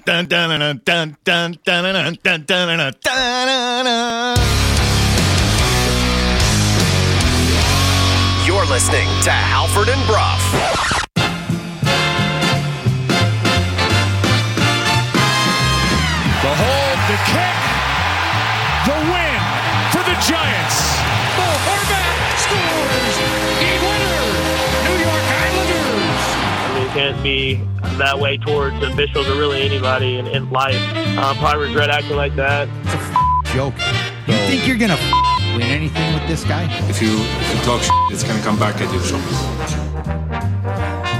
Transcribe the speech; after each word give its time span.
dun 0.00 0.26
dun 0.26 0.48
dun 0.48 0.80
dun 0.84 1.16
dun 1.24 1.58
dun 1.64 1.92
dun 1.92 2.16
dun 2.22 2.44
dun 2.46 2.46
dun 2.46 2.92
dun 3.02 4.38
You're 8.46 8.66
listening 8.66 9.08
to 9.22 9.30
Halford 9.30 9.88
and 9.88 10.06
Bruff. 10.06 10.42
The 16.44 16.52
hold, 16.62 16.98
the 17.08 17.18
kick, 17.32 17.58
the 18.84 18.96
win 19.12 19.40
for 19.92 20.02
the 20.04 20.16
Giants. 20.28 20.78
Bo 21.36 21.46
Horvat 21.64 22.36
scores. 22.44 23.16
Game 23.60 23.82
winner, 23.88 24.24
New 24.86 24.96
York 25.08 25.24
Islanders. 25.44 26.24
I 26.60 26.68
mean, 26.74 26.82
you 26.82 26.88
can't 26.92 27.18
be 27.22 27.60
that 27.98 28.18
way 28.18 28.36
towards 28.36 28.82
officials 28.82 29.26
or 29.28 29.34
really 29.34 29.62
anybody 29.62 30.18
in, 30.18 30.26
in 30.26 30.50
life. 30.50 30.76
Uh, 30.96 31.34
probably 31.34 31.68
regret 31.68 31.90
acting 31.90 32.16
like 32.16 32.34
that. 32.36 32.68
It's 32.82 32.94
a 32.94 32.98
f- 32.98 33.54
joke. 33.54 33.74
You 34.26 34.34
think 34.48 34.66
you're 34.66 34.76
gonna 34.76 34.98
win 35.56 35.62
anything 35.62 36.14
with 36.14 36.26
this 36.26 36.44
guy? 36.44 36.64
If 36.88 37.00
you 37.00 37.10
if 37.12 37.54
you 37.54 37.64
talk 37.64 37.80
shit, 37.80 37.92
it's 38.10 38.24
gonna 38.24 38.42
come 38.42 38.58
back 38.58 38.80
at 38.80 38.92
you. 38.92 39.00
So. 39.00 39.18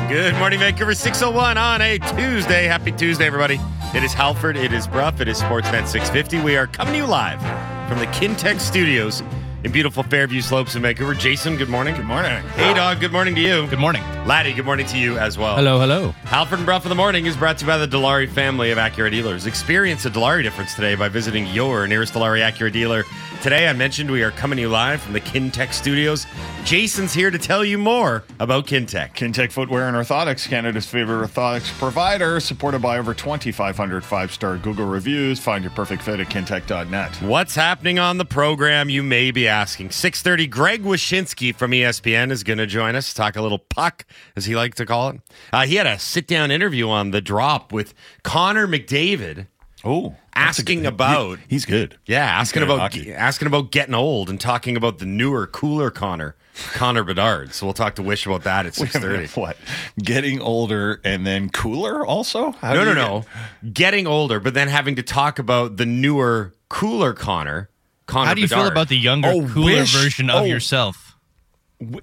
Good 0.08 0.34
morning, 0.36 0.60
Vancouver 0.60 0.94
601 0.94 1.58
on 1.58 1.80
a 1.80 1.98
Tuesday. 1.98 2.66
Happy 2.66 2.92
Tuesday, 2.92 3.26
everybody. 3.26 3.58
It 3.94 4.02
is 4.02 4.12
Halford, 4.12 4.56
it 4.56 4.72
is 4.72 4.86
Bruff, 4.86 5.20
it 5.20 5.28
is 5.28 5.40
Sportsnet 5.40 5.86
650. 5.86 6.40
We 6.40 6.56
are 6.56 6.66
coming 6.66 6.94
to 6.94 6.98
you 6.98 7.06
live 7.06 7.40
from 7.88 7.98
the 7.98 8.06
Kintec 8.06 8.60
Studios 8.60 9.22
in 9.64 9.72
beautiful 9.72 10.02
Fairview 10.02 10.42
Slopes 10.42 10.76
in 10.76 10.82
Vancouver. 10.82 11.14
Jason, 11.14 11.56
good 11.56 11.70
morning. 11.70 11.94
Good 11.94 12.04
morning. 12.04 12.42
Hey, 12.50 12.74
dog, 12.74 13.00
good 13.00 13.12
morning 13.12 13.34
to 13.34 13.40
you. 13.40 13.66
Good 13.66 13.78
morning. 13.78 14.02
Laddie, 14.26 14.52
good 14.52 14.66
morning 14.66 14.86
to 14.86 14.98
you 14.98 15.18
as 15.18 15.38
well. 15.38 15.56
Hello, 15.56 15.80
hello. 15.80 16.10
Halford 16.24 16.58
and 16.58 16.66
Bruff 16.66 16.84
in 16.84 16.90
the 16.90 16.94
morning 16.94 17.26
is 17.26 17.36
brought 17.36 17.58
to 17.58 17.64
you 17.64 17.70
by 17.70 17.78
the 17.78 17.88
Dilawri 17.88 18.28
family 18.28 18.70
of 18.70 18.78
Acura 18.78 19.10
dealers. 19.10 19.46
Experience 19.46 20.04
a 20.04 20.10
Dilawri 20.10 20.42
difference 20.42 20.74
today 20.74 20.94
by 20.94 21.08
visiting 21.08 21.46
your 21.48 21.88
nearest 21.88 22.12
Dilawri 22.12 22.40
Acura 22.40 22.70
dealer. 22.70 23.04
Today, 23.42 23.68
I 23.68 23.72
mentioned 23.74 24.10
we 24.10 24.22
are 24.22 24.30
coming 24.30 24.56
to 24.56 24.62
you 24.62 24.68
live 24.68 25.02
from 25.02 25.12
the 25.12 25.20
Kintec 25.20 25.72
studios. 25.74 26.26
Jason's 26.64 27.12
here 27.12 27.30
to 27.30 27.38
tell 27.38 27.62
you 27.62 27.76
more 27.76 28.24
about 28.40 28.66
Kintec. 28.66 29.14
Kintec 29.14 29.52
Footwear 29.52 29.86
and 29.86 29.94
Orthotics, 29.94 30.48
Canada's 30.48 30.86
favorite 30.86 31.28
orthotics 31.28 31.70
provider, 31.78 32.40
supported 32.40 32.80
by 32.80 32.96
over 32.96 33.12
2,500 33.12 34.02
five 34.02 34.32
star 34.32 34.56
Google 34.56 34.86
reviews. 34.86 35.40
Find 35.40 35.62
your 35.62 35.72
perfect 35.72 36.02
fit 36.02 36.20
at 36.20 36.28
kintec.net. 36.28 37.16
What's 37.16 37.54
happening 37.54 37.98
on 37.98 38.16
the 38.16 38.24
program, 38.24 38.88
you 38.88 39.02
may 39.02 39.30
be 39.30 39.46
asking. 39.54 39.88
6.30, 39.90 40.50
Greg 40.50 40.82
Wyshynski 40.82 41.54
from 41.54 41.70
ESPN 41.70 42.30
is 42.30 42.42
going 42.42 42.58
to 42.58 42.66
join 42.66 42.96
us, 42.96 43.14
talk 43.14 43.36
a 43.36 43.42
little 43.42 43.58
puck, 43.58 44.04
as 44.36 44.46
he 44.46 44.56
likes 44.56 44.76
to 44.78 44.86
call 44.86 45.10
it. 45.10 45.20
Uh, 45.52 45.64
he 45.66 45.76
had 45.76 45.86
a 45.86 45.98
sit-down 45.98 46.50
interview 46.50 46.88
on 46.88 47.12
The 47.12 47.20
Drop 47.20 47.72
with 47.72 47.94
Connor 48.24 48.66
McDavid. 48.66 49.46
Oh, 49.84 50.16
Asking 50.34 50.84
about- 50.84 51.38
he- 51.38 51.44
he's 51.50 51.64
good. 51.66 51.96
Yeah, 52.06 52.24
asking 52.24 52.60
good 52.64 52.70
about 52.70 52.96
asking 52.96 53.46
about 53.46 53.70
getting 53.70 53.94
old 53.94 54.28
and 54.28 54.40
talking 54.40 54.76
about 54.76 54.98
the 54.98 55.06
newer, 55.06 55.46
cooler 55.46 55.90
Connor, 55.92 56.34
Connor 56.72 57.04
Bedard. 57.04 57.52
So 57.54 57.66
we'll 57.66 57.74
talk 57.74 57.94
to 57.96 58.02
Wish 58.02 58.26
about 58.26 58.42
that 58.42 58.66
at 58.66 58.74
six 58.74 58.96
thirty. 58.96 59.26
What? 59.28 59.56
Getting 60.02 60.40
older 60.40 61.00
and 61.04 61.24
then 61.24 61.50
cooler 61.50 62.04
also? 62.04 62.50
How 62.52 62.72
No, 62.72 62.82
no, 62.84 62.94
no. 62.94 63.24
Getting 63.72 64.06
older, 64.08 64.40
but 64.40 64.54
then 64.54 64.66
having 64.68 64.96
to 64.96 65.02
talk 65.04 65.38
about 65.38 65.76
the 65.76 65.86
newer, 65.86 66.54
cooler 66.68 67.12
Connor. 67.12 67.68
Connor 68.06 68.26
How 68.28 68.34
do 68.34 68.40
you 68.40 68.48
feel 68.48 68.66
about 68.66 68.88
the 68.88 68.96
younger, 68.98 69.28
Oh, 69.28 69.48
cooler 69.48 69.72
Wish. 69.80 69.92
version 69.94 70.30
of 70.30 70.42
Oh. 70.42 70.44
yourself? 70.44 71.16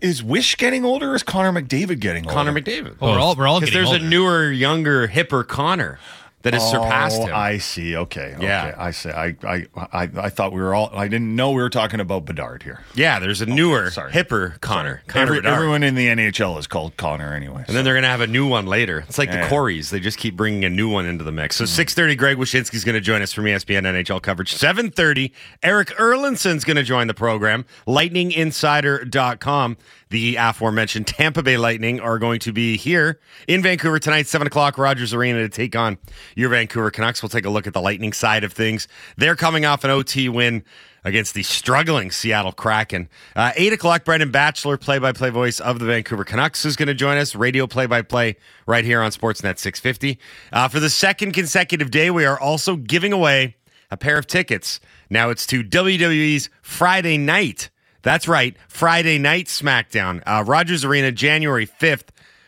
Is 0.02 0.22
Wish 0.22 0.58
getting 0.58 0.84
older 0.84 1.12
or 1.12 1.16
is 1.16 1.24
Connor 1.24 1.52
McDavid 1.60 2.00
getting 2.00 2.26
older? 2.26 2.34
Connor 2.36 2.52
McDavid? 2.60 3.00
Well, 3.00 3.12
we're 3.14 3.20
all 3.20 3.36
we're 3.36 3.48
all 3.48 3.60
Because 3.60 3.74
getting 3.74 3.86
there's 3.90 3.94
older. 4.02 4.06
a 4.06 4.10
newer, 4.10 4.52
younger, 4.52 5.08
hipper 5.08 5.48
Connor 5.48 6.00
that 6.44 6.53
has 6.53 6.70
surpassed 6.70 7.22
Oh, 7.22 7.25
him. 7.28 7.36
I 7.36 7.58
see. 7.58 7.95
Okay. 7.95 8.36
Yeah. 8.39 8.67
Okay. 8.67 8.75
I 8.78 8.92
see. 8.92 9.09
I, 9.09 9.36
I, 9.44 9.66
I, 9.75 10.09
I 10.17 10.30
thought 10.30 10.53
we 10.53 10.61
were 10.61 10.73
all, 10.73 10.89
I 10.94 11.08
didn't 11.08 11.36
know 11.36 11.52
we 11.52 11.61
were 11.61 11.70
talking 11.70 12.00
about 12.00 12.25
Bedard 12.25 12.64
here. 12.64 12.81
yeah, 12.95 13.20
there's 13.20 13.41
a 13.41 13.46
newer, 13.46 13.85
Oh, 13.88 13.90
sorry. 13.90 14.12
hipper 14.12 14.59
Connor. 14.62 15.03
Connor 15.07 15.35
Every, 15.35 15.50
everyone 15.50 15.84
in 15.84 15.96
the 15.96 16.07
NHL 16.07 16.57
is 16.59 16.68
called 16.68 16.97
Connor 16.97 17.34
anyway. 17.34 17.63
And 17.68 17.75
then 17.75 17.84
they're 17.85 17.94
going 17.94 18.03
to 18.03 18.09
have 18.09 18.22
a 18.22 18.28
new 18.28 18.47
one 18.47 18.66
later. 18.66 19.00
It's 19.07 19.18
like 19.18 19.30
Yeah. 19.30 19.47
the 19.47 19.56
Corys. 19.56 19.90
They 19.91 20.00
just 20.00 20.18
keep 20.18 20.35
bringing 20.35 20.66
a 20.66 20.69
new 20.69 20.90
one 20.90 21.06
into 21.06 21.24
the 21.24 21.31
mix. 21.31 21.56
So 21.57 21.66
mm-hmm. 21.66 21.81
6.30, 21.81 22.18
Greg 22.18 22.38
Wyshynski's 22.38 22.84
going 22.84 22.96
to 22.96 23.01
join 23.01 23.22
us 23.22 23.31
from 23.34 23.46
ESPN 23.46 23.81
NHL 23.84 24.22
coverage. 24.22 24.53
7.30, 24.56 25.31
Erik 25.63 25.90
Erlendsson's 25.90 26.63
going 26.63 26.78
to 26.78 26.84
join 26.84 27.07
the 27.07 27.13
program. 27.13 27.66
LightningInsider.com. 27.88 29.78
The 30.09 30.35
aforementioned 30.35 31.07
Tampa 31.07 31.41
Bay 31.41 31.56
Lightning 31.57 32.01
are 32.01 32.19
going 32.19 32.40
to 32.41 32.51
be 32.51 32.75
here 32.75 33.19
in 33.47 33.62
Vancouver 33.62 33.97
tonight, 33.97 34.28
7 34.28 34.46
o'clock, 34.46 34.78
Rogers 34.78 35.13
Arena 35.13 35.40
to 35.40 35.47
take 35.50 35.74
on 35.75 35.97
your 36.36 36.50
Vancouver 36.50 36.92
Canucks. 36.92 37.22
We'll 37.22 37.30
take 37.30 37.46
a 37.46 37.50
look 37.50 37.68
at 37.68 37.74
the 37.74 37.81
Lightning 37.81 38.14
side 38.14 38.44
of 38.44 38.53
things. 38.53 38.88
They're 39.18 39.36
coming 39.36 39.66
off 39.66 39.84
an 39.84 39.90
OT 39.90 40.30
win 40.30 40.64
against 41.03 41.34
the 41.34 41.44
struggling 41.44 42.12
Seattle 42.12 42.52
Kraken. 42.52 43.09
Uh, 43.36 43.52
8 43.56 43.74
o'clock, 43.74 44.06
Brendan 44.06 44.31
Batchelor, 44.31 44.78
play 44.78 45.00
by 45.00 45.12
play 45.12 45.30
voice 45.30 45.59
of 45.59 45.80
the 45.80 45.86
Vancouver 45.86 46.24
Canucks, 46.24 46.66
is 46.66 46.75
going 46.75 46.88
to 46.88 46.94
join 46.94 47.18
us. 47.18 47.36
Radio 47.36 47.68
play 47.68 47.86
by 47.86 48.02
play 48.02 48.36
right 48.68 48.86
here 48.86 49.02
on 49.02 49.12
Sportsnet 49.12 49.58
650. 49.58 50.19
Uh, 50.52 50.68
for 50.68 50.80
the 50.80 50.90
second 50.90 51.31
consecutive 51.31 51.92
day, 51.92 52.12
we 52.12 52.25
are 52.25 52.40
also 52.40 52.75
giving 52.75 53.13
away 53.13 53.56
a 53.90 53.98
pair 53.98 54.18
of 54.18 54.28
tickets. 54.28 54.80
Now 55.09 55.30
it's 55.30 55.46
to 55.48 55.63
WWE's 55.63 56.50
Friday 56.62 57.18
night. 57.18 57.69
That's 58.03 58.28
right, 58.28 58.56
Friday 58.68 59.19
night 59.19 59.46
SmackDown, 59.46 60.24
uh, 60.25 60.44
Rogers 60.44 60.84
Arena, 60.84 61.12
January 61.12 61.68
5th. 61.68 62.08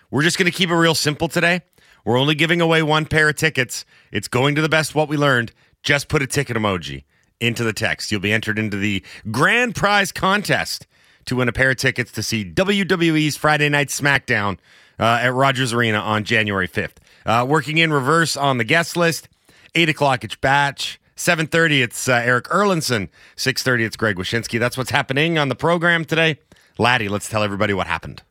We're 0.10 0.24
just 0.24 0.38
going 0.38 0.52
to 0.52 0.56
keep 0.56 0.70
it 0.70 0.76
real 0.76 0.96
simple 0.96 1.28
today. 1.28 1.62
We're 2.06 2.18
only 2.18 2.36
giving 2.36 2.62
away 2.62 2.84
one 2.84 3.06
pair 3.06 3.30
of 3.30 3.36
tickets. 3.36 3.86
It's 4.12 4.28
going 4.28 4.56
to 4.56 4.62
the 4.62 4.70
best 4.70 4.96
what 4.96 5.08
we 5.08 5.18
learned. 5.18 5.52
Just 5.84 6.08
put 6.08 6.22
a 6.22 6.28
ticket 6.28 6.58
emoji 6.58 7.04
into 7.40 7.64
the 7.64 7.74
text. 7.74 8.12
You'll 8.12 8.22
be 8.22 8.34
entered 8.34 8.60
into 8.60 8.78
the 8.78 9.04
grand 9.32 9.76
prize 9.76 10.12
contest 10.12 10.88
to 11.26 11.38
win 11.38 11.48
a 11.48 11.54
pair 11.54 11.72
of 11.72 11.78
tickets 11.78 12.12
to 12.14 12.24
see 12.24 12.44
WWE's 12.44 13.38
Friday 13.38 13.70
Night 13.70 13.88
SmackDown 13.88 14.58
uh, 15.00 15.20
at 15.22 15.34
Rogers 15.34 15.74
Arena 15.74 16.00
on 16.00 16.24
January 16.24 16.68
5th. 16.68 16.98
Uh, 17.26 17.46
working 17.48 17.78
in 17.78 17.92
reverse 17.92 18.36
on 18.36 18.58
the 18.58 18.64
guest 18.64 18.98
list, 18.98 19.30
8 19.76 19.90
o'clock 19.90 20.24
it's 20.24 20.36
Batch. 20.36 21.00
7.30 21.16 21.84
it's 21.84 22.10
uh, 22.10 22.14
Erik 22.14 22.46
Erlendsson. 22.46 23.08
6.30 23.38 23.86
it's 23.86 23.96
Greg 23.96 24.18
Wyshynski. 24.18 24.60
That's 24.60 24.78
what's 24.78 24.90
happening 24.90 25.38
on 25.38 25.48
the 25.48 25.56
program 25.56 26.06
today. 26.06 26.40
Laddie, 26.78 27.08
let's 27.08 27.30
tell 27.30 27.44
everybody 27.44 27.74
what 27.74 27.88
happened. 27.88 28.24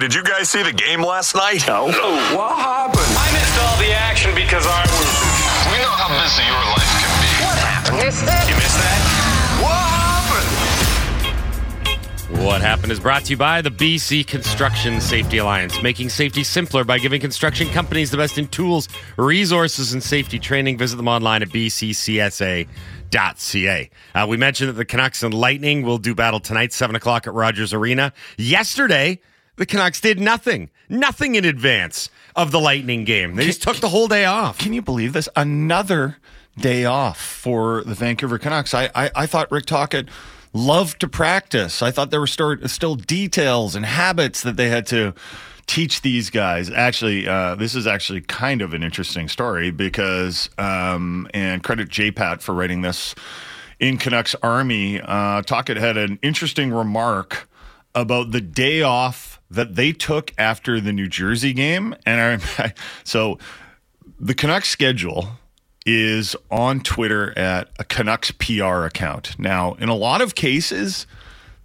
Hey, 0.00 0.08
did 0.08 0.14
you 0.14 0.22
guys 0.22 0.48
see 0.48 0.62
the 0.62 0.72
game 0.72 1.02
last 1.02 1.34
night? 1.34 1.66
No. 1.66 1.84
What 1.84 1.92
happened? 1.92 3.04
I 3.04 3.32
missed 3.34 3.60
all 3.60 3.76
the 3.76 3.92
action 3.92 4.34
because 4.34 4.64
I 4.66 4.80
was. 4.80 5.08
We 5.70 5.76
know 5.76 5.92
how 5.92 6.08
busy 6.22 6.42
your 6.42 6.64
life 6.72 6.88
can 6.96 7.12
be. 7.20 7.28
What 7.44 7.58
happened? 7.58 7.98
Missed 7.98 8.24
it? 8.24 8.48
You 8.48 8.56
missed 8.56 8.78
that? 8.78 9.00
What 9.60 9.76
happened? 12.32 12.46
What 12.46 12.62
happened 12.62 12.92
is 12.92 13.00
brought 13.00 13.24
to 13.24 13.30
you 13.32 13.36
by 13.36 13.60
the 13.60 13.70
BC 13.70 14.26
Construction 14.26 15.02
Safety 15.02 15.36
Alliance, 15.36 15.82
making 15.82 16.08
safety 16.08 16.44
simpler 16.44 16.82
by 16.82 16.98
giving 16.98 17.20
construction 17.20 17.68
companies 17.68 18.10
the 18.10 18.16
best 18.16 18.38
in 18.38 18.48
tools, 18.48 18.88
resources, 19.18 19.92
and 19.92 20.02
safety 20.02 20.38
training. 20.38 20.78
Visit 20.78 20.96
them 20.96 21.08
online 21.08 21.42
at 21.42 21.50
bccsa.ca. 21.50 22.68
Uh, 24.14 24.26
we 24.26 24.36
mentioned 24.38 24.70
that 24.70 24.74
the 24.74 24.86
Canucks 24.86 25.22
and 25.22 25.34
Lightning 25.34 25.82
will 25.82 25.98
do 25.98 26.14
battle 26.14 26.40
tonight, 26.40 26.72
7 26.72 26.96
o'clock 26.96 27.26
at 27.26 27.34
Rogers 27.34 27.74
Arena. 27.74 28.14
Yesterday, 28.38 29.20
the 29.56 29.66
Canucks 29.66 30.00
did 30.00 30.20
nothing, 30.20 30.70
nothing 30.88 31.34
in 31.34 31.44
advance 31.44 32.08
of 32.34 32.50
the 32.50 32.60
Lightning 32.60 33.04
game. 33.04 33.36
They 33.36 33.46
just 33.46 33.62
took 33.62 33.76
the 33.76 33.88
whole 33.88 34.08
day 34.08 34.24
off. 34.24 34.58
Can 34.58 34.72
you 34.72 34.82
believe 34.82 35.12
this? 35.12 35.28
Another 35.36 36.16
day 36.58 36.84
off 36.84 37.20
for 37.20 37.82
the 37.84 37.94
Vancouver 37.94 38.38
Canucks. 38.38 38.74
I, 38.74 38.90
I, 38.94 39.10
I 39.14 39.26
thought 39.26 39.50
Rick 39.50 39.66
Tocchet 39.66 40.08
loved 40.52 41.00
to 41.00 41.08
practice. 41.08 41.82
I 41.82 41.90
thought 41.90 42.10
there 42.10 42.20
were 42.20 42.26
still, 42.26 42.56
still 42.68 42.96
details 42.96 43.74
and 43.74 43.84
habits 43.84 44.42
that 44.42 44.56
they 44.56 44.68
had 44.68 44.86
to 44.88 45.14
teach 45.66 46.02
these 46.02 46.30
guys. 46.30 46.70
Actually, 46.70 47.28
uh, 47.28 47.54
this 47.54 47.74
is 47.74 47.86
actually 47.86 48.20
kind 48.22 48.60
of 48.60 48.74
an 48.74 48.82
interesting 48.82 49.28
story 49.28 49.70
because, 49.70 50.50
um, 50.58 51.28
and 51.32 51.62
credit 51.62 51.88
JPAT 51.88 52.40
for 52.40 52.54
writing 52.54 52.82
this 52.82 53.14
in 53.78 53.96
Canucks 53.96 54.34
Army. 54.42 55.00
Uh, 55.00 55.42
Tocchet 55.42 55.76
had 55.76 55.96
an 55.96 56.18
interesting 56.22 56.72
remark 56.72 57.48
about 57.94 58.30
the 58.32 58.40
day 58.40 58.82
off 58.82 59.40
that 59.50 59.74
they 59.74 59.92
took 59.92 60.32
after 60.38 60.80
the 60.80 60.92
New 60.92 61.08
Jersey 61.08 61.52
game. 61.52 61.94
And 62.06 62.40
I, 62.58 62.72
so 63.04 63.38
the 64.18 64.34
Canucks 64.34 64.68
schedule 64.68 65.28
is 65.86 66.36
on 66.50 66.80
Twitter 66.80 67.36
at 67.38 67.70
a 67.78 67.84
Canucks 67.84 68.30
PR 68.32 68.84
account. 68.84 69.38
Now, 69.38 69.74
in 69.74 69.88
a 69.88 69.94
lot 69.96 70.20
of 70.20 70.34
cases, 70.34 71.06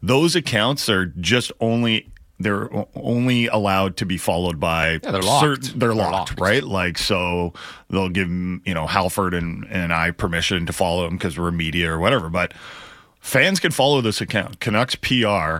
those 0.01 0.35
accounts 0.35 0.89
are 0.89 1.05
just 1.07 1.51
only 1.59 2.09
they're 2.37 2.69
only 2.95 3.47
allowed 3.47 3.95
to 3.97 4.05
be 4.05 4.17
followed 4.17 4.59
by 4.59 4.99
Yeah, 5.03 5.11
they're 5.11 5.21
locked. 5.21 5.41
certain- 5.65 5.79
they're, 5.79 5.89
They're 5.89 5.95
locked, 5.95 6.31
locked. 6.31 6.39
right? 6.41 6.63
Like 6.63 6.97
so 6.97 7.53
they'll 7.89 8.09
give 8.09 8.27
you 8.29 8.73
know 8.73 8.87
Halford 8.87 9.33
and 9.33 9.65
and 9.69 9.93
I 9.93 10.11
permission 10.11 10.65
to 10.65 10.73
follow 10.73 11.05
them 11.05 11.15
because 11.17 11.37
we're 11.37 11.51
media 11.51 11.91
or 11.91 11.99
whatever, 11.99 12.29
but 12.29 12.53
fans 13.21 13.59
can 13.59 13.71
follow 13.71 14.01
this 14.01 14.19
account, 14.21 14.59
Canucks 14.59 14.95
PR, 14.95 15.59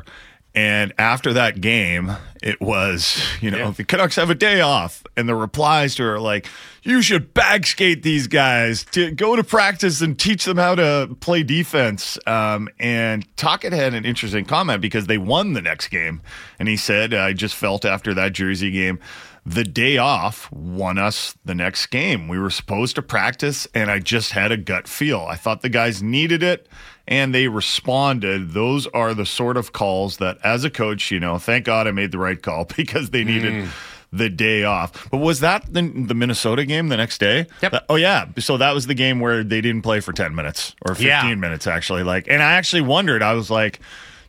And 0.56 0.94
after 0.98 1.34
that 1.34 1.60
game, 1.60 2.14
it 2.42 2.62
was, 2.62 3.22
you 3.42 3.52
know, 3.52 3.72
the 3.72 3.84
Canucks 3.84 4.16
have 4.16 4.30
a 4.30 4.36
day 4.36 4.62
off. 4.62 5.04
And 5.18 5.28
the 5.28 5.36
replies 5.36 5.96
to 5.96 6.04
her 6.04 6.16
are 6.16 6.20
like, 6.20 6.48
you 6.82 7.02
should 7.02 7.34
bag 7.34 7.66
skate 7.66 8.04
these 8.04 8.28
guys 8.28 8.86
to 8.92 9.12
go 9.12 9.36
to 9.36 9.44
practice 9.44 10.00
and 10.00 10.18
teach 10.18 10.46
them 10.46 10.56
how 10.56 10.76
to 10.76 11.14
play 11.20 11.44
defense. 11.44 12.18
Um, 12.26 12.70
and 12.80 13.28
Tocchet 13.36 13.74
had 13.74 13.94
an 13.94 14.06
interesting 14.06 14.46
comment 14.46 14.82
because 14.82 15.08
they 15.08 15.18
won 15.18 15.54
the 15.54 15.62
next 15.62 15.90
game. 15.90 16.22
And 16.58 16.70
he 16.70 16.78
said, 16.78 17.14
I 17.14 17.34
just 17.34 17.56
felt 17.56 17.84
after 17.84 18.14
that 18.14 18.32
Jersey 18.32 18.72
game, 18.72 19.00
the 19.46 19.64
day 19.64 19.98
off 19.98 20.52
won 20.52 20.98
us 20.98 21.36
the 21.46 21.54
next 21.54 21.88
game. 21.88 22.28
We 22.28 22.40
were 22.40 22.50
supposed 22.50 22.96
to 22.96 23.04
practice, 23.04 23.68
and 23.76 23.92
I 23.92 24.00
just 24.00 24.32
had 24.32 24.52
a 24.52 24.58
gut 24.58 24.88
feel. 24.88 25.28
I 25.30 25.36
thought 25.36 25.62
the 25.62 25.70
guys 25.70 26.02
needed 26.02 26.42
it, 26.42 26.68
and 27.08 27.34
they 27.34 27.48
responded. 27.48 28.52
Those 28.52 28.88
are 28.88 29.14
the 29.14 29.26
sort 29.26 29.58
of 29.58 29.72
calls 29.74 30.18
that, 30.18 30.38
as 30.44 30.64
a 30.64 30.70
coach, 30.70 31.12
you 31.12 31.20
know, 31.20 31.38
thank 31.38 31.66
God 31.66 31.88
I 31.88 31.92
made 31.92 32.12
the 32.12 32.18
right 32.18 32.42
call 32.42 32.66
because 32.78 33.10
they 33.12 33.24
needed. 33.24 33.54
Mm. 33.66 33.70
The 34.14 34.30
day 34.30 34.64
off, 34.64 35.10
but 35.12 35.18
was 35.18 35.42
that 35.42 35.66
the, 35.74 35.82
the 35.82 36.14
Minnesota 36.14 36.64
game 36.64 36.88
the 36.88 36.96
next 36.96 37.18
day? 37.18 37.48
Yep. 37.62 37.72
That- 37.74 37.86
oh 37.90 37.96
yeah, 37.96 38.28
so 38.38 38.56
that 38.56 38.74
was 38.74 38.88
the 38.88 38.94
game 38.94 39.20
where 39.20 39.44
they 39.44 39.60
didn't 39.60 39.82
play 39.82 40.00
for 40.00 40.14
ten 40.14 40.34
minutes 40.34 40.74
or 40.88 40.96
fifteen 40.96 41.10
Yeah. 41.10 41.36
minutes 41.36 41.68
actually. 41.68 42.04
Like, 42.04 42.28
and 42.30 42.42
I 42.42 42.54
actually 42.54 42.84
wondered. 42.84 43.22
I 43.22 43.34
was 43.34 43.50
like, 43.52 43.82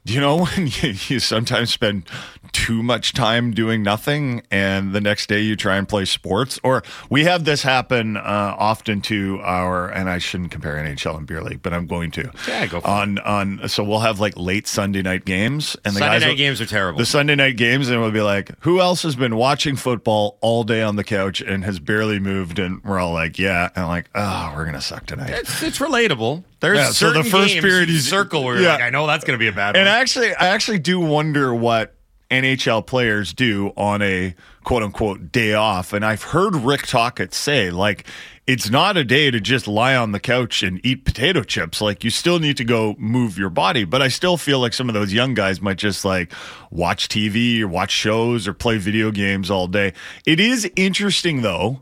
do 0.05 0.13
you 0.13 0.21
know 0.21 0.39
when 0.45 0.67
you, 0.67 0.95
you 1.07 1.21
sometimes 1.21 1.71
spend 1.73 2.09
too 2.57 2.83
much 2.83 3.13
time 3.13 3.51
doing 3.51 3.83
nothing 3.83 4.41
and 4.51 4.95
the 4.95 5.01
next 5.01 5.29
day 5.29 5.41
you 5.43 5.57
try 5.57 5.77
and 5.77 5.87
play 5.87 6.07
sports? 6.07 6.59
Or 6.65 6.83
we 7.11 7.25
have 7.25 7.45
this 7.45 7.63
happen 7.63 8.17
uh, 8.17 8.21
often 8.59 9.03
to 9.03 9.41
our, 9.43 9.89
and 9.91 10.09
I 10.09 10.17
shouldn't 10.17 10.51
compare 10.53 10.77
NHL 10.77 11.19
and 11.19 11.27
beer 11.27 11.43
league, 11.43 11.61
but 11.63 11.75
I'm 11.75 11.87
going 11.87 12.11
to. 12.13 12.31
Yeah, 12.49 12.65
go 12.67 12.81
for 12.81 12.89
on 12.89 13.19
on. 13.19 13.69
So 13.69 13.85
we'll 13.85 13.99
have 14.01 14.21
like 14.21 14.39
late 14.39 14.67
Sunday 14.67 15.03
night 15.03 15.27
games, 15.27 15.77
and 15.85 15.95
the 15.95 15.99
Sunday 16.01 16.19
night 16.21 16.29
will- 16.29 16.37
games 16.37 16.61
are 16.63 16.67
terrible. 16.67 16.99
The 16.99 17.05
Sunday 17.07 17.35
night 17.35 17.59
games, 17.59 17.91
and 17.91 18.01
we'll 18.01 18.11
be 18.11 18.23
like, 18.23 18.51
who 18.61 18.81
else 18.81 19.03
has 19.03 19.17
been 19.17 19.37
watching 19.37 19.77
football 19.77 20.39
all 20.41 20.65
day 20.65 20.81
on 20.81 20.97
the 20.97 21.05
couch 21.05 21.43
and 21.43 21.63
has 21.65 21.79
barely 21.79 22.19
moved? 22.19 22.59
And 22.59 22.83
we're 22.85 22.99
all 22.99 23.13
like, 23.13 23.39
yeah, 23.39 23.69
and 23.77 23.85
I'm 23.85 23.89
like, 23.91 24.09
oh, 24.15 24.55
we're 24.57 24.65
gonna 24.65 24.81
suck 24.81 25.05
tonight. 25.05 25.31
It's, 25.31 25.63
it's 25.63 25.79
relatable. 25.79 26.43
There's 26.61 26.79
Yeah, 26.79 26.91
so 26.91 27.13
the 27.13 27.23
first 27.23 27.53
games 27.55 27.65
period 27.65 27.91
you 27.91 27.97
is- 27.97 28.09
circle 28.09 28.43
where 28.43 28.55
you're 28.55 28.65
yeah. 28.65 28.73
like, 28.77 28.83
I 28.85 28.91
know 28.91 29.07
that's 29.07 29.25
going 29.25 29.39
to 29.39 29.39
be 29.39 29.49
a 29.49 29.53
bad 29.53 29.77
And 29.77 29.87
one. 29.87 29.95
Actually, 29.95 30.35
I 30.35 30.47
actually 30.49 30.79
do 30.79 30.99
wonder 30.99 31.55
what 31.55 31.95
NHL 32.31 32.87
players 32.87 33.33
do 33.33 33.73
on 33.77 34.03
a 34.03 34.35
quote 34.65 34.83
unquote 34.83 35.31
day 35.31 35.55
off. 35.55 35.93
And 35.93 36.05
I've 36.05 36.23
heard 36.23 36.57
Rick 36.57 36.87
Tocchet 36.87 37.33
say, 37.33 37.71
like, 37.71 38.07
it's 38.47 38.71
not 38.71 38.97
a 38.97 39.05
day 39.05 39.31
to 39.31 39.41
just 39.41 39.67
lie 39.67 39.97
on 39.97 40.13
the 40.13 40.21
couch 40.21 40.63
and 40.63 40.85
eat 40.85 41.05
potato 41.05 41.43
chips. 41.43 41.81
Like, 41.81 42.05
you 42.05 42.11
still 42.11 42.39
need 42.39 42.57
to 42.59 42.65
go 42.65 42.95
move 42.99 43.39
your 43.39 43.51
body. 43.51 43.85
But 43.85 44.03
I 44.03 44.09
still 44.09 44.37
feel 44.37 44.61
like 44.61 44.73
some 44.73 44.89
of 44.89 44.95
those 44.95 45.13
young 45.13 45.35
guys 45.35 45.61
might 45.61 45.79
just 45.79 46.05
like 46.05 46.33
watch 46.71 47.09
TV 47.09 47.61
or 47.61 47.69
watch 47.69 47.91
shows 47.91 48.47
or 48.47 48.53
play 48.55 48.79
video 48.79 49.11
games 49.11 49.51
all 49.51 49.67
day. 49.67 49.93
It 50.25 50.41
is 50.41 50.71
interesting, 50.77 51.43
though, 51.43 51.81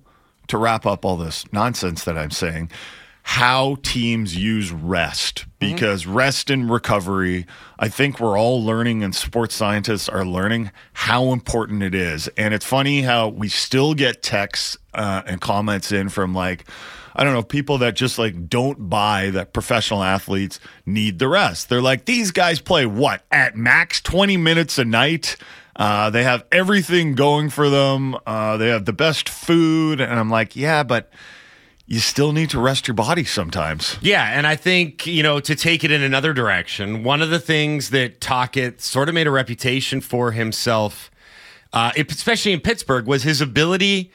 to 0.49 0.58
wrap 0.58 0.87
up 0.87 1.05
all 1.05 1.17
this 1.17 1.50
nonsense 1.52 2.05
that 2.05 2.19
I'm 2.19 2.31
saying, 2.31 2.70
how 3.26 3.76
teams 3.82 4.37
use 4.37 4.71
rest 4.71 5.47
because 5.59 6.06
rest 6.06 6.50
and 6.50 6.71
recovery, 6.71 7.47
I 7.79 7.88
think 7.88 8.21
we're 8.21 8.38
all 8.38 8.62
learning 8.62 9.03
and 9.03 9.15
sports 9.15 9.55
scientists 9.55 10.11
are 10.11 10.26
learning 10.26 10.71
how 10.93 11.32
important 11.32 11.82
it 11.82 11.94
is. 11.94 12.29
And 12.37 12.53
it's 12.53 12.67
funny 12.67 13.00
how 13.00 13.29
we 13.29 13.49
still 13.49 13.94
get 13.94 14.23
texts 14.23 14.76
uh, 14.93 15.23
and 15.26 15.41
comments 15.41 15.91
in 15.91 16.11
from 16.11 16.35
like, 16.35 16.67
I 17.17 17.25
don't 17.25 17.32
know, 17.32 17.43
people 17.43 17.79
that 17.79 17.97
just 17.97 18.19
like 18.19 18.50
don't 18.50 18.91
buy 18.91 19.31
that 19.31 19.55
professional 19.55 20.03
athletes 20.03 20.61
need 20.85 21.19
the 21.19 21.26
rest. 21.26 21.71
They're 21.71 21.81
like, 21.81 22.05
these 22.05 22.31
guys 22.31 22.61
play 22.61 22.85
what 22.85 23.25
at 23.31 23.56
max 23.56 24.03
20 24.03 24.37
minutes 24.37 24.79
a 24.79 24.85
night. 24.85 25.38
Uh, 25.76 26.11
they 26.11 26.25
have 26.25 26.44
everything 26.53 27.15
going 27.15 27.49
for 27.49 27.71
them. 27.71 28.17
Uh, 28.26 28.59
they 28.59 28.69
have 28.69 28.85
the 28.85 28.93
best 28.93 29.31
food. 29.31 30.03
And 30.03 30.21
I'm 30.21 30.29
like, 30.29 30.55
yeah, 30.55 30.82
but 30.82 31.11
you 31.87 32.01
still 32.01 32.33
need 32.33 32.51
to 32.51 32.61
rest 32.61 32.89
your 32.89 32.95
body 32.95 33.25
sometimes. 33.25 33.99
Yeah, 34.01 34.25
and 34.25 34.47
I 34.47 34.57
think, 34.57 35.07
you 35.07 35.23
know, 35.23 35.39
to 35.41 35.55
take 35.55 35.85
it 35.85 35.91
in 35.91 36.03
another 36.03 36.33
direction, 36.33 37.05
one 37.05 37.21
of 37.21 37.31
the 37.31 37.41
things 37.41 37.91
that 37.91 38.21
Tocchet 38.21 38.81
sort 38.81 39.09
of 39.09 39.15
made 39.15 39.27
a 39.27 39.31
reputation 39.31 40.01
for 40.01 40.33
himself, 40.33 41.11
uh, 41.73 41.93
especially 41.97 42.53
in 42.53 42.61
Pittsburgh, 42.61 43.07
was 43.07 43.23
his 43.23 43.41
ability. 43.43 44.11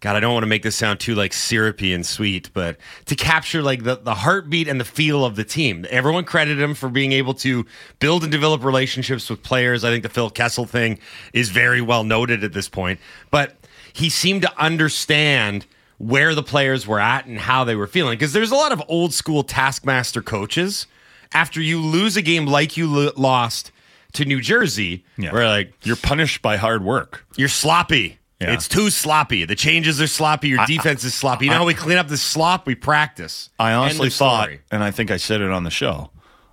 God, 0.00 0.16
I 0.16 0.20
don't 0.20 0.34
want 0.34 0.42
to 0.42 0.48
make 0.48 0.62
this 0.62 0.76
sound 0.76 1.00
too 1.00 1.14
like 1.14 1.32
syrupy 1.32 1.94
and 1.94 2.04
sweet, 2.04 2.50
but 2.52 2.76
to 3.06 3.16
capture 3.16 3.62
like 3.62 3.84
the, 3.84 3.96
the 3.96 4.16
heartbeat 4.16 4.68
and 4.68 4.78
the 4.78 4.84
feel 4.84 5.24
of 5.24 5.34
the 5.34 5.44
team. 5.44 5.86
Everyone 5.88 6.24
credited 6.24 6.62
him 6.62 6.74
for 6.74 6.90
being 6.90 7.12
able 7.12 7.32
to 7.34 7.64
build 8.00 8.22
and 8.22 8.30
develop 8.30 8.62
relationships 8.64 9.30
with 9.30 9.42
players. 9.42 9.82
I 9.82 9.90
think 9.90 10.02
the 10.02 10.10
Phil 10.10 10.28
Kessel 10.28 10.66
thing 10.66 10.98
is 11.32 11.48
very 11.48 11.80
well 11.80 12.04
noted 12.04 12.44
at 12.44 12.52
this 12.52 12.68
point, 12.68 13.00
but 13.30 13.56
he 13.94 14.10
seemed 14.10 14.42
to 14.42 14.60
understand 14.62 15.64
where 16.04 16.34
the 16.34 16.42
players 16.42 16.86
were 16.86 17.00
at 17.00 17.26
and 17.26 17.38
how 17.38 17.64
they 17.64 17.74
were 17.74 17.86
feeling. 17.86 18.18
Because 18.18 18.32
there's 18.32 18.50
a 18.50 18.54
lot 18.56 18.72
of 18.72 18.82
old 18.88 19.14
school 19.14 19.42
taskmaster 19.42 20.22
coaches. 20.22 20.86
After 21.32 21.60
you 21.60 21.80
lose 21.80 22.16
a 22.16 22.22
game 22.22 22.46
like 22.46 22.76
you 22.76 22.86
lo- 22.88 23.12
lost 23.16 23.72
to 24.12 24.24
New 24.24 24.40
Jersey, 24.40 25.04
where 25.16 25.48
like 25.48 25.72
You're 25.82 25.96
punished 25.96 26.42
by 26.42 26.56
hard 26.56 26.84
work. 26.84 27.24
you're 27.36 27.48
sloppy. 27.48 28.18
Yeah. 28.40 28.52
It's 28.52 28.68
too 28.68 28.90
sloppy. 28.90 29.44
The 29.44 29.54
changes 29.56 30.00
are 30.02 30.06
sloppy. 30.06 30.48
Your 30.48 30.64
defense 30.66 31.02
is 31.04 31.14
sloppy. 31.14 31.46
You 31.46 31.50
know 31.52 31.58
how 31.58 31.64
we 31.66 31.74
clean 31.74 31.96
up 31.98 32.08
the 32.08 32.16
slop? 32.16 32.66
We 32.66 32.74
practice. 32.74 33.48
I 33.58 33.72
honestly 33.72 34.10
thought, 34.10 34.44
story. 34.44 34.60
and 34.70 34.84
I 34.84 34.90
think 34.90 35.10
I 35.10 35.16
said 35.16 35.40
it 35.40 35.50
on 35.50 35.64
the 35.64 35.70
show, 35.70 36.10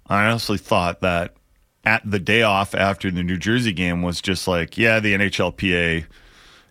I 0.07 0.25
honestly 0.27 0.57
thought 0.57 1.01
that 1.01 1.33
at 1.83 2.01
the 2.09 2.19
day 2.19 2.43
off 2.43 2.73
after 2.73 3.11
the 3.11 3.23
New 3.23 3.37
Jersey 3.37 3.73
game 3.73 4.01
was 4.03 4.21
just 4.21 4.47
like, 4.47 4.77
yeah, 4.77 4.99
the 4.99 5.13
NHLPA, 5.13 6.05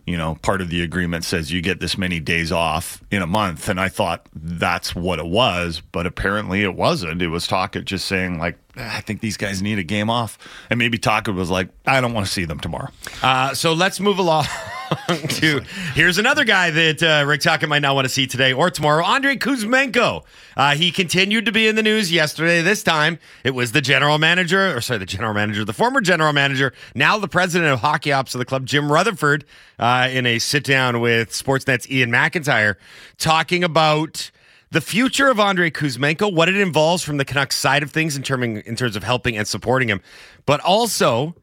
you 0.06 0.16
know, 0.16 0.36
part 0.42 0.60
of 0.60 0.68
the 0.70 0.82
agreement 0.82 1.24
says 1.24 1.52
you 1.52 1.60
get 1.60 1.80
this 1.80 1.96
many 1.98 2.20
days 2.20 2.50
off 2.52 3.02
in 3.10 3.22
a 3.22 3.26
month. 3.26 3.68
And 3.68 3.80
I 3.80 3.88
thought 3.88 4.26
that's 4.34 4.94
what 4.94 5.18
it 5.18 5.26
was, 5.26 5.80
but 5.92 6.06
apparently 6.06 6.62
it 6.62 6.74
wasn't. 6.74 7.22
It 7.22 7.28
was 7.28 7.46
Tocchet 7.46 7.84
just 7.84 8.06
saying, 8.06 8.38
like, 8.38 8.58
"Ah, 8.76 8.96
I 8.96 9.00
think 9.00 9.20
these 9.20 9.36
guys 9.36 9.62
need 9.62 9.78
a 9.78 9.84
game 9.84 10.10
off. 10.10 10.38
And 10.70 10.78
maybe 10.78 10.98
Tocchet 10.98 11.34
was 11.34 11.50
like, 11.50 11.68
I 11.86 12.00
don't 12.00 12.12
want 12.12 12.26
to 12.26 12.32
see 12.32 12.44
them 12.44 12.60
tomorrow. 12.60 12.88
Uh, 13.22 13.54
so 13.54 13.72
let's 13.72 14.00
move 14.00 14.18
along 14.18 14.46
to 15.28 15.60
here's 15.94 16.18
another 16.18 16.44
guy 16.44 16.70
that 16.70 17.02
uh, 17.02 17.24
Rick 17.26 17.42
Tocchet 17.42 17.68
might 17.68 17.80
not 17.80 17.94
want 17.94 18.06
to 18.06 18.08
see 18.08 18.26
today 18.26 18.52
or 18.52 18.70
tomorrow. 18.70 19.04
Andrei 19.04 19.36
Kuzmenko. 19.36 20.24
Uh, 20.56 20.74
he 20.74 20.90
continued 20.90 21.46
to 21.46 21.52
be 21.52 21.68
in 21.68 21.76
the 21.76 21.82
news 21.82 22.10
yesterday. 22.10 22.60
This 22.60 22.82
time 22.82 23.18
it 23.44 23.52
was 23.52 23.72
the 23.72 23.80
general 23.80 24.18
manager, 24.18 24.76
or 24.76 24.80
sorry, 24.80 24.98
the 24.98 25.06
general 25.06 25.32
manager, 25.32 25.64
the 25.64 25.72
former 25.72 26.00
general 26.00 26.32
manager, 26.32 26.72
now 26.94 27.18
the 27.18 27.28
president 27.28 27.72
of 27.72 27.80
hockey 27.80 28.12
ops 28.12 28.34
of 28.34 28.40
the 28.40 28.44
club, 28.44 28.66
Jim 28.66 28.90
Rutherford, 28.90 29.44
uh, 29.78 30.08
in 30.10 30.26
a 30.26 30.38
sit 30.38 30.64
down 30.64 31.00
with 31.00 31.30
Sportsnet's 31.30 31.86
Iain 31.90 32.10
MacIntyre, 32.10 32.76
talking 33.16 33.62
about 33.62 34.30
the 34.70 34.80
future 34.80 35.28
of 35.28 35.38
Andrei 35.38 35.70
Kuzmenko, 35.70 36.32
what 36.32 36.48
it 36.48 36.56
involves 36.56 37.02
from 37.02 37.16
the 37.16 37.24
Canucks 37.24 37.56
side 37.56 37.82
of 37.82 37.90
things 37.90 38.16
in, 38.16 38.22
term, 38.22 38.42
in 38.42 38.76
terms 38.76 38.96
of 38.96 39.04
helping 39.04 39.36
and 39.36 39.46
supporting 39.46 39.88
him, 39.88 40.00
but 40.46 40.60
also 40.60 41.34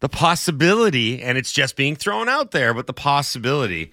the 0.00 0.08
possibility, 0.08 1.22
and 1.22 1.36
it's 1.36 1.52
just 1.52 1.76
being 1.76 1.96
thrown 1.96 2.28
out 2.28 2.52
there, 2.52 2.72
but 2.72 2.86
the 2.86 2.92
possibility 2.92 3.90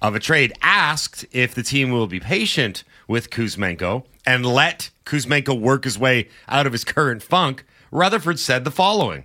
of 0.00 0.14
a 0.14 0.20
trade. 0.20 0.52
Asked 0.62 1.26
if 1.32 1.54
the 1.54 1.62
team 1.62 1.90
will 1.90 2.06
be 2.06 2.20
patient 2.20 2.84
with 3.06 3.30
Kuzmenko 3.30 4.04
and 4.26 4.46
let 4.46 4.90
Kuzmenko 5.04 5.58
work 5.58 5.84
his 5.84 5.98
way 5.98 6.28
out 6.48 6.66
of 6.66 6.72
his 6.72 6.84
current 6.84 7.22
funk, 7.22 7.64
Rutherford 7.90 8.38
said 8.38 8.64
the 8.64 8.70
following 8.70 9.24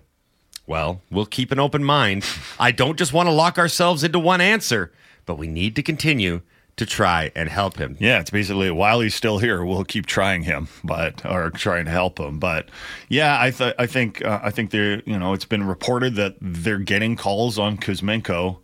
Well, 0.65 1.01
we'll 1.09 1.25
keep 1.25 1.51
an 1.51 1.59
open 1.59 1.83
mind. 1.83 2.25
I 2.59 2.71
don't 2.71 2.97
just 2.97 3.13
want 3.13 3.27
to 3.27 3.33
lock 3.33 3.57
ourselves 3.57 4.03
into 4.03 4.19
one 4.19 4.41
answer, 4.41 4.91
but 5.25 5.37
we 5.37 5.47
need 5.47 5.75
to 5.77 5.83
continue 5.83 6.41
to 6.77 6.85
try 6.85 7.31
and 7.35 7.49
help 7.49 7.77
him. 7.77 7.97
Yeah, 7.99 8.19
it's 8.19 8.29
basically 8.29 8.69
while 8.71 8.99
he's 9.01 9.15
still 9.15 9.39
here, 9.39 9.65
we'll 9.65 9.83
keep 9.83 10.05
trying 10.05 10.43
him, 10.43 10.67
but 10.83 11.25
or 11.25 11.49
trying 11.49 11.85
to 11.85 11.91
help 11.91 12.19
him. 12.19 12.39
But 12.39 12.69
yeah, 13.09 13.41
I 13.41 13.51
th- 13.51 13.75
I 13.77 13.87
think 13.87 14.23
uh, 14.23 14.39
I 14.41 14.51
think 14.51 14.71
they're 14.71 15.01
you 15.05 15.17
know 15.17 15.33
it's 15.33 15.45
been 15.45 15.63
reported 15.63 16.15
that 16.15 16.35
they're 16.39 16.79
getting 16.79 17.15
calls 17.15 17.57
on 17.59 17.77
Kuzmenko, 17.77 18.59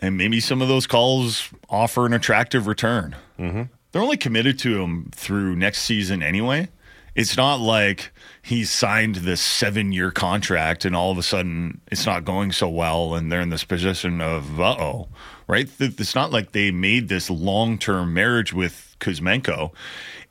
and 0.00 0.16
maybe 0.16 0.40
some 0.40 0.60
of 0.60 0.68
those 0.68 0.86
calls 0.86 1.48
offer 1.68 2.04
an 2.04 2.12
attractive 2.12 2.66
return. 2.66 3.16
Mm-hmm. 3.38 3.62
They're 3.92 4.02
only 4.02 4.16
committed 4.16 4.58
to 4.60 4.82
him 4.82 5.10
through 5.14 5.56
next 5.56 5.82
season 5.82 6.22
anyway. 6.22 6.68
It's 7.14 7.36
not 7.36 7.60
like 7.60 8.12
he's 8.42 8.70
signed 8.70 9.16
this 9.16 9.40
seven 9.40 9.92
year 9.92 10.10
contract 10.10 10.84
and 10.84 10.94
all 10.94 11.10
of 11.10 11.18
a 11.18 11.22
sudden 11.22 11.80
it's 11.90 12.06
not 12.06 12.24
going 12.24 12.52
so 12.52 12.68
well 12.68 13.14
and 13.14 13.30
they're 13.30 13.40
in 13.40 13.50
this 13.50 13.64
position 13.64 14.20
of 14.20 14.60
uh 14.60 14.76
oh, 14.78 15.08
right? 15.46 15.68
It's 15.78 16.14
not 16.14 16.30
like 16.30 16.52
they 16.52 16.70
made 16.70 17.08
this 17.08 17.28
long 17.30 17.78
term 17.78 18.14
marriage 18.14 18.52
with 18.52 18.96
Kuzmenko. 19.00 19.72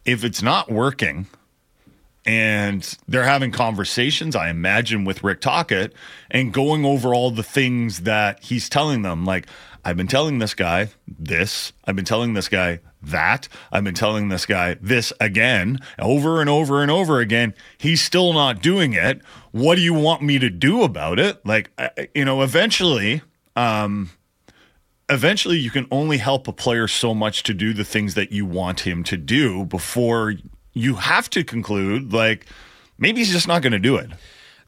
If 0.06 0.24
it's 0.24 0.42
not 0.42 0.72
working, 0.72 1.28
and 2.26 2.98
they're 3.08 3.24
having 3.24 3.52
conversations, 3.52 4.36
I 4.36 4.50
imagine, 4.50 5.06
with 5.06 5.24
Rick 5.24 5.42
Tocchet 5.42 5.94
and 6.30 6.54
going 6.54 6.86
over 6.86 7.14
all 7.14 7.32
the 7.32 7.44
things 7.44 8.02
that 8.02 8.44
he's 8.44 8.70
telling 8.70 9.02
them. 9.02 9.26
Like, 9.26 9.48
I've 9.90 9.98
been 9.98 10.08
telling 10.08 10.38
this 10.38 10.54
guy 10.54 10.90
this, 11.08 11.74
I've 11.84 11.96
been 11.96 12.06
telling 12.06 12.36
this 12.36 12.48
guy 12.48 12.80
that, 13.02 13.48
I've 13.72 13.84
been 13.84 13.96
telling 13.96 14.30
this 14.30 14.46
guy 14.46 14.76
this 14.80 15.12
again, 15.20 15.80
over 15.98 16.42
and 16.42 16.48
over 16.50 16.84
and 16.84 16.92
over 16.92 17.20
again. 17.20 17.56
He's 17.80 18.00
still 18.00 18.32
not 18.34 18.62
doing 18.62 18.94
it. 18.94 19.20
What 19.52 19.76
do 19.76 19.82
you 19.82 19.96
want 19.96 20.22
me 20.22 20.38
to 20.38 20.50
do 20.52 20.84
about 20.84 21.18
it? 21.18 21.44
Like, 21.44 21.72
you 22.14 22.24
know, 22.24 22.44
eventually, 22.44 23.24
um, 23.56 24.12
eventually 25.10 25.58
you 25.58 25.72
can 25.72 25.88
only 25.90 26.18
help 26.18 26.48
a 26.48 26.54
player 26.54 26.88
so 26.88 27.16
much 27.16 27.42
to 27.44 27.56
do 27.56 27.74
the 27.74 27.84
things 27.84 28.14
that 28.14 28.32
you 28.32 28.46
want 28.46 28.82
him 28.82 29.04
to 29.06 29.18
do 29.18 29.66
before 29.66 30.36
you 30.74 30.96
have 30.96 31.32
to 31.32 31.44
conclude 31.44 32.14
like 32.14 32.46
maybe 33.00 33.22
he's 33.22 33.32
just 33.32 33.48
not 33.48 33.64
going 33.64 33.74
to 33.74 33.80
do 33.80 33.96
it. 33.96 34.12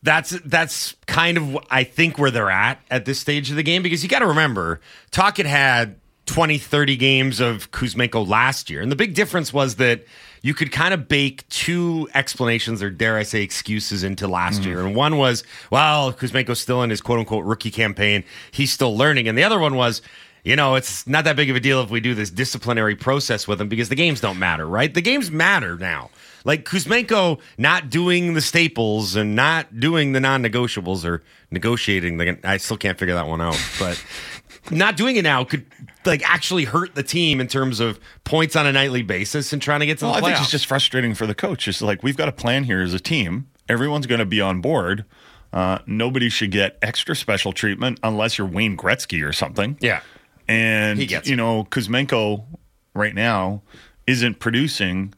That's 0.04 0.32
that's 0.46 0.96
kind 1.06 1.38
of 1.38 1.58
I 1.70 1.84
think 1.84 2.18
where 2.18 2.32
they're 2.32 2.50
at 2.50 2.82
at 2.90 3.06
this 3.06 3.20
stage 3.20 3.50
of 3.52 3.56
the 3.56 3.64
game 3.64 3.84
because 3.84 4.02
you 4.02 4.10
got 4.10 4.20
to 4.20 4.28
remember 4.28 4.82
Tocchet 5.12 5.46
had 5.46 5.96
20 6.26 6.58
30 6.58 6.98
games 6.98 7.40
of 7.40 7.72
Kuzmenko 7.72 8.28
last 8.28 8.70
year 8.70 8.82
and 8.82 8.92
the 8.92 8.96
big 8.96 9.14
difference 9.14 9.54
was 9.54 9.76
that 9.76 10.06
you 10.42 10.56
could 10.56 10.72
kind 10.72 10.94
of 10.94 11.08
bake 11.08 11.48
two 11.50 12.10
explanations 12.16 12.82
or 12.82 12.90
dare 12.90 13.18
I 13.18 13.24
say 13.24 13.44
excuses 13.44 14.04
into 14.04 14.28
last 14.28 14.62
mm. 14.62 14.66
year 14.66 14.80
and 14.80 14.96
one 14.96 15.18
was 15.18 15.44
well 15.70 16.14
Kuzmenko's 16.14 16.60
still 16.60 16.82
in 16.82 16.90
his 16.90 17.02
quote 17.02 17.20
unquote 17.20 17.46
rookie 17.46 17.72
campaign 17.72 18.24
he's 18.50 18.72
still 18.72 18.96
learning 18.98 19.28
and 19.28 19.38
the 19.38 19.44
other 19.44 19.60
one 19.60 19.76
was 19.76 20.02
you 20.44 20.56
know, 20.56 20.76
it's 20.76 21.06
not 21.06 21.26
that 21.26 21.36
big 21.36 21.50
of 21.50 21.56
a 21.56 21.60
deal 21.60 21.82
if 21.82 21.90
we 21.90 22.00
do 22.00 22.16
this 22.16 22.32
disciplinary 22.32 22.96
process 22.96 23.48
with 23.48 23.62
him 23.62 23.70
because 23.70 23.90
the 23.90 23.96
games 23.96 24.22
don't 24.22 24.40
matter, 24.40 24.66
right? 24.66 24.92
The 24.92 25.02
games 25.02 25.30
matter 25.30 25.78
now. 25.78 26.10
Like 26.44 26.66
Kuzmenko 26.66 27.40
not 27.58 27.90
doing 27.90 28.34
the 28.34 28.42
staples 28.42 29.16
and 29.16 29.36
not 29.36 29.80
doing 29.80 30.12
the 30.14 30.20
non-negotiables 30.20 31.06
or 31.06 31.22
negotiating 31.52 32.18
the 32.18 32.38
I 32.44 32.58
still 32.58 32.78
can't 32.78 32.98
figure 32.98 33.14
that 33.16 33.28
one 33.28 33.42
out, 33.42 33.60
but 33.80 34.04
not 34.72 34.98
doing 34.98 35.16
it 35.18 35.24
now 35.24 35.44
could 35.44 35.66
like 36.06 36.28
actually 36.28 36.66
hurt 36.66 36.96
the 36.96 37.04
team 37.04 37.40
in 37.42 37.48
terms 37.48 37.80
of 37.80 38.00
points 38.24 38.56
on 38.56 38.66
a 38.66 38.72
nightly 38.72 39.04
basis 39.04 39.54
and 39.54 39.62
trying 39.62 39.82
to 39.82 39.86
get 39.86 40.00
to 40.00 40.06
Well, 40.06 40.14
the 40.14 40.18
I 40.18 40.22
think 40.22 40.38
playoffs. 40.38 40.42
it's 40.42 40.52
just 40.52 40.66
frustrating 40.66 41.14
for 41.14 41.28
the 41.28 41.36
coach. 41.36 41.68
It's 41.68 41.82
like 41.82 42.02
we've 42.04 42.18
got 42.18 42.28
a 42.28 42.32
plan 42.34 42.64
here 42.64 42.82
as 42.82 42.94
a 42.94 43.00
team. 43.00 43.48
Everyone's 43.70 44.08
going 44.08 44.20
to 44.20 44.26
be 44.26 44.42
on 44.42 44.62
board. 44.62 45.06
Uh, 45.54 45.80
nobody 45.86 46.30
should 46.30 46.50
get 46.52 46.78
extra 46.82 47.16
special 47.16 47.52
treatment 47.54 48.00
unless 48.04 48.38
you're 48.38 48.48
Wayne 48.48 48.78
Gretzky 48.78 49.24
or 49.28 49.34
something. 49.34 49.78
yeah. 49.82 50.02
And 50.48 51.00
you 51.28 51.36
know, 51.36 51.66
Kuzmenko 51.66 52.46
right 52.94 53.14
now 53.16 53.62
isn't 54.08 54.40
producing 54.40 55.14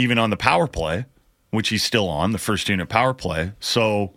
even 0.00 0.18
on 0.18 0.30
the 0.30 0.36
power 0.36 0.66
play, 0.66 1.04
which 1.50 1.68
he's 1.68 1.84
still 1.84 2.08
on 2.08 2.32
the 2.32 2.38
first 2.38 2.68
unit 2.68 2.88
power 2.88 3.14
play. 3.14 3.52
So, 3.60 4.14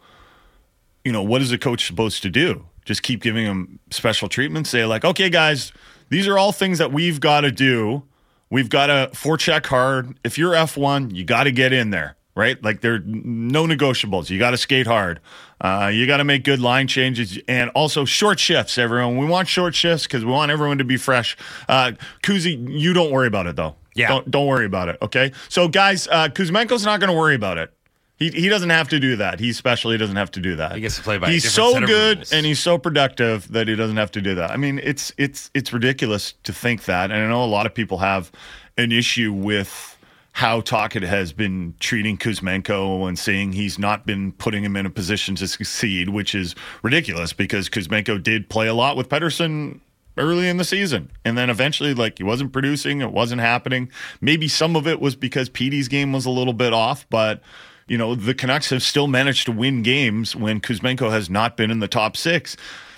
you 1.04 1.12
know, 1.12 1.22
what 1.22 1.42
is 1.42 1.52
a 1.52 1.58
coach 1.58 1.86
supposed 1.86 2.22
to 2.24 2.30
do? 2.30 2.66
Just 2.86 3.04
keep 3.04 3.22
giving 3.22 3.46
him 3.46 3.80
special 3.92 4.30
treatment. 4.30 4.68
Say 4.68 4.86
like, 4.86 5.06
okay, 5.06 5.30
guys, 5.30 5.72
these 6.10 6.28
are 6.28 6.38
all 6.38 6.52
things 6.52 6.78
that 6.80 6.92
we've 6.92 7.20
got 7.20 7.42
to 7.42 7.52
do. 7.52 8.04
We've 8.50 8.70
got 8.70 8.88
to 8.88 9.10
forecheck 9.14 9.66
hard. 9.66 10.18
If 10.24 10.38
you're 10.38 10.54
F 10.54 10.78
one, 10.78 11.10
you 11.10 11.24
got 11.24 11.46
to 11.46 11.52
get 11.52 11.74
in 11.74 11.90
there, 11.90 12.18
right? 12.36 12.62
Like 12.64 12.82
there 12.82 12.96
are 12.96 13.00
no 13.06 13.66
negotiables. 13.66 14.30
You 14.30 14.38
got 14.38 14.52
to 14.52 14.58
skate 14.58 14.86
hard. 14.86 15.22
Uh, 15.60 15.90
you 15.94 16.06
got 16.06 16.18
to 16.18 16.24
make 16.24 16.44
good 16.44 16.60
line 16.60 16.88
changes 16.88 17.40
and 17.48 17.70
also 17.72 18.06
short 18.06 18.40
shifts. 18.40 18.78
Everyone, 18.78 19.18
we 19.18 19.26
want 19.26 19.48
short 19.48 19.74
shifts 19.74 20.06
because 20.06 20.24
we 20.24 20.32
want 20.32 20.52
everyone 20.52 20.78
to 20.78 20.84
be 20.84 20.98
fresh. 20.98 21.38
Uh, 21.68 21.94
Kuzi, 22.22 22.70
you 22.70 22.94
don't 22.94 23.12
worry 23.12 23.28
about 23.28 23.48
it 23.48 23.56
though. 23.56 23.76
Yeah. 23.96 24.08
don't 24.10 24.30
don't 24.32 24.48
worry 24.48 24.66
about 24.66 24.90
it. 24.90 24.98
Okay, 25.02 25.32
so 25.50 25.68
guys, 25.68 26.08
uh, 26.08 26.30
Kuzmenko's 26.30 26.86
not 26.86 27.00
going 27.00 27.12
to 27.12 27.18
worry 27.18 27.36
about 27.36 27.58
it. 27.58 27.74
He, 28.18 28.30
he 28.30 28.48
doesn't 28.48 28.70
have 28.70 28.88
to 28.90 29.00
do 29.00 29.16
that. 29.18 29.40
He's 29.40 29.58
special. 29.58 29.92
He 29.92 29.98
doesn't 29.98 30.16
have 30.16 30.32
to 30.32 30.40
do 30.40 30.56
that. 30.56 30.76
He 30.76 30.82
gets 30.82 30.96
to 30.98 31.02
play 31.02 31.18
by 31.18 31.32
He's 31.32 31.52
so 31.52 31.80
good 31.80 32.26
and 32.32 32.46
he's 32.46 32.60
so 32.60 32.78
productive 32.78 33.52
that 33.52 33.68
he 33.68 33.76
doesn't 33.76 33.98
have 33.98 34.12
to 34.12 34.22
do 34.22 34.36
that. 34.36 34.52
I 34.52 34.58
mean, 34.58 34.80
it's 34.84 35.12
it's 35.18 35.50
it's 35.54 35.74
ridiculous 35.74 36.34
to 36.44 36.54
think 36.54 36.86
that. 36.86 37.12
And 37.12 37.22
I 37.22 37.28
know 37.28 37.44
a 37.44 37.46
lot 37.46 37.66
of 37.66 37.74
people 37.74 37.98
have 37.98 38.32
an 38.78 38.92
issue 38.92 39.34
with 39.34 39.98
how 40.34 40.62
Tocchet 40.62 41.04
has 41.04 41.32
been 41.32 41.76
treating 41.80 42.18
Kuzmenko 42.18 43.08
and 43.08 43.18
saying 43.18 43.54
he's 43.54 43.78
not 43.78 44.06
been 44.06 44.32
putting 44.32 44.64
him 44.64 44.76
in 44.76 44.86
a 44.86 44.90
position 44.90 45.36
to 45.36 45.48
succeed, 45.48 46.10
which 46.10 46.34
is 46.34 46.56
ridiculous 46.82 47.34
because 47.34 47.70
Kuzmenko 47.70 48.22
did 48.22 48.50
play 48.50 48.68
a 48.68 48.74
lot 48.74 48.98
with 48.98 49.10
Pettersson 49.10 49.80
early 50.18 50.48
in 50.50 50.58
the 50.58 50.64
season. 50.64 51.12
And 51.26 51.38
then 51.38 51.50
eventually, 51.50 51.94
like, 51.94 52.18
he 52.18 52.24
wasn't 52.24 52.54
producing, 52.54 53.02
it 53.02 53.12
wasn't 53.12 53.42
happening. 53.42 53.90
Maybe 54.22 54.48
some 54.48 54.76
of 54.76 54.88
it 54.88 55.00
was 55.00 55.16
because 55.16 55.50
Petey's 55.50 55.88
game 55.88 56.14
was 56.14 56.26
a 56.26 56.32
little 56.32 56.54
bit 56.54 56.74
off, 56.74 57.06
but. 57.10 57.42
You 57.86 57.98
know, 57.98 58.16
the 58.16 58.34
Canucks 58.34 58.70
have 58.70 58.82
still 58.82 59.08
managed 59.08 59.46
to 59.46 59.52
win 59.52 59.84
games 59.84 60.38
when 60.38 60.62
Kuzmenko 60.62 61.12
has 61.12 61.30
not 61.30 61.58
been 61.58 61.70
in 61.70 61.82
the 61.82 61.90
top 61.90 62.16
six. 62.16 62.56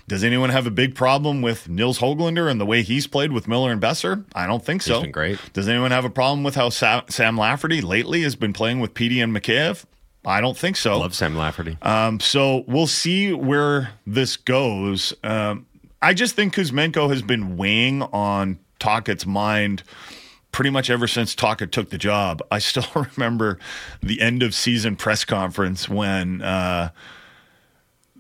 Does 0.08 0.24
anyone 0.24 0.52
have 0.52 0.68
a 0.68 0.72
big 0.72 0.94
problem 0.94 1.42
with 1.42 1.68
Nils 1.68 1.98
Hoglander 1.98 2.50
and 2.50 2.62
the 2.62 2.66
way 2.66 2.84
he's 2.84 3.08
played 3.08 3.32
with 3.32 3.48
Miller 3.48 3.72
and 3.72 3.82
Boeser? 3.82 4.24
I 4.36 4.46
don't 4.46 4.64
think 4.64 4.84
so. 4.84 5.02
been 5.02 5.12
great. 5.12 5.40
Does 5.54 5.68
anyone 5.68 5.90
have 5.90 6.06
a 6.06 6.10
problem 6.12 6.44
with 6.44 6.54
how 6.54 6.70
Sa- 6.70 7.02
Sam 7.10 7.36
Lafferty 7.38 7.82
lately 7.82 8.22
has 8.22 8.36
been 8.36 8.54
playing 8.54 8.80
with 8.80 8.94
Petey 8.94 9.20
and 9.22 9.36
Mikheyev? 9.36 9.86
I 10.24 10.42
don't 10.42 10.58
think 10.58 10.78
so. 10.78 11.00
Love 11.00 11.16
Sam 11.16 11.36
Lafferty. 11.36 11.78
Um, 11.82 12.20
so 12.20 12.64
we'll 12.68 12.88
see 12.88 13.34
where 13.34 13.90
this 14.06 14.38
goes. 14.38 15.14
Um, 15.24 15.66
I 16.06 16.14
just 16.14 16.36
think 16.36 16.54
Kuzmenko 16.54 17.10
has 17.10 17.24
been 17.24 17.58
weighing 17.58 18.04
on 18.04 18.60
Tocchet's 18.78 19.26
mind 19.26 19.82
pretty 20.52 20.70
much 20.70 20.92
ever 20.92 21.08
since 21.08 21.34
Tocchet 21.34 21.72
took 21.72 21.90
the 21.90 21.98
job. 21.98 22.44
I 22.52 22.60
still 22.60 22.86
remember 23.18 23.58
the 24.04 24.22
end 24.22 24.44
of 24.44 24.54
season 24.54 24.98
press 24.98 25.26
conference 25.26 25.90
when 25.90 26.44
uh, 26.44 26.92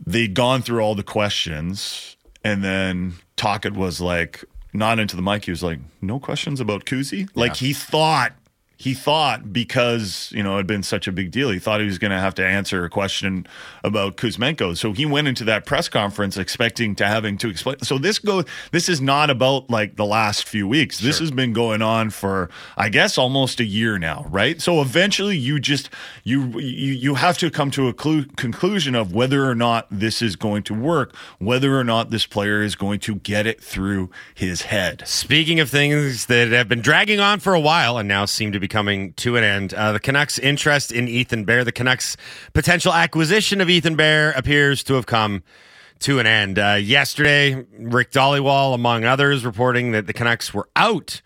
they'd 0.03 0.33
gone 0.33 0.63
through 0.63 0.79
all 0.79 0.95
the 0.95 1.03
questions, 1.03 2.17
and 2.43 2.63
then 2.63 3.13
Tocchet 3.35 3.73
was 3.73 4.01
like, 4.01 4.43
not 4.73 4.97
into 4.97 5.15
the 5.15 5.21
mic. 5.21 5.45
He 5.45 5.51
was 5.51 5.61
like, 5.61 5.77
"No 6.01 6.19
questions 6.19 6.59
about 6.59 6.85
Kuzi." 6.85 7.29
Like 7.35 7.55
he 7.57 7.71
thought. 7.71 8.33
He 8.77 8.93
thought 8.93 9.53
because 9.53 10.31
you 10.33 10.43
know 10.43 10.55
it 10.55 10.57
had 10.57 10.67
been 10.67 10.83
such 10.83 11.07
a 11.07 11.11
big 11.11 11.31
deal, 11.31 11.49
he 11.49 11.59
thought 11.59 11.79
he 11.79 11.85
was 11.85 11.97
going 11.97 12.11
to 12.11 12.19
have 12.19 12.35
to 12.35 12.45
answer 12.45 12.83
a 12.83 12.89
question 12.89 13.47
about 13.83 14.17
Kuzmenko. 14.17 14.77
So 14.77 14.91
he 14.91 15.05
went 15.05 15.27
into 15.27 15.43
that 15.45 15.65
press 15.65 15.87
conference 15.87 16.37
expecting 16.37 16.95
to 16.95 17.07
having 17.07 17.37
to 17.39 17.49
explain. 17.49 17.79
So 17.81 17.97
this 17.97 18.19
go. 18.19 18.43
This 18.71 18.89
is 18.89 18.99
not 18.99 19.29
about 19.29 19.69
like 19.69 19.95
the 19.95 20.05
last 20.05 20.47
few 20.47 20.67
weeks. 20.67 20.99
This 20.99 21.19
has 21.19 21.31
been 21.31 21.53
going 21.53 21.81
on 21.81 22.09
for 22.09 22.49
I 22.77 22.89
guess 22.89 23.17
almost 23.17 23.59
a 23.59 23.65
year 23.65 23.97
now, 23.97 24.25
right? 24.29 24.61
So 24.61 24.81
eventually, 24.81 25.37
you 25.37 25.59
just 25.59 25.89
you 26.23 26.59
you 26.59 26.93
you 26.93 27.15
have 27.15 27.37
to 27.39 27.49
come 27.49 27.71
to 27.71 27.87
a 27.87 27.93
clu- 27.93 28.25
conclusion 28.35 28.95
of 28.95 29.13
whether 29.13 29.49
or 29.49 29.55
not 29.55 29.87
this 29.89 30.21
is 30.21 30.35
going 30.35 30.63
to 30.63 30.73
work, 30.73 31.15
whether 31.39 31.79
or 31.79 31.83
not 31.83 32.09
this 32.09 32.25
player 32.25 32.61
is 32.61 32.75
going 32.75 32.99
to 33.01 33.15
get 33.15 33.45
it 33.47 33.61
through 33.61 34.09
his 34.33 34.63
head. 34.63 35.03
Speaking 35.05 35.59
of 35.59 35.69
things 35.69 36.25
that 36.27 36.49
have 36.49 36.67
been 36.67 36.81
dragging 36.81 37.19
on 37.19 37.39
for 37.39 37.53
a 37.53 37.59
while 37.59 37.97
and 37.97 38.07
now 38.07 38.25
seem 38.25 38.51
to 38.51 38.59
be 38.59 38.64
coming 38.67 39.13
to 39.13 39.37
an 39.37 39.43
end, 39.43 39.73
uh, 39.73 39.91
the 39.91 39.99
Canucks' 39.99 40.39
interest 40.39 40.91
in 40.91 41.07
Ethan 41.07 41.45
Bear, 41.45 41.63
the 41.63 41.71
Canucks' 41.71 42.17
potential 42.53 42.93
acquisition 42.93 43.61
of 43.61 43.69
Ethan 43.69 43.95
Bear 43.95 44.31
appears 44.31 44.83
to 44.83 44.93
have 44.95 45.05
come 45.05 45.43
to 45.99 46.19
an 46.19 46.27
end. 46.27 46.59
Uh, 46.59 46.77
yesterday, 46.81 47.65
Rick 47.79 48.11
Dhaliwal, 48.11 48.73
among 48.73 49.05
others, 49.05 49.45
reporting 49.45 49.91
that 49.91 50.07
the 50.07 50.13
Canucks 50.13 50.53
were 50.53 50.67
out 50.75 51.21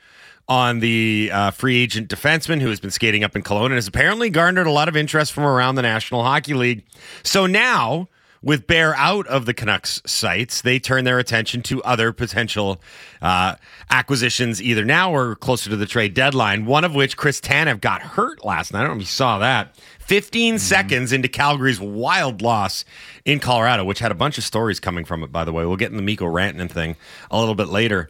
on 0.48 0.79
the 0.79 1.29
uh, 1.31 1.51
free 1.51 1.77
agent 1.77 2.10
defenseman 2.10 2.60
who 2.60 2.69
has 2.69 2.79
been 2.79 2.89
skating 2.89 3.24
up 3.24 3.36
in 3.36 3.43
Cologne 3.43 3.67
and 3.67 3.75
has 3.75 3.88
apparently 3.88 4.29
garnered 4.29 4.65
a 4.65 4.72
lot 4.72 4.88
of 4.88 4.98
interest 4.98 5.31
from 5.31 5.43
around 5.43 5.75
the 5.75 5.81
National 5.84 6.24
Hockey 6.24 6.55
League. 6.55 6.84
So 7.24 7.46
now, 7.46 8.10
with 8.41 8.67
Bear 8.67 8.96
out 8.96 9.27
of 9.27 9.46
the 9.46 9.53
Canucks 9.53 10.01
sites, 10.05 10.62
they 10.62 10.79
turn 10.79 11.03
their 11.03 11.19
attention 11.19 11.62
to 11.63 11.84
other 11.84 12.12
potential 12.12 12.81
uh, 13.22 13.55
acquisitions 13.89 14.62
either 14.62 14.86
now 14.86 15.13
or 15.13 15.36
closer 15.36 15.69
to 15.69 15.75
the 15.75 15.86
trade 15.86 16.13
deadline. 16.13 16.65
One 16.65 16.84
of 16.84 16.96
which, 16.96 17.17
Chris 17.17 17.41
Tanev, 17.41 17.81
got 17.81 18.01
hurt 18.01 18.46
last 18.46 18.72
night. 18.72 18.79
I 18.79 18.84
don't 18.84 18.91
know 18.91 18.96
if 18.98 19.01
you 19.01 19.08
saw 19.08 19.39
that. 19.39 19.75
15 20.00 20.58
seconds 20.58 21.12
into 21.12 21.27
Calgary's 21.27 21.79
wild 21.79 22.41
loss 22.41 22.86
in 23.25 23.39
Colorado, 23.39 23.84
which 23.84 24.00
had 24.00 24.12
a 24.12 24.15
bunch 24.15 24.38
of 24.38 24.43
stories 24.43 24.79
coming 24.79 25.05
from 25.05 25.24
it, 25.24 25.31
by 25.31 25.43
the 25.43 25.53
way. 25.53 25.65
We'll 25.65 25.77
get 25.77 25.91
in 25.91 25.98
the 25.98 26.03
Mikko 26.03 26.25
Rantanen 26.25 26.72
thing 26.72 26.96
a 27.29 27.39
little 27.39 27.55
bit 27.55 27.67
later. 27.67 28.10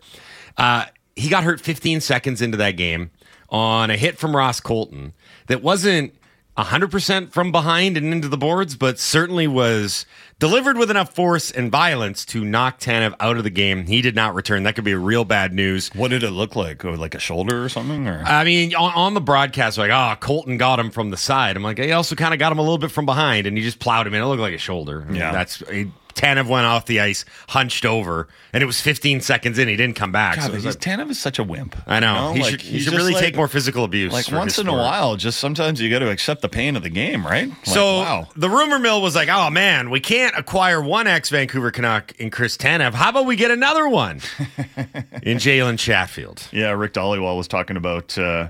Uh, 0.58 0.86
he 1.16 1.28
got 1.28 1.44
hurt 1.44 1.60
15 1.60 2.02
seconds 2.02 2.42
into 2.42 2.58
that 2.58 2.72
game 2.72 3.12
on 3.50 3.90
a 3.90 3.98
hit 3.98 4.18
from 4.18 4.36
Ross 4.36 4.60
Colton 4.60 5.14
that 5.48 5.62
wasn't 5.62 6.14
100% 6.64 7.32
from 7.32 7.52
behind 7.52 7.98
and 7.98 8.12
into 8.14 8.28
the 8.28 8.38
boards, 8.38 8.76
but 8.76 9.00
certainly 9.00 9.48
was 9.48 10.06
delivered 10.40 10.78
with 10.78 10.90
enough 10.90 11.14
force 11.14 11.52
and 11.52 11.72
violence 11.72 12.26
to 12.26 12.44
knock 12.46 12.80
Tanev 12.80 13.14
out 13.20 13.38
of 13.38 13.44
the 13.44 13.50
game. 13.50 13.86
He 13.88 14.02
did 14.02 14.16
not 14.16 14.34
return. 14.36 14.64
That 14.64 14.76
could 14.76 14.84
be 14.84 14.94
real 14.96 15.26
bad 15.26 15.54
news. 15.54 15.90
What 15.94 16.10
did 16.12 16.24
it 16.24 16.32
look 16.32 16.56
like? 16.56 16.84
Or 16.86 16.96
like 16.98 17.16
a 17.16 17.20
shoulder 17.20 17.64
or 17.64 17.70
something? 17.70 18.08
Or 18.08 18.24
I 18.26 18.44
mean, 18.44 18.74
on, 18.76 18.94
on 18.94 19.14
the 19.14 19.22
broadcast, 19.22 19.78
like, 19.78 19.92
oh, 19.92 20.16
Colton 20.20 20.58
got 20.58 20.80
him 20.80 20.92
from 20.92 21.10
the 21.10 21.18
side. 21.18 21.56
I'm 21.58 21.64
like, 21.64 21.78
he 21.80 21.92
also 21.92 22.16
kind 22.16 22.34
of 22.34 22.40
got 22.40 22.52
him 22.52 22.60
a 22.60 22.64
little 22.64 22.78
bit 22.78 22.92
from 22.92 23.06
behind, 23.06 23.48
and 23.48 23.58
he 23.58 23.64
just 23.64 23.80
plowed 23.80 24.08
him 24.08 24.14
in. 24.14 24.22
It 24.22 24.26
looked 24.26 24.42
like 24.42 24.54
a 24.54 24.58
shoulder. 24.58 25.02
I 25.02 25.06
mean, 25.06 25.16
Yeah. 25.16 25.32
that's 25.32 25.62
a 25.70 25.88
Tanev 26.20 26.48
went 26.48 26.66
off 26.66 26.86
the 26.86 27.00
ice, 27.00 27.24
hunched 27.48 27.86
over, 27.86 28.28
and 28.52 28.62
it 28.62 28.66
was 28.66 28.82
15 28.82 29.22
seconds 29.22 29.58
in. 29.58 29.68
He 29.70 29.76
didn't 29.78 29.96
come 29.96 30.12
back. 30.12 30.36
God, 30.36 30.42
so 30.42 30.48
it 30.48 30.50
but 30.50 30.56
was 30.56 30.64
he's, 30.66 30.76
like- 30.76 31.00
Tanev 31.00 31.10
is 31.10 31.18
such 31.20 31.40
a 31.40 31.44
wimp. 31.44 31.76
I 31.88 32.00
know. 32.02 32.14
You 32.14 32.20
know, 32.20 32.34
he 32.34 32.42
like, 32.42 32.52
should, 32.52 32.62
he 32.62 32.80
should 32.80 32.94
really 32.94 33.14
like- 33.14 33.24
take 33.24 33.36
more 33.38 33.48
physical 33.48 33.84
abuse. 33.86 34.12
Like 34.12 34.30
once 34.32 34.60
in 34.60 34.68
a 34.68 34.74
while, 34.74 35.16
just 35.16 35.40
sometimes 35.40 35.80
you 35.80 35.90
got 35.90 36.00
to 36.00 36.10
accept 36.12 36.42
the 36.42 36.50
pain 36.50 36.76
of 36.76 36.84
the 36.84 36.90
game, 36.90 37.26
right? 37.26 37.48
Like, 37.50 37.66
So 37.66 38.00
wow. 38.00 38.28
the 38.36 38.50
rumor 38.50 38.80
mill 38.80 39.02
was 39.02 39.16
like, 39.16 39.30
"Oh 39.30 39.50
man, 39.50 39.90
we 39.90 40.00
can't 40.02 40.38
acquire 40.38 40.82
one 40.82 41.08
ex 41.08 41.30
Vancouver 41.30 41.72
Canuck 41.72 42.12
in 42.20 42.30
Chris 42.32 42.58
Tanev. 42.58 42.94
How 42.94 43.10
about 43.10 43.26
we 43.26 43.36
get 43.38 43.52
another 43.52 43.88
one 43.88 44.18
in 45.24 45.38
Jalen 45.38 45.80
Chatfield?" 45.80 46.48
Yeah, 46.52 46.72
Rick 46.72 46.94
Dhaliwal 46.94 47.38
was 47.38 47.48
talking 47.48 47.78
about 47.78 48.18
uh, 48.18 48.50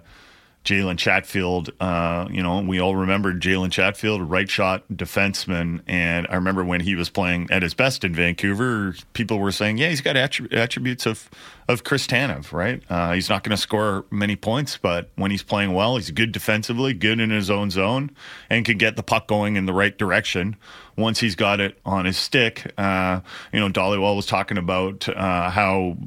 Jalen 0.65 0.97
Chatfield. 0.97 1.71
Uh, 1.79 2.27
you 2.29 2.43
know, 2.43 2.59
we 2.61 2.79
all 2.79 2.95
remember 2.95 3.33
Jalen 3.33 3.71
Chatfield, 3.71 4.21
right 4.21 4.49
shot 4.49 4.83
defenseman. 4.91 5.81
And 5.87 6.27
I 6.29 6.35
remember 6.35 6.63
when 6.63 6.81
he 6.81 6.95
was 6.95 7.09
playing 7.09 7.47
at 7.49 7.63
his 7.63 7.73
best 7.73 8.03
in 8.03 8.13
Vancouver, 8.13 8.95
people 9.13 9.39
were 9.39 9.51
saying, 9.51 9.77
yeah, 9.77 9.89
he's 9.89 10.01
got 10.01 10.17
attributes 10.17 11.05
of, 11.05 11.29
of 11.67 11.83
Chris 11.83 12.05
Tanev, 12.05 12.51
right? 12.51 12.83
Uh, 12.89 13.13
he's 13.13 13.29
not 13.29 13.43
going 13.43 13.55
to 13.55 13.61
score 13.61 14.05
many 14.11 14.35
points, 14.35 14.77
but 14.77 15.09
when 15.15 15.31
he's 15.31 15.43
playing 15.43 15.73
well, 15.73 15.95
he's 15.95 16.11
good 16.11 16.31
defensively, 16.31 16.93
good 16.93 17.19
in 17.19 17.29
his 17.29 17.49
own 17.49 17.71
zone, 17.71 18.11
and 18.49 18.65
can 18.65 18.77
get 18.77 18.95
the 18.95 19.03
puck 19.03 19.27
going 19.27 19.55
in 19.55 19.65
the 19.65 19.73
right 19.73 19.97
direction 19.97 20.55
once 20.97 21.19
he's 21.19 21.35
got 21.35 21.59
it 21.59 21.79
on 21.85 22.05
his 22.05 22.17
stick. 22.17 22.71
Uh, 22.77 23.21
you 23.53 23.59
know, 23.59 23.69
Dhaliwal 23.69 24.15
was 24.15 24.25
talking 24.25 24.57
about 24.57 25.07
uh, 25.09 25.49
how 25.49 25.97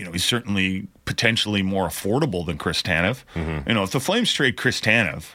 you 0.00 0.06
know, 0.06 0.12
he's 0.12 0.24
certainly 0.24 0.88
potentially 1.04 1.62
more 1.62 1.86
affordable 1.86 2.46
than 2.46 2.56
Chris 2.56 2.80
Tanev. 2.80 3.22
Mm-hmm. 3.34 3.68
You 3.68 3.74
know, 3.74 3.82
if 3.82 3.90
the 3.90 4.00
Flames 4.00 4.32
trade 4.32 4.56
Chris 4.56 4.80
Tanev, 4.80 5.34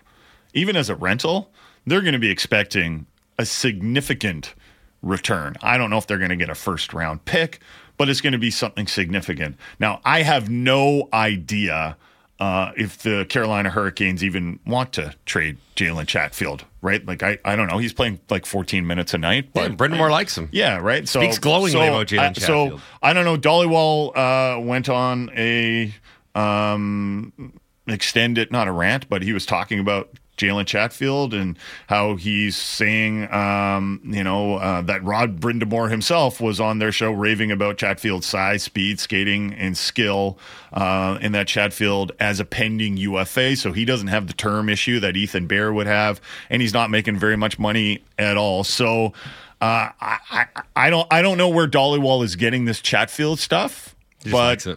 even 0.55 0.75
as 0.75 0.89
a 0.89 0.95
rental, 0.95 1.51
they're 1.86 2.01
going 2.01 2.13
to 2.13 2.19
be 2.19 2.31
expecting 2.31 3.05
a 3.38 3.45
significant 3.45 4.55
return. 5.03 5.55
I 5.62 5.77
don't 5.77 5.91
know 5.91 6.00
if 6.00 6.07
they're 6.07 6.17
going 6.17 6.31
to 6.31 6.36
get 6.36 6.50
a 6.50 6.55
first 6.55 6.95
round 6.95 7.25
pick, 7.25 7.60
but 7.95 8.10
it's 8.10 8.22
going 8.22 8.34
to 8.34 8.39
be 8.39 8.50
something 8.50 8.88
significant. 8.88 9.55
Now, 9.79 10.01
I 10.03 10.24
have 10.24 10.50
no 10.50 11.10
idea 11.13 11.95
uh, 12.39 12.72
if 12.75 12.98
the 13.00 13.25
Carolina 13.30 13.70
Hurricanes 13.70 14.24
even 14.24 14.60
want 14.65 14.92
to 14.94 15.13
trade 15.25 15.58
Jalen 15.75 16.08
Chatfield, 16.08 16.65
right? 16.82 17.06
Like, 17.06 17.24
I, 17.24 17.38
I 17.46 17.56
don't 17.56 17.68
know. 17.68 17.77
He's 17.77 17.94
playing 17.94 18.20
like 18.30 18.46
14 18.46 18.86
minutes 18.86 19.13
a 19.13 19.18
night, 19.18 19.50
but 19.54 19.72
Yeah, 19.72 19.75
Brind'Amour 19.77 20.10
likes 20.12 20.38
him. 20.38 20.50
yeah, 20.51 20.77
right. 20.77 21.08
So 21.08 21.22
Speaks 21.22 21.39
glowingly 21.39 21.72
so, 21.72 21.82
about 21.88 22.08
Jalen 22.08 22.20
I- 22.38 22.42
So 22.42 22.82
I 23.01 23.13
don't 23.13 23.24
know. 23.25 23.38
Dhaliwal 23.38 24.12
uh, 24.58 24.60
went 24.62 24.89
on 24.89 25.30
a 25.36 25.94
um, 26.36 27.54
extended, 27.88 28.51
not 28.51 28.68
a 28.68 28.72
rant, 28.72 29.08
but 29.10 29.22
he 29.22 29.32
was 29.34 29.46
talking 29.46 29.80
about 29.80 30.10
Jalen 30.38 30.65
Chatfield 30.65 31.34
and 31.34 31.58
how 31.88 32.15
he's 32.15 32.58
saying, 32.58 33.32
um, 33.32 34.01
you 34.04 34.24
know, 34.24 34.56
uh, 34.56 34.82
that 34.82 35.04
Rod 35.04 35.39
Brind'Amour 35.39 35.89
himself 35.89 36.42
was 36.42 36.60
on 36.60 36.80
their 36.80 36.92
show 36.92 37.12
raving 37.12 37.51
about 37.51 37.77
Chatfield's 37.77 38.25
size, 38.25 38.63
speed, 38.63 39.00
skating, 39.00 39.54
and 39.54 39.77
skill, 39.77 40.38
uh, 40.74 41.18
and 41.22 41.34
that 41.36 41.48
Chatfield 41.48 42.12
as 42.20 42.39
a 42.39 42.46
pending 42.46 42.98
UFA, 42.98 43.56
so 43.56 43.72
he 43.72 43.86
doesn't 43.86 44.08
have 44.08 44.27
the 44.27 44.34
term 44.34 44.70
issue 44.70 45.00
that 45.00 45.15
Ethan 45.15 45.48
Bear 45.48 45.72
would 45.72 45.88
have, 45.88 46.20
and 46.50 46.62
he's 46.62 46.74
not 46.74 46.89
making 46.89 47.18
very 47.18 47.38
much 47.38 47.60
money 47.60 48.04
at 48.18 48.38
all. 48.38 48.63
So. 48.63 49.13
Uh, 49.62 49.89
I, 50.01 50.20
I 50.30 50.46
I 50.75 50.89
don't 50.89 51.08
I 51.10 51.22
don't 51.22 51.38
know 51.38 51.48
where 51.48 51.65
Dhaliwal 51.65 52.25
is 52.25 52.36
getting 52.36 52.65
this 52.65 52.82
Chatfield 52.82 53.39
stuff, 53.39 53.96
but. 54.30 54.68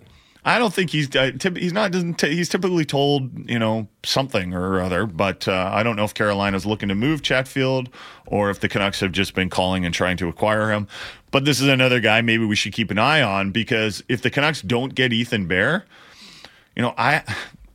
I 0.48 0.58
don't 0.58 0.72
think 0.72 0.88
he's 0.88 1.10
he's 1.56 1.74
not 1.74 1.92
doesn't 1.92 2.22
he's 2.22 2.48
typically 2.48 2.86
told 2.86 3.50
you 3.50 3.58
know 3.58 3.86
something 4.02 4.54
or 4.54 4.80
other, 4.80 5.04
but 5.04 5.46
uh, 5.46 5.70
I 5.72 5.82
don't 5.82 5.94
know 5.94 6.04
if 6.04 6.14
Carolina's 6.14 6.64
looking 6.64 6.88
to 6.88 6.94
move 6.94 7.20
Chatfield 7.20 7.90
or 8.26 8.48
if 8.48 8.60
the 8.60 8.68
Canucks 8.68 9.00
have 9.00 9.12
just 9.12 9.34
been 9.34 9.50
calling 9.50 9.84
and 9.84 9.94
trying 9.94 10.16
to 10.16 10.28
acquire 10.28 10.70
him. 10.70 10.88
But 11.32 11.44
this 11.44 11.60
is 11.60 11.68
another 11.68 12.00
guy 12.00 12.22
maybe 12.22 12.46
we 12.46 12.56
should 12.56 12.72
keep 12.72 12.90
an 12.90 12.98
eye 12.98 13.20
on 13.20 13.50
because 13.50 14.02
if 14.08 14.22
the 14.22 14.30
Canucks 14.30 14.62
don't 14.62 14.94
get 14.94 15.12
Ethan 15.12 15.48
Bear, 15.48 15.84
you 16.74 16.80
know 16.80 16.94
I. 16.96 17.22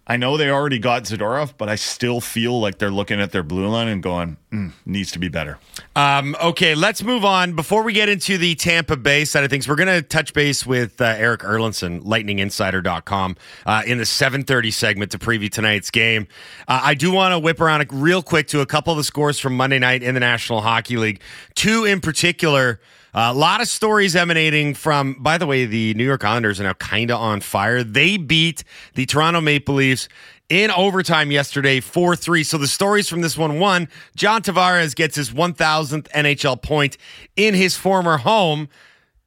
I 0.05 0.17
know 0.17 0.35
they 0.35 0.49
already 0.49 0.79
got 0.79 1.03
Zadorov, 1.03 1.53
but 1.57 1.69
I 1.69 1.75
still 1.75 2.19
feel 2.19 2.59
like 2.59 2.77
they're 2.77 2.91
looking 2.91 3.21
at 3.21 3.31
their 3.31 3.41
blue 3.41 3.69
line 3.69 3.87
and 3.87 4.03
going, 4.03 4.35
mm, 4.51 4.73
needs 4.85 5.13
to 5.13 5.19
be 5.19 5.29
better. 5.29 5.59
Um, 5.95 6.35
okay, 6.43 6.75
let's 6.75 7.01
move 7.01 7.23
on. 7.23 7.53
Before 7.53 7.83
we 7.83 7.93
get 7.93 8.09
into 8.09 8.37
the 8.37 8.55
Tampa 8.55 8.97
Bay 8.97 9.23
side 9.23 9.45
of 9.45 9.49
things, 9.49 9.65
we're 9.65 9.77
going 9.77 9.87
to 9.87 10.01
touch 10.01 10.33
base 10.33 10.65
with 10.65 10.99
uh, 10.99 11.05
Erik 11.05 11.39
Erlendsson, 11.39 12.01
lightninginsider.com, 12.01 13.37
uh, 13.65 13.83
in 13.87 13.97
the 13.97 14.05
730 14.05 14.71
segment 14.71 15.11
to 15.11 15.19
preview 15.19 15.49
tonight's 15.49 15.89
game. 15.89 16.27
Uh, 16.67 16.81
I 16.83 16.95
do 16.95 17.09
want 17.13 17.31
to 17.31 17.39
whip 17.39 17.61
around 17.61 17.85
real 17.93 18.21
quick 18.21 18.47
to 18.47 18.59
a 18.59 18.65
couple 18.65 18.91
of 18.91 18.97
the 18.97 19.05
scores 19.05 19.39
from 19.39 19.55
Monday 19.55 19.79
night 19.79 20.03
in 20.03 20.15
the 20.15 20.19
National 20.19 20.59
Hockey 20.59 20.97
League. 20.97 21.21
Two 21.55 21.85
in 21.85 22.01
particular. 22.01 22.81
A 23.15 23.31
lot 23.31 23.61
of 23.61 23.67
stories 23.67 24.15
emanating 24.15 24.73
from, 24.73 25.13
by 25.19 25.37
the 25.37 25.45
way, 25.45 25.65
the 25.65 25.93
New 25.93 26.03
York 26.03 26.23
Islanders 26.23 26.59
are 26.59 26.63
now 26.63 26.73
kind 26.73 27.11
of 27.11 27.19
on 27.19 27.41
fire. 27.41 27.83
They 27.83 28.17
beat 28.17 28.63
the 28.95 29.05
Toronto 29.05 29.39
Maple 29.39 29.75
Leafs 29.75 30.09
in 30.49 30.71
overtime 30.71 31.29
yesterday, 31.29 31.79
4 31.79 32.15
3. 32.15 32.43
So 32.43 32.57
the 32.57 32.67
stories 32.67 33.07
from 33.07 33.21
this 33.21 33.37
one 33.37 33.59
one, 33.59 33.87
John 34.15 34.41
Tavares 34.41 34.95
gets 34.95 35.15
his 35.15 35.29
1000th 35.29 36.09
NHL 36.09 36.59
point 36.59 36.97
in 37.35 37.53
his 37.53 37.77
former 37.77 38.17
home 38.17 38.67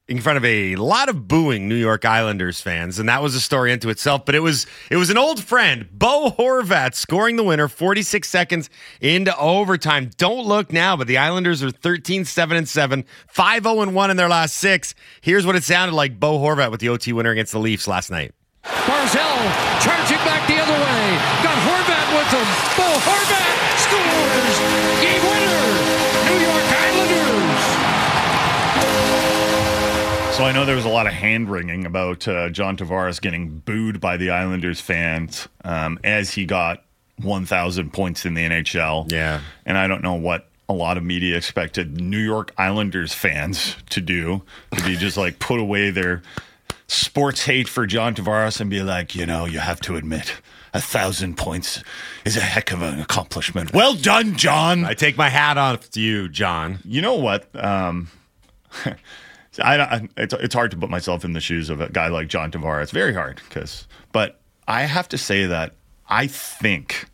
in 0.09 0.21
front 0.21 0.37
of 0.37 0.45
a 0.45 0.77
lot 0.77 1.09
of 1.09 1.27
booing 1.27 1.69
New 1.69 1.75
York 1.75 2.05
Islanders 2.05 2.61
fans, 2.61 2.99
and 2.99 3.09
that 3.09 3.23
was 3.23 3.35
a 3.35 3.41
story 3.41 3.73
unto 3.73 3.89
itself. 3.89 4.25
But 4.25 4.35
it 4.35 4.41
was 4.41 4.67
it 4.91 4.97
was 4.97 5.11
an 5.11 5.19
old 5.19 5.43
friend, 5.43 5.89
Bo 5.91 6.31
Horvat, 6.31 6.95
scoring 6.95 7.37
the 7.37 7.43
winner 7.43 7.67
46 7.67 8.29
seconds 8.29 8.71
into 9.01 9.37
overtime. 9.37 10.11
Don't 10.17 10.47
look 10.47 10.73
now, 10.73 10.97
but 10.97 11.09
the 11.09 11.19
Islanders 11.19 11.63
are 11.63 11.71
13 11.71 12.25
7 12.25 12.57
and 12.57 12.69
7, 12.69 13.05
5 13.27 13.63
0 13.63 13.81
and 13.81 13.95
1 13.95 14.11
in 14.11 14.17
their 14.17 14.29
last 14.29 14.57
six. 14.57 14.95
Here's 15.21 15.45
what 15.45 15.57
it 15.57 15.65
sounded 15.65 15.95
like 15.95 16.21
Bo 16.21 16.39
Horvat 16.39 16.71
with 16.71 16.81
the 16.81 16.89
OT 16.89 17.13
winner 17.13 17.31
against 17.31 17.53
the 17.53 17.61
Leafs 17.61 17.89
last 17.89 18.11
night. 18.11 18.33
Barzal 18.63 19.81
charging 19.83 20.19
back 20.19 20.47
the 20.47 20.59
other 20.59 20.73
way. 20.73 21.19
Got 21.43 21.59
Horvat 21.67 22.07
with 22.17 22.31
him. 22.31 22.47
Bo 22.77 22.99
Horvat 23.01 23.46
I 30.47 30.53
know 30.53 30.65
there 30.65 30.77
was 30.77 30.85
a 30.85 30.89
lot 30.91 31.09
of 31.09 31.13
hand 31.13 31.51
wringing 31.51 31.87
about 31.87 32.29
uh, 32.29 32.51
John 32.51 32.77
Tavares 32.77 33.21
getting 33.21 33.59
booed 33.59 34.01
by 34.01 34.17
the 34.17 34.31
Islanders 34.31 34.81
fans 34.81 35.49
um, 35.65 35.99
as 36.05 36.31
he 36.31 36.47
got 36.47 36.85
1,000 37.21 37.93
points 37.93 38.25
in 38.25 38.35
the 38.35 38.43
NHL. 38.43 39.11
Yeah. 39.11 39.41
And 39.65 39.77
I 39.77 39.89
don't 39.89 40.05
know 40.05 40.15
what 40.15 40.49
a 40.69 40.73
lot 40.73 40.99
of 40.99 41.03
media 41.03 41.37
expected 41.37 42.01
New 42.01 42.21
York 42.21 42.55
Islanders 42.57 43.13
fans 43.13 43.75
to 43.91 44.01
do, 44.01 44.43
to 44.77 44.85
be 44.85 44.97
just 44.97 45.17
like 45.17 45.41
put 45.41 45.59
away 45.59 45.91
their 45.91 46.23
sports 46.87 47.43
hate 47.45 47.69
for 47.69 47.85
John 47.85 48.15
Tavares 48.15 48.61
and 48.61 48.71
be 48.71 48.83
like, 48.83 49.17
you 49.17 49.27
know, 49.27 49.47
you 49.47 49.59
have 49.59 49.81
to 49.81 49.97
admit. 49.97 50.33
A 50.75 50.81
thousand 50.81 51.37
points 51.37 51.83
is 52.25 52.37
a 52.37 52.41
heck 52.41 52.71
of 52.71 52.83
an 52.83 53.01
accomplishment. 53.01 53.73
Well 53.73 53.95
done, 53.95 54.37
John. 54.37 54.85
I 54.85 54.95
take 54.95 55.17
my 55.17 55.29
hat 55.29 55.59
off 55.59 55.91
to 55.91 56.01
you, 56.01 56.29
John. 56.29 56.79
You 56.85 57.03
know 57.03 57.15
what? 57.15 57.49
Um, 57.57 58.11
I, 59.65 60.09
it's 60.17 60.35
it's 60.35 60.55
hard 60.55 60.71
to 60.73 60.77
put 60.77 60.91
myself 60.91 61.25
in 61.25 61.33
the 61.33 61.41
shoes 61.41 61.71
of 61.71 61.81
a 61.81 61.89
guy 61.89 62.09
like 62.09 62.29
John 62.29 62.51
Tavares. 62.51 62.85
It's 62.85 62.93
very 62.93 63.15
hard 63.15 63.41
because, 63.49 63.87
but 64.13 64.41
I 64.69 64.83
have 64.83 65.09
to 65.09 65.19
say 65.19 65.47
that 65.47 65.75
I 66.09 66.27
think 66.27 67.09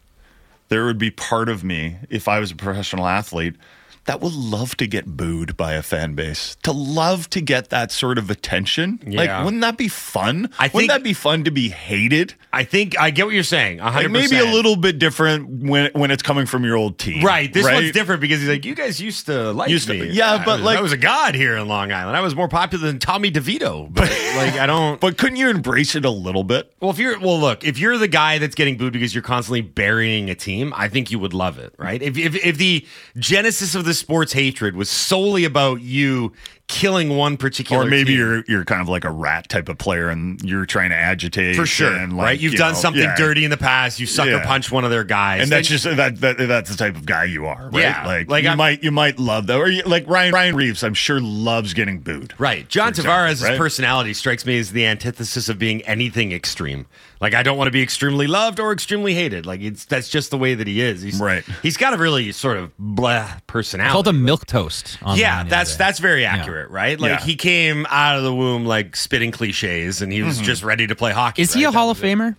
there 0.69 0.85
would 0.87 0.99
be 0.99 1.11
part 1.11 1.49
of 1.49 1.63
me 1.63 1.97
if 2.11 2.29
I 2.29 2.39
was 2.39 2.51
a 2.51 2.57
professional 2.57 3.07
athlete 3.07 3.57
that 4.07 4.21
would 4.21 4.33
love 4.35 4.77
to 4.79 4.87
get 4.87 5.07
booed 5.17 5.57
by 5.57 5.75
a 5.75 5.83
fan 5.83 6.15
base, 6.15 6.57
to 6.65 6.73
love 6.73 7.31
to 7.31 7.41
get 7.41 7.71
that 7.71 7.93
sort 7.93 8.19
of 8.19 8.31
attention. 8.31 8.99
Yeah. 9.07 9.21
Like, 9.21 9.45
wouldn't 9.45 9.61
that 9.63 9.77
be 9.77 9.87
fun? 9.89 10.51
I 10.59 10.69
wouldn't 10.75 10.91
that 10.91 11.03
be 11.05 11.13
fun 11.13 11.45
to 11.45 11.51
be 11.53 11.69
hated? 11.69 12.35
I 12.53 12.65
think 12.65 12.99
I 12.99 13.11
get 13.11 13.27
what 13.27 13.35
you're 13.35 13.45
saying. 13.45 13.79
100%. 13.79 13.95
Like 13.95 14.11
maybe 14.11 14.39
a 14.39 14.45
little 14.45 14.77
bit 14.77 14.99
different 14.99 15.49
when 15.69 15.91
when 15.93 16.11
it's 16.11 16.23
coming 16.23 16.47
from 16.47 16.65
your 16.65 16.77
old 16.77 16.99
team, 16.99 17.25
Right. 17.25 17.53
This 17.53 17.65
one's 17.65 17.93
different 17.93 18.21
because 18.21 18.41
he's 18.41 18.49
like, 18.49 18.65
you 18.65 18.75
guys 18.75 19.01
used 19.01 19.27
to 19.27 19.53
like 19.53 19.71
Used 19.71 19.87
to- 19.89 19.95
me. 19.95 20.09
yeah, 20.11 20.33
I 20.35 20.45
but 20.45 20.57
was- 20.59 20.61
like- 20.63 20.79
I 20.79 20.83
was 20.83 20.93
a 20.93 20.97
god 20.97 21.35
here 21.35 21.57
in 21.57 21.69
Long 21.69 21.93
Island. 21.93 22.17
I 22.17 22.21
was 22.21 22.35
more 22.35 22.49
popular 22.49 22.87
than 22.87 22.99
Tommy 22.99 23.31
DeVito. 23.31 23.89
But 23.93 24.11
like, 24.37 24.55
I 24.55 24.67
don't. 24.67 25.01
But 25.01 25.17
couldn't 25.17 25.37
you 25.37 25.49
embrace 25.49 25.95
it 25.95 26.05
a 26.05 26.11
little 26.11 26.45
bit? 26.45 26.73
Well, 26.81 26.91
if 26.91 26.99
you're 26.99 27.19
well, 27.21 27.39
look, 27.39 27.65
if 27.65 27.79
you're 27.79 27.99
the 27.99 28.09
guy 28.09 28.39
that's 28.39 28.55
getting 28.55 28.77
booed 28.77 28.93
because 28.93 29.15
you're 29.15 29.23
constantly 29.23 29.61
burying 29.63 30.29
a 30.29 30.35
team, 30.35 30.73
I 30.77 30.89
think 30.89 31.11
you 31.11 31.19
would 31.21 31.33
love 31.35 31.59
it, 31.59 31.73
right? 31.79 32.03
If 32.03 32.19
if, 32.19 32.35
if 32.45 32.59
the 32.59 32.85
genesis 33.17 33.75
of 33.75 33.85
the 33.85 33.92
sports 33.99 34.33
hatred 34.33 34.77
was 34.77 34.89
solely 34.89 35.45
about 35.45 35.81
you 35.81 36.33
killing 36.69 37.17
one 37.17 37.37
particular, 37.37 37.83
or 37.85 37.87
maybe 37.87 38.11
team, 38.11 38.19
you're 38.19 38.45
you're 38.49 38.65
kind 38.65 38.81
of 38.81 38.89
like 38.89 39.05
a 39.05 39.11
rat 39.11 39.49
type 39.49 39.69
of 39.69 39.77
player 39.79 40.09
and 40.09 40.41
you're 40.43 40.65
trying 40.67 40.91
to 40.91 40.97
agitate 40.97 41.55
for 41.57 41.67
sure, 41.67 41.93
and 41.95 42.17
like, 42.17 42.25
right? 42.25 42.41
You've 42.41 42.53
you 42.53 42.59
done 42.59 42.73
know, 42.73 42.79
something 42.79 43.03
yeah. 43.03 43.15
dirty 43.17 43.45
in 43.45 43.51
the 43.51 43.57
past. 43.57 44.01
You 44.01 44.07
sucker 44.07 44.31
Yeah. 44.31 44.47
punched 44.47 44.73
one 44.73 44.85
of 44.85 44.91
their 44.91 45.05
guys, 45.05 45.43
and 45.43 45.53
that's 45.53 45.69
Then- 45.69 45.79
just 45.79 45.97
that, 45.97 46.21
that 46.21 46.49
that's 46.49 46.71
the 46.71 46.77
type 46.77 46.97
of 46.97 47.05
guy 47.07 47.25
you 47.25 47.47
are 47.47 47.69
right 47.73 47.83
Yeah, 47.83 48.07
like, 48.07 48.31
like 48.31 48.43
you 48.45 48.49
I'm- 48.51 48.59
might 48.59 48.83
you 48.83 48.91
might 48.91 49.19
love 49.19 49.47
that 49.49 49.59
or 49.59 49.69
you, 49.69 49.83
like 49.83 50.09
Ryan 50.09 50.33
Ryan 50.35 50.57
Reaves 50.57 50.83
I'm 50.83 50.95
sure 50.95 51.21
loves 51.21 51.75
getting 51.75 51.99
booed 52.01 52.35
Right. 52.39 52.69
John 52.69 52.95
for 52.95 53.01
example, 53.01 53.13
Tavares' 53.13 53.43
right? 53.49 53.59
personality 53.59 54.15
strikes 54.15 54.47
me 54.47 54.59
as 54.59 54.73
the 54.73 54.87
antithesis 54.87 55.49
of 55.49 55.59
being 55.59 55.83
anything 55.83 56.33
extreme. 56.33 56.87
Like 57.21 57.35
I 57.35 57.43
don't 57.43 57.57
want 57.57 57.69
to 57.69 57.73
be 57.73 57.83
extremely 57.83 58.27
loved 58.27 58.59
or 58.59 58.73
extremely 58.73 59.15
hated. 59.15 59.47
Like 59.47 59.61
it's 59.61 59.85
that's 59.85 60.09
just 60.09 60.31
the 60.31 60.39
way 60.39 60.55
that 60.55 60.67
he 60.67 60.81
is. 60.81 61.03
He's 61.03 61.21
Right. 61.21 61.45
He's 61.63 61.77
got 61.77 61.95
a 61.95 61.97
really 61.97 62.33
sort 62.33 62.57
of 62.57 62.73
blah 62.79 63.29
personality. 63.47 63.91
I 63.91 63.93
called 63.93 64.09
him 64.09 64.25
milk 64.25 64.47
toast. 64.47 64.99
yeah, 65.15 65.45
that's 65.45 65.77
that's 65.77 65.99
very 66.01 66.23
Yeah. 66.23 66.35
accurate. 66.35 66.52
Accurate, 66.53 66.71
right? 66.71 66.99
Like 66.99 67.21
Yeah. 67.21 67.25
he 67.25 67.37
came 67.37 67.87
out 67.91 68.17
of 68.17 68.25
the 68.25 68.35
womb 68.35 68.65
like 68.65 68.97
spitting 68.97 69.31
cliches, 69.31 70.03
and 70.03 70.13
he 70.13 70.23
was 70.23 70.37
mm-hmm. 70.37 70.45
just 70.45 70.63
ready 70.63 70.87
to 70.87 70.95
play 70.95 71.13
hockey. 71.13 71.43
Is 71.43 71.53
he 71.53 71.65
right? 71.65 71.71
a 71.71 71.73
That 71.73 71.79
Hall 71.79 71.89
was 71.89 71.99
of 71.99 72.05
it. 72.05 72.17
Famer? 72.17 72.37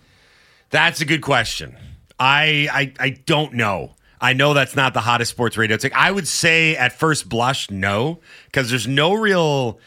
That's 0.70 1.00
a 1.00 1.04
good 1.04 1.22
question. 1.22 1.76
I 2.18 2.68
I 2.72 2.92
I 2.98 3.10
don't 3.26 3.54
know. 3.54 3.94
I 4.20 4.32
know 4.32 4.54
that's 4.54 4.76
not 4.76 4.94
the 4.94 5.00
hottest 5.00 5.30
sports 5.32 5.56
radio 5.56 5.76
take. 5.76 5.94
I 5.94 6.10
would 6.10 6.26
say 6.26 6.76
at 6.76 6.92
first 6.92 7.28
blush, 7.28 7.70
no, 7.70 8.20
because 8.46 8.70
there's 8.70 8.86
no 8.86 9.14
real. 9.14 9.78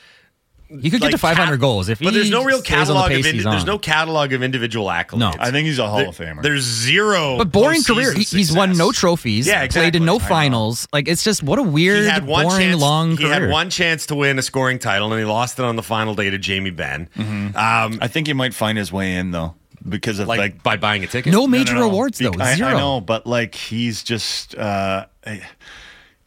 He 0.69 0.89
could 0.89 0.99
get 1.01 1.11
to 1.11 1.17
500 1.17 1.51
cat- 1.53 1.59
goals 1.59 1.87
if 1.89 1.99
he 1.99 2.05
but 2.05 2.13
there's 2.13 2.29
no 2.29 2.43
real 2.43 2.59
stays 2.59 2.73
on 2.73 2.87
the 2.87 2.93
catalog 2.93 3.11
of 3.13 3.25
indi- 3.25 3.43
there's 3.43 3.65
no 3.65 3.79
catalog 3.79 4.33
of 4.33 4.43
individual 4.43 4.87
accolades. 4.87 5.17
No. 5.19 5.33
I 5.39 5.49
think 5.51 5.65
he's 5.67 5.79
a 5.79 5.87
Hall 5.87 5.99
There- 5.99 6.07
of 6.09 6.17
Famer. 6.17 6.41
There's 6.43 6.63
zero. 6.63 7.37
But 7.37 7.51
boring 7.51 7.83
career. 7.83 8.13
He, 8.13 8.23
he's 8.23 8.51
won 8.51 8.77
no 8.77 8.91
trophies. 8.91 9.47
Yeah, 9.47 9.65
Played 9.67 9.95
in 9.95 10.03
no 10.05 10.19
finals. 10.19 10.87
Like 10.91 11.07
it's 11.07 11.23
just 11.23 11.41
what 11.43 11.57
a 11.59 11.63
weird, 11.63 12.03
He 12.03 12.09
had 12.09 12.25
one 12.27 12.45
boring, 12.47 12.69
chance. 12.69 12.81
long 12.81 13.11
he 13.11 13.17
career. 13.17 13.33
had 13.33 13.49
one 13.49 13.69
chance 13.69 14.05
to 14.07 14.15
win 14.15 14.37
a 14.39 14.41
scoring 14.41 14.79
title, 14.79 15.11
and 15.13 15.19
he 15.19 15.25
lost 15.25 15.57
it 15.59 15.63
on 15.65 15.75
the 15.77 15.83
final 15.83 16.15
day 16.15 16.29
to 16.29 16.37
Jamie 16.37 16.71
Benn. 16.71 17.07
Um, 17.17 17.53
I 18.01 18.07
think 18.07 18.27
he 18.27 18.33
might 18.33 18.53
find 18.53 18.77
his 18.77 18.91
way 18.91 19.15
in 19.15 19.31
though 19.31 19.55
because 19.87 20.19
of 20.19 20.27
like, 20.27 20.39
like, 20.39 20.63
by 20.63 20.75
buying 20.75 21.03
a 21.03 21.07
ticket. 21.07 21.31
no 21.31 21.41
No, 21.41 21.47
major 21.47 21.73
no, 21.75 21.79
no. 21.81 21.85
awards 21.89 22.19
though. 22.19 22.31
Bec- 22.31 22.41
I, 22.41 22.55
Zero. 22.55 22.69
I 22.69 22.73
know, 22.73 22.99
but 22.99 23.25
like 23.25 23.55
he's 23.55 24.03
just 24.03 24.53
uh, 24.55 25.05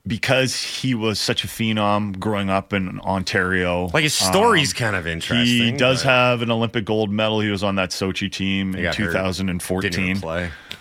because 0.06 0.62
he 0.62 0.94
was 0.94 1.20
such 1.20 1.44
a 1.44 1.46
phenom 1.46 2.18
growing 2.18 2.50
up 2.50 2.72
in 2.72 3.00
Ontario. 3.00 3.90
like 3.92 4.02
his 4.02 4.14
story's 4.14 4.72
um, 4.72 4.78
kind 4.78 4.96
of 4.96 5.06
interesting. 5.06 5.46
he 5.46 5.72
does 5.72 6.02
have 6.02 6.42
an 6.42 6.50
Olympic 6.50 6.84
gold 6.84 7.10
medal. 7.10 7.40
He 7.40 7.50
was 7.50 7.62
on 7.62 7.74
that 7.76 7.90
Sochi 7.90 8.30
team 8.30 8.74
in 8.74 8.82
got. 8.82 8.96
Didn't 8.96 9.12
2014. 9.12 10.20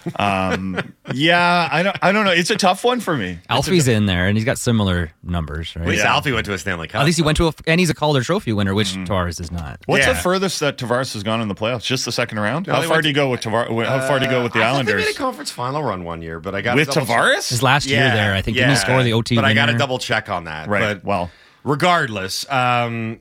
Even 0.05 0.73
play. 0.75 0.83
Yeah, 1.13 1.69
I 1.71 1.83
don't. 1.83 1.97
I 2.01 2.12
don't 2.12 2.25
know. 2.25 2.31
It's 2.31 2.49
a 2.49 2.55
tough 2.55 2.83
one 2.83 2.99
for 2.99 3.15
me. 3.17 3.39
Alfie's 3.49 3.88
in 3.88 4.05
there, 4.05 4.27
and 4.27 4.38
he's 4.38 4.45
got 4.45 4.57
similar 4.57 5.12
numbers, 5.23 5.75
right? 5.75 5.83
At 5.83 5.89
least 5.89 6.03
Yeah. 6.03 6.13
Alfie 6.13 6.31
went 6.31 6.45
to 6.45 6.53
a 6.53 6.57
Stanley 6.57 6.88
Cup. 6.88 7.01
At 7.01 7.05
least 7.05 7.17
he 7.17 7.23
went 7.23 7.38
to 7.38 7.47
a, 7.47 7.53
and 7.67 7.79
he's 7.79 7.89
a 7.89 7.93
Calder 7.93 8.21
Trophy 8.21 8.53
winner, 8.53 8.73
which 8.73 8.93
Tavares 8.93 9.39
is 9.41 9.51
not. 9.51 9.79
What's 9.85 10.05
Yeah. 10.05 10.13
the 10.13 10.19
furthest 10.19 10.59
that 10.62 10.77
Tavares 10.77 11.13
has 11.13 11.23
gone 11.23 11.41
in 11.41 11.47
the 11.47 11.55
playoffs? 11.55 11.83
Just 11.83 12.05
the 12.05 12.12
second 12.12 12.39
round. 12.39 12.67
No, 12.67 12.73
how 12.75 12.81
they 12.81 12.88
far 12.88 12.95
went 12.97 13.03
do 13.03 13.09
you 13.09 13.15
go 13.15 13.29
with 13.29 13.41
Tavares? 13.41 13.85
How 13.88 14.07
far 14.07 14.19
do 14.19 14.25
you 14.25 14.31
go 14.31 14.43
with 14.43 14.53
the 14.53 14.59
I 14.59 14.63
thought 14.63 14.73
Islanders? 14.75 15.01
They 15.03 15.09
made 15.09 15.15
a 15.15 15.17
conference 15.17 15.51
final 15.51 15.83
run 15.83 16.03
one 16.03 16.21
year, 16.21 16.39
but 16.39 16.55
I 16.55 16.62
got 16.62 16.75
with 16.75 16.89
Tavares? 16.89 17.49
His 17.49 17.62
last 17.63 17.88
year 17.88 17.99
there, 18.09 18.33
I 18.33 18.41
think, 18.41 18.55
didn't 18.57 18.71
he 18.71 18.75
score 18.77 19.03
the 19.03 19.13
OT 19.13 19.35
But 19.35 19.45
I 19.45 19.53
got 19.53 19.65
to 19.67 19.71
winner? 19.71 19.79
double 19.79 19.99
check 19.99 20.29
on 20.29 20.45
that. 20.45 20.67
Right. 20.69 20.95
But 20.95 21.03
well, 21.03 21.31
regardless, 21.63 22.45
um, 22.49 22.53
I 22.53 22.57
don't 22.57 23.19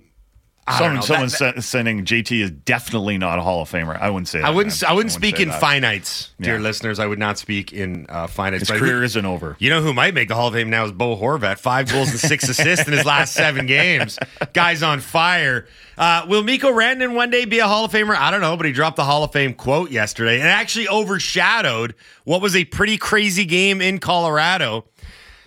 someone, 0.77 1.03
someone's 1.03 1.39
That- 1.39 1.63
saying 1.63 2.05
JT 2.05 2.43
is 2.43 2.51
definitely 2.51 3.17
not 3.19 3.39
a 3.39 3.43
Hall 3.43 3.63
of 3.63 3.71
Famer. 3.71 3.99
I 4.01 4.11
wouldn't 4.11 4.29
say. 4.29 4.41
I 4.41 4.43
that. 4.43 4.55
wouldn't. 4.55 4.83
I 4.85 4.93
wouldn't 4.93 5.13
speak 5.13 5.41
in 5.41 5.49
that. 5.49 5.63
finites, 5.63 6.29
dear 6.41 6.57
Yeah. 6.57 6.61
listeners. 6.61 6.99
I 6.99 7.07
would 7.07 7.19
not 7.19 7.39
speak 7.39 7.73
in 7.73 8.07
uh, 8.09 8.27
finites. 8.27 8.61
His 8.61 8.71
career 8.71 8.99
who- 8.99 9.05
isn't 9.05 9.25
over. 9.25 9.57
You 9.59 9.71
know 9.71 9.81
who 9.83 9.95
might 9.95 10.15
make 10.15 10.29
the 10.29 10.35
Hall 10.35 10.49
of 10.49 10.55
Fame 10.55 10.71
now 10.71 10.85
is 10.85 10.93
Bo 10.93 11.17
Horvat. 11.17 11.59
Five 11.59 11.91
goals 11.91 12.11
and 12.11 12.19
six 12.21 12.49
assists 12.49 12.87
in 12.87 12.93
his 12.93 13.05
last 13.05 13.35
seven 13.35 13.67
games. 13.67 14.19
Guy's 14.53 14.83
on 14.83 15.01
fire. 15.01 15.67
Uh, 15.97 16.25
will 16.29 16.43
Mikko 16.45 16.71
Rantanen 16.73 17.15
one 17.15 17.31
day 17.31 17.45
be 17.45 17.59
a 17.59 17.67
Hall 17.67 17.85
of 17.85 17.93
Famer? 17.93 18.17
I 18.17 18.31
don't 18.31 18.41
know, 18.41 18.57
but 18.57 18.67
he 18.67 18.73
dropped 18.73 18.97
the 18.97 19.05
Hall 19.05 19.25
of 19.25 19.33
Fame 19.33 19.55
quote 19.55 19.91
yesterday 19.91 20.39
and 20.39 20.49
actually 20.49 20.89
overshadowed 20.89 21.95
what 22.25 22.41
was 22.41 22.55
a 22.57 22.65
pretty 22.65 22.99
crazy 22.99 23.45
game 23.45 23.81
in 23.81 23.99
Colorado. 23.99 24.85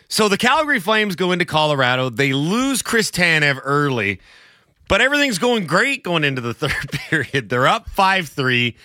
So 0.10 0.27
the 0.27 0.38
Calgary 0.38 0.81
Flames 0.81 1.15
go 1.15 1.31
into 1.31 1.45
Colorado. 1.45 2.10
They 2.10 2.34
lose 2.34 2.81
Chris 2.81 3.10
Tanev 3.12 3.62
early, 3.63 4.19
but 4.91 4.99
everything's 4.99 5.38
going 5.38 5.65
great 5.67 6.04
going 6.04 6.25
into 6.25 6.41
the 6.41 6.54
third 6.67 6.91
period. 6.91 7.47
They're 7.47 7.65
up 7.65 7.89
5 7.89 8.27
3 8.27 8.75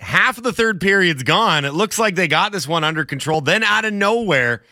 half 0.00 0.38
of 0.38 0.44
the 0.44 0.52
third 0.52 0.80
period's 0.80 1.22
gone. 1.22 1.66
It 1.66 1.74
looks 1.74 1.98
like 1.98 2.14
they 2.14 2.26
got 2.26 2.52
this 2.52 2.66
one 2.66 2.84
under 2.84 3.04
control. 3.04 3.42
Then 3.42 3.62
out 3.62 3.84
of 3.84 3.92
nowhere, 3.92 4.62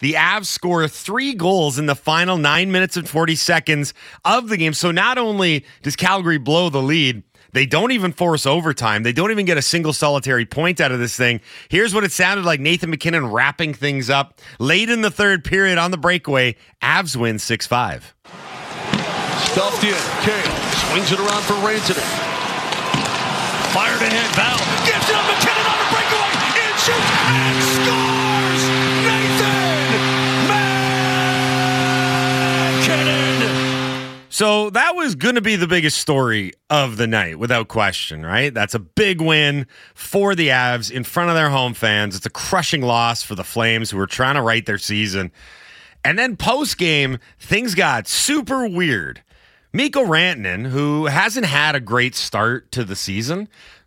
the 0.00 0.14
Avs 0.14 0.46
score 0.46 0.88
three 0.88 1.34
goals 1.34 1.78
in 1.78 1.86
the 1.86 1.94
final 1.94 2.36
nine 2.36 2.72
minutes 2.72 2.96
and 2.96 3.08
40 3.08 3.36
seconds 3.36 3.94
of 4.24 4.48
the 4.48 4.56
game. 4.56 4.72
So 4.72 4.90
not 4.90 5.18
only 5.18 5.64
does 5.82 5.94
Calgary 5.94 6.38
blow 6.38 6.68
the 6.68 6.82
lead, 6.82 7.22
they 7.52 7.64
don't 7.64 7.92
even 7.92 8.12
force 8.12 8.44
overtime. 8.44 9.04
They 9.04 9.12
don't 9.12 9.30
even 9.30 9.46
get 9.46 9.56
a 9.56 9.62
single 9.62 9.92
solitary 9.92 10.46
point 10.46 10.80
out 10.80 10.90
of 10.90 10.98
this 10.98 11.16
thing. 11.16 11.40
Here's 11.68 11.94
what 11.94 12.02
it 12.02 12.10
sounded 12.10 12.44
like 12.44 12.58
Nathan 12.58 12.90
MacKinnon 12.90 13.30
wrapping 13.30 13.72
things 13.72 14.10
up 14.10 14.40
late 14.58 14.90
in 14.90 15.00
the 15.00 15.12
third 15.12 15.44
period 15.44 15.78
on 15.78 15.92
the 15.92 15.96
breakaway. 15.96 16.56
Avs 16.82 17.14
win 17.14 17.38
6 17.38 17.66
5. 17.68 18.14
Stuffed 19.52 19.82
in. 19.82 19.96
Cale 20.22 20.54
swings 20.88 21.10
it 21.10 21.18
around 21.18 21.42
for 21.42 21.54
Rantanen. 21.64 22.04
Fired 23.72 24.02
ahead. 24.02 24.30
Val 24.36 24.58
gives 24.86 25.08
it 25.08 25.14
up. 25.16 25.24
MacKinnon 25.26 25.66
on 25.66 25.78
the 25.78 25.88
breakaway. 25.90 26.30
In 26.54 26.72
shoots 26.78 27.10
and 27.26 27.58
scores. 27.74 28.62
Nathan 29.04 29.98
MacKinnon. 32.86 34.28
So 34.30 34.70
that 34.70 34.94
was 34.94 35.16
going 35.16 35.34
to 35.34 35.40
be 35.40 35.56
the 35.56 35.66
biggest 35.66 35.98
story 35.98 36.52
of 36.70 36.96
the 36.96 37.08
night, 37.08 37.40
without 37.40 37.66
question, 37.68 38.24
right? 38.24 38.54
That's 38.54 38.74
a 38.74 38.78
big 38.78 39.20
win 39.20 39.66
for 39.94 40.36
the 40.36 40.48
Avs 40.48 40.90
in 40.90 41.02
front 41.02 41.30
of 41.30 41.34
their 41.34 41.50
home 41.50 41.74
fans. 41.74 42.14
It's 42.14 42.26
a 42.26 42.30
crushing 42.30 42.82
loss 42.82 43.22
for 43.24 43.34
the 43.34 43.42
Flames, 43.42 43.90
who 43.90 43.98
are 43.98 44.06
trying 44.06 44.36
to 44.36 44.42
right 44.42 44.64
their 44.64 44.78
season. 44.78 45.32
And 46.04 46.16
then 46.16 46.36
post 46.36 46.78
game, 46.78 47.18
things 47.40 47.74
got 47.74 48.06
super 48.06 48.68
weird. 48.68 49.22
Mikko 49.78 50.06
Rantanen, 50.06 50.66
who 50.66 51.06
hasn't 51.06 51.46
had 51.46 51.76
a 51.76 51.80
great 51.80 52.16
start 52.16 52.72
to 52.72 52.82
the 52.82 52.96
season, 52.96 53.46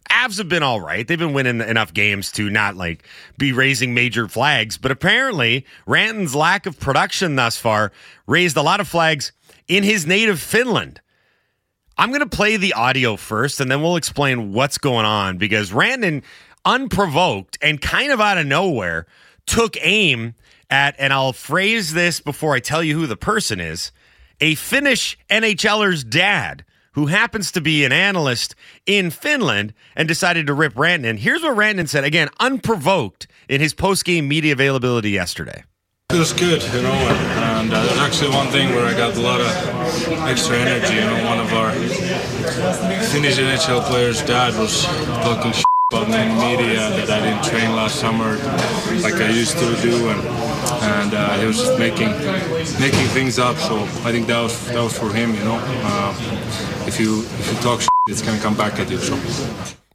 Avs 0.09 0.37
have 0.37 0.47
been 0.47 0.63
all 0.63 0.79
right. 0.79 1.05
They've 1.05 1.19
been 1.19 1.33
winning 1.33 1.59
enough 1.59 1.93
games 1.93 2.31
to 2.31 2.49
not 2.49 2.77
like 2.77 3.05
be 3.37 3.51
raising 3.51 3.93
major 3.93 4.29
flags, 4.29 4.77
but 4.77 4.89
apparently 4.89 5.65
Rantanen's 5.85 6.33
lack 6.33 6.65
of 6.65 6.79
production 6.79 7.35
thus 7.35 7.57
far 7.57 7.91
raised 8.25 8.55
a 8.55 8.61
lot 8.61 8.79
of 8.79 8.87
flags 8.87 9.33
in 9.67 9.83
his 9.83 10.07
native 10.07 10.39
Finland. 10.39 11.01
I'm 11.97 12.11
going 12.11 12.21
to 12.21 12.37
play 12.37 12.55
the 12.55 12.71
audio 12.71 13.17
first 13.17 13.59
and 13.59 13.69
then 13.69 13.81
we'll 13.81 13.97
explain 13.97 14.53
what's 14.53 14.77
going 14.77 15.05
on 15.05 15.37
because 15.37 15.71
Rantanen, 15.71 16.23
unprovoked 16.63 17.57
and 17.61 17.81
kind 17.81 18.13
of 18.13 18.21
out 18.21 18.37
of 18.37 18.45
nowhere, 18.45 19.07
took 19.45 19.75
aim 19.81 20.35
at, 20.69 20.95
and 20.97 21.11
I'll 21.11 21.33
phrase 21.33 21.91
this 21.91 22.21
before 22.21 22.55
I 22.55 22.61
tell 22.61 22.81
you 22.81 22.97
who 22.97 23.07
the 23.07 23.17
person 23.17 23.59
is, 23.59 23.91
a 24.41 24.55
Finnish 24.55 25.17
NHLer's 25.29 26.03
dad 26.03 26.65
who 26.93 27.05
happens 27.05 27.51
to 27.53 27.61
be 27.61 27.85
an 27.85 27.93
analyst 27.93 28.53
in 28.85 29.11
Finland 29.11 29.73
and 29.95 30.07
decided 30.07 30.47
to 30.47 30.53
rip 30.53 30.73
Rantanen. 30.73 31.17
Here's 31.17 31.41
what 31.41 31.55
Rantanen 31.55 31.87
said, 31.87 32.03
again, 32.03 32.27
unprovoked 32.39 33.27
in 33.47 33.61
his 33.61 33.73
post-game 33.73 34.27
media 34.27 34.51
availability 34.51 35.11
yesterday. 35.11 35.63
Feels 36.11 36.33
good, 36.33 36.61
you 36.61 36.81
know, 36.81 36.91
and, 36.91 37.71
uh, 37.71 37.81
there's 37.85 37.99
actually 37.99 38.35
one 38.35 38.47
thing 38.47 38.69
where 38.75 38.85
I 38.85 38.91
got 38.97 39.15
a 39.15 39.21
lot 39.21 39.39
of 39.39 39.47
extra 40.27 40.57
energy. 40.57 40.95
You 40.95 41.01
know, 41.01 41.23
one 41.29 41.39
of 41.39 41.53
our 41.53 41.71
Finnish 43.13 43.37
NHL 43.37 43.81
players' 43.87 44.21
dad 44.21 44.57
was 44.59 44.83
talking 45.23 45.53
about 45.93 46.09
me 46.09 46.21
in 46.21 46.37
media 46.37 46.89
that 46.89 47.09
I 47.09 47.19
didn't 47.21 47.43
train 47.45 47.75
last 47.77 47.95
summer 48.01 48.35
like 49.01 49.15
I 49.15 49.29
used 49.29 49.57
to 49.59 49.81
do, 49.81 50.09
and 50.09 50.19
and 50.71 51.13
uh, 51.13 51.37
he 51.39 51.45
was 51.45 51.57
just 51.57 51.77
making 51.79 52.09
making 52.79 53.07
things 53.09 53.39
up. 53.39 53.57
So 53.57 53.79
I 54.07 54.11
think 54.11 54.27
that 54.27 54.41
was 54.41 54.67
that 54.67 54.81
was 54.81 54.97
for 54.97 55.11
him, 55.13 55.33
you 55.33 55.43
know. 55.43 55.59
Uh, 55.61 56.13
if 56.87 56.99
you 56.99 57.21
if 57.23 57.53
you 57.53 57.59
talk 57.61 57.81
shit, 57.81 57.89
it's 58.07 58.21
gonna 58.21 58.39
come 58.39 58.55
back 58.55 58.79
at 58.79 58.89
you. 58.89 58.97
So. 58.97 59.17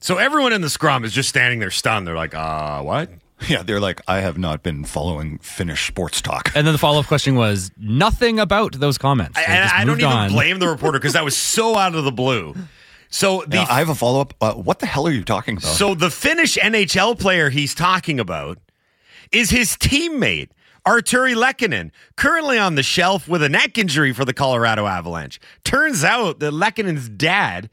So 0.01 0.19
everyone 0.19 0.53
in 0.53 0.61
the 0.61 0.71
scrum 0.71 1.05
is 1.05 1.13
just 1.13 1.29
standing 1.29 1.59
there 1.59 1.71
stunned. 1.71 2.07
They're 2.07 2.15
like, 2.17 2.35
uh, 2.35 2.83
what? 2.83 3.11
Yeah, 3.49 3.63
they're 3.63 3.81
like, 3.81 4.01
I 4.09 4.21
have 4.21 4.39
not 4.39 4.63
been 4.63 4.85
following 4.85 5.37
Finnish 5.41 5.87
sports 5.87 6.23
talk. 6.23 6.51
And 6.55 6.67
then 6.67 6.73
the 6.73 6.79
follow 6.79 7.01
up 7.01 7.07
question 7.07 7.35
was 7.35 7.71
nothing 7.77 8.39
about 8.41 8.73
those 8.81 8.97
comments. 8.97 9.37
They 9.37 9.45
and 9.45 9.69
I 9.71 9.79
don't 9.81 9.89
moved 9.89 10.01
even 10.01 10.13
on. 10.13 10.31
blame 10.31 10.59
the 10.59 10.69
reporter 10.69 10.99
because 10.99 11.13
that 11.13 11.23
was 11.25 11.37
so 11.37 11.77
out 11.77 11.95
of 11.95 12.05
the 12.05 12.11
blue. 12.13 12.55
So 13.11 13.45
the 13.47 13.57
Now, 13.57 13.67
I 13.69 13.81
have 13.81 13.91
a 13.91 13.95
follow 13.95 14.23
up. 14.23 14.33
Uh, 14.41 14.55
what 14.55 14.79
the 14.79 14.87
hell 14.87 15.07
are 15.07 15.11
you 15.13 15.23
talking 15.23 15.59
about? 15.59 15.67
so 15.69 15.95
the 15.95 16.09
Finnish 16.11 16.57
NHL 16.57 17.19
player 17.19 17.51
he's 17.51 17.75
talking 17.75 18.19
about 18.19 18.59
is 19.33 19.51
his 19.51 19.77
teammate 19.77 20.49
Artturi 20.87 21.35
Lehkonen, 21.35 21.91
currently 22.17 22.59
on 22.59 22.77
the 22.77 22.83
shelf 22.83 23.27
with 23.29 23.43
a 23.43 23.49
neck 23.49 23.77
injury 23.77 24.13
for 24.13 24.25
the 24.25 24.33
Colorado 24.33 24.87
Avalanche. 24.87 25.41
Turns 25.65 26.05
out 26.05 26.39
that 26.39 26.53
Lehkonen's 26.53 27.09
dad, 27.09 27.69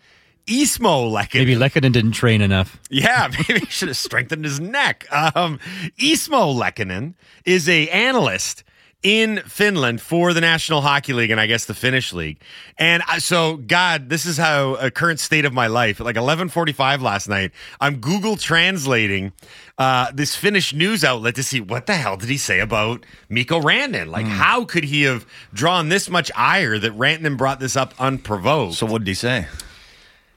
Ismo 0.47 1.11
Lehkonen, 1.11 1.35
Maybe 1.35 1.55
Lehkonen 1.55 1.93
didn't 1.93 2.13
train 2.13 2.41
enough. 2.41 2.79
yeah, 2.89 3.29
maybe 3.47 3.59
he 3.61 3.65
should 3.67 3.87
have 3.89 3.97
strengthened 3.97 4.43
his 4.45 4.59
neck. 4.59 5.05
Um, 5.11 5.59
Ismo 5.99 6.53
Lehkonen 6.59 7.13
is 7.45 7.69
a 7.69 7.87
analyst 7.89 8.63
in 9.03 9.39
Finland 9.45 9.99
for 10.01 10.33
the 10.33 10.39
National 10.39 10.79
Hockey 10.79 11.11
League 11.11 11.29
and 11.29 11.39
I 11.39 11.45
guess 11.45 11.65
the 11.65 11.73
Finnish 11.73 12.13
League. 12.13 12.39
And 12.77 13.03
I, 13.05 13.17
so, 13.19 13.57
God, 13.57 14.07
this 14.07 14.25
is 14.25 14.37
how 14.37 14.75
a 14.75 14.89
current 14.89 15.19
state 15.19 15.43
of 15.43 15.51
my 15.53 15.67
life. 15.67 15.99
At 15.99 16.05
like 16.05 16.15
11:45 16.15 17.01
last 17.01 17.27
night, 17.27 17.51
I'm 17.81 17.97
Google 17.97 18.37
translating 18.37 19.33
uh, 19.77 20.11
this 20.13 20.35
Finnish 20.35 20.73
news 20.73 21.03
outlet 21.03 21.35
to 21.35 21.43
see 21.43 21.59
what 21.59 21.85
the 21.87 21.95
hell 21.95 22.17
did 22.17 22.29
he 22.29 22.37
say 22.37 22.59
about 22.59 23.05
Mikko 23.29 23.61
Rantanen? 23.61 24.07
Like, 24.07 24.25
how 24.25 24.65
could 24.65 24.83
he 24.83 25.03
have 25.03 25.25
drawn 25.53 25.89
this 25.89 26.09
much 26.09 26.31
ire 26.35 26.77
that 26.77 26.97
Rantanen 26.97 27.37
brought 27.37 27.59
this 27.59 27.75
up 27.75 27.93
unprovoked? 27.99 28.75
so 28.75 28.85
what 28.85 28.99
did 28.99 29.07
he 29.07 29.13
say? 29.13 29.47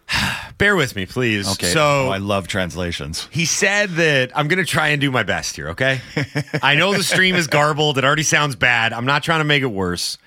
bear 0.59 0.77
with 0.77 0.97
me, 0.97 1.07
please. 1.07 1.51
Okay. 1.53 1.67
So 1.67 2.07
oh, 2.07 2.11
I 2.11 2.19
love 2.19 2.49
translations. 2.49 3.29
he 3.31 3.45
said 3.45 3.91
that 3.91 4.33
I'm 4.35 4.49
going 4.49 4.65
to 4.65 4.71
try 4.71 4.89
and 4.89 5.01
do 5.01 5.11
my 5.11 5.23
best 5.23 5.57
here, 5.57 5.71
okay? 5.71 6.01
I 6.63 6.75
know 6.75 6.95
the 6.95 7.03
stream 7.03 7.35
is 7.35 7.47
garbled. 7.47 7.99
It 7.99 8.05
already 8.05 8.23
sounds 8.23 8.57
bad. 8.57 8.93
I'm 8.93 9.07
not 9.07 9.23
trying 9.23 9.41
to 9.41 9.45
make 9.45 9.63
it 9.63 9.67
worse. 9.67 10.19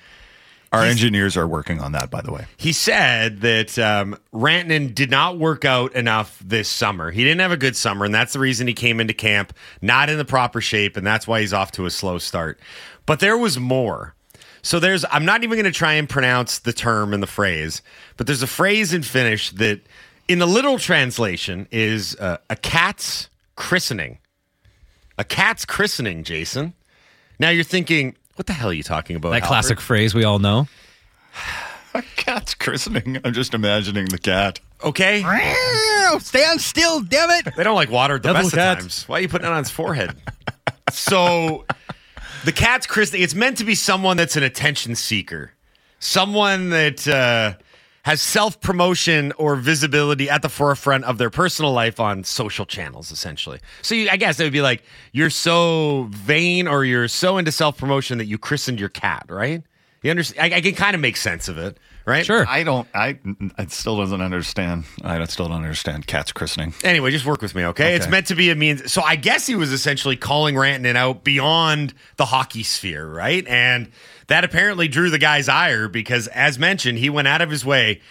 Our 0.71 0.83
engineers 0.83 1.35
are 1.35 1.47
working 1.47 1.79
on 1.79 1.93
that, 1.93 2.11
by 2.11 2.21
the 2.21 2.31
way. 2.31 2.45
He 2.57 2.73
said 2.73 3.41
that 3.41 3.79
um, 3.79 4.15
Rantanen 4.31 4.93
did 4.93 5.09
not 5.09 5.39
work 5.39 5.65
out 5.65 5.93
enough 5.95 6.37
this 6.45 6.69
summer. 6.69 7.09
He 7.09 7.23
didn't 7.23 7.39
have 7.39 7.51
a 7.51 7.57
good 7.57 7.75
summer, 7.75 8.05
and 8.05 8.13
that's 8.13 8.33
the 8.33 8.39
reason 8.39 8.67
he 8.67 8.75
came 8.75 8.99
into 8.99 9.13
camp 9.13 9.53
not 9.81 10.09
in 10.09 10.19
the 10.19 10.25
proper 10.25 10.61
shape, 10.61 10.95
and 10.95 11.07
that's 11.07 11.27
why 11.27 11.41
he's 11.41 11.53
off 11.53 11.71
to 11.71 11.87
a 11.87 11.89
slow 11.89 12.19
start. 12.19 12.59
But 13.07 13.19
there 13.19 13.37
was 13.37 13.57
more. 13.57 14.13
So 14.61 14.79
there's, 14.79 15.05
I'm 15.09 15.25
not 15.25 15.43
even 15.43 15.57
going 15.57 15.71
to 15.71 15.77
try 15.77 15.93
and 15.93 16.07
pronounce 16.07 16.59
the 16.59 16.73
term 16.73 17.13
and 17.13 17.23
the 17.23 17.27
phrase, 17.27 17.81
but 18.17 18.27
there's 18.27 18.43
a 18.43 18.47
phrase 18.47 18.93
in 18.93 19.01
Finnish 19.01 19.51
that, 19.51 19.81
in 20.27 20.37
the 20.37 20.45
literal 20.45 20.77
translation, 20.77 21.67
is 21.71 22.15
uh, 22.17 22.37
a 22.49 22.55
cat's 22.55 23.29
christening. 23.55 24.19
A 25.17 25.23
cat's 25.23 25.65
christening, 25.65 26.23
Jason. 26.23 26.73
Now 27.39 27.49
you're 27.49 27.63
thinking, 27.63 28.15
what 28.39 28.45
the 28.45 28.53
hell 28.53 28.69
are 28.69 28.73
you 28.73 28.83
talking 28.83 29.17
about? 29.17 29.31
That 29.31 29.41
Halford? 29.41 29.47
classic 29.49 29.81
phrase 29.81 30.15
we 30.15 30.23
all 30.23 30.39
know. 30.39 30.69
A 31.93 32.01
cat's 32.15 32.53
christening. 32.53 33.17
I'm 33.25 33.33
just 33.33 33.53
imagining 33.53 34.05
the 34.05 34.17
cat. 34.17 34.61
Okay. 34.81 35.19
Stand 36.19 36.61
still, 36.61 37.01
damn 37.01 37.29
it. 37.31 37.53
They 37.57 37.63
don't 37.65 37.75
like 37.75 37.91
water 37.91 38.15
at 38.15 38.23
the 38.23 38.29
Devil 38.29 38.43
best 38.43 38.55
cat. 38.55 38.77
of 38.77 38.83
times. 38.83 39.03
Why 39.09 39.17
are 39.17 39.21
you 39.21 39.27
putting 39.27 39.45
it 39.45 39.51
on 39.51 39.57
his 39.57 39.69
forehead? 39.69 40.15
so 40.89 41.65
the 42.45 42.53
cat's 42.53 42.87
christening. 42.87 43.23
It's 43.23 43.35
meant 43.35 43.57
to 43.57 43.65
be 43.65 43.75
someone 43.75 44.15
that's 44.15 44.37
an 44.37 44.43
attention 44.43 44.95
seeker, 44.95 45.51
someone 45.99 46.69
that 46.69 47.05
uh, 47.09 47.55
has 48.03 48.21
self 48.21 48.59
promotion 48.61 49.33
or 49.37 49.55
visibility 49.55 50.29
at 50.29 50.41
the 50.41 50.49
forefront 50.49 51.03
of 51.05 51.17
their 51.17 51.29
personal 51.29 51.71
life 51.71 51.99
on 51.99 52.23
social 52.23 52.65
channels, 52.65 53.11
essentially. 53.11 53.59
So 53.81 53.95
you, 53.95 54.09
I 54.09 54.17
guess 54.17 54.39
it 54.39 54.43
would 54.43 54.53
be 54.53 54.61
like 54.61 54.83
you're 55.11 55.29
so 55.29 56.07
vain 56.11 56.67
or 56.67 56.85
you're 56.85 57.07
so 57.07 57.37
into 57.37 57.51
self 57.51 57.77
promotion 57.77 58.17
that 58.17 58.25
you 58.25 58.37
christened 58.37 58.79
your 58.79 58.89
cat, 58.89 59.25
right? 59.29 59.63
You 60.01 60.11
understand? 60.11 60.53
I, 60.53 60.57
I 60.57 60.61
can 60.61 60.75
kind 60.75 60.95
of 60.95 61.01
make 61.01 61.17
sense 61.17 61.49
of 61.49 61.57
it, 61.57 61.77
right? 62.05 62.25
Sure. 62.25 62.45
I 62.47 62.63
don't. 62.63 62.87
I. 62.95 63.19
It 63.57 63.71
still 63.71 63.97
doesn't 63.97 64.21
understand. 64.21 64.85
I 65.03 65.21
still 65.25 65.49
don't 65.49 65.57
understand 65.57 66.07
cat's 66.07 66.31
christening. 66.31 66.73
Anyway, 66.85 67.11
just 67.11 67.25
work 67.25 67.41
with 67.41 67.53
me, 67.53 67.65
okay? 67.65 67.95
It's 67.95 68.07
meant 68.07 68.27
to 68.27 68.35
be 68.35 68.49
a 68.49 68.55
means. 68.55 68.91
So 68.91 69.01
I 69.01 69.17
guess 69.17 69.45
he 69.45 69.55
was 69.55 69.73
essentially 69.73 70.15
calling 70.15 70.55
Rantanen 70.55 70.95
out 70.95 71.25
beyond 71.25 71.93
the 72.15 72.25
hockey 72.25 72.63
sphere, 72.63 73.05
right? 73.05 73.45
And 73.45 73.91
that 74.29 74.43
apparently 74.43 74.87
drew 74.87 75.09
the 75.09 75.17
guy's 75.19 75.49
ire 75.49 75.87
because, 75.87 76.27
as 76.27 76.57
mentioned, 76.57 76.97
he 76.97 77.09
went 77.09 77.27
out 77.27 77.41
of 77.41 77.49
his 77.51 77.65
way 77.65 78.01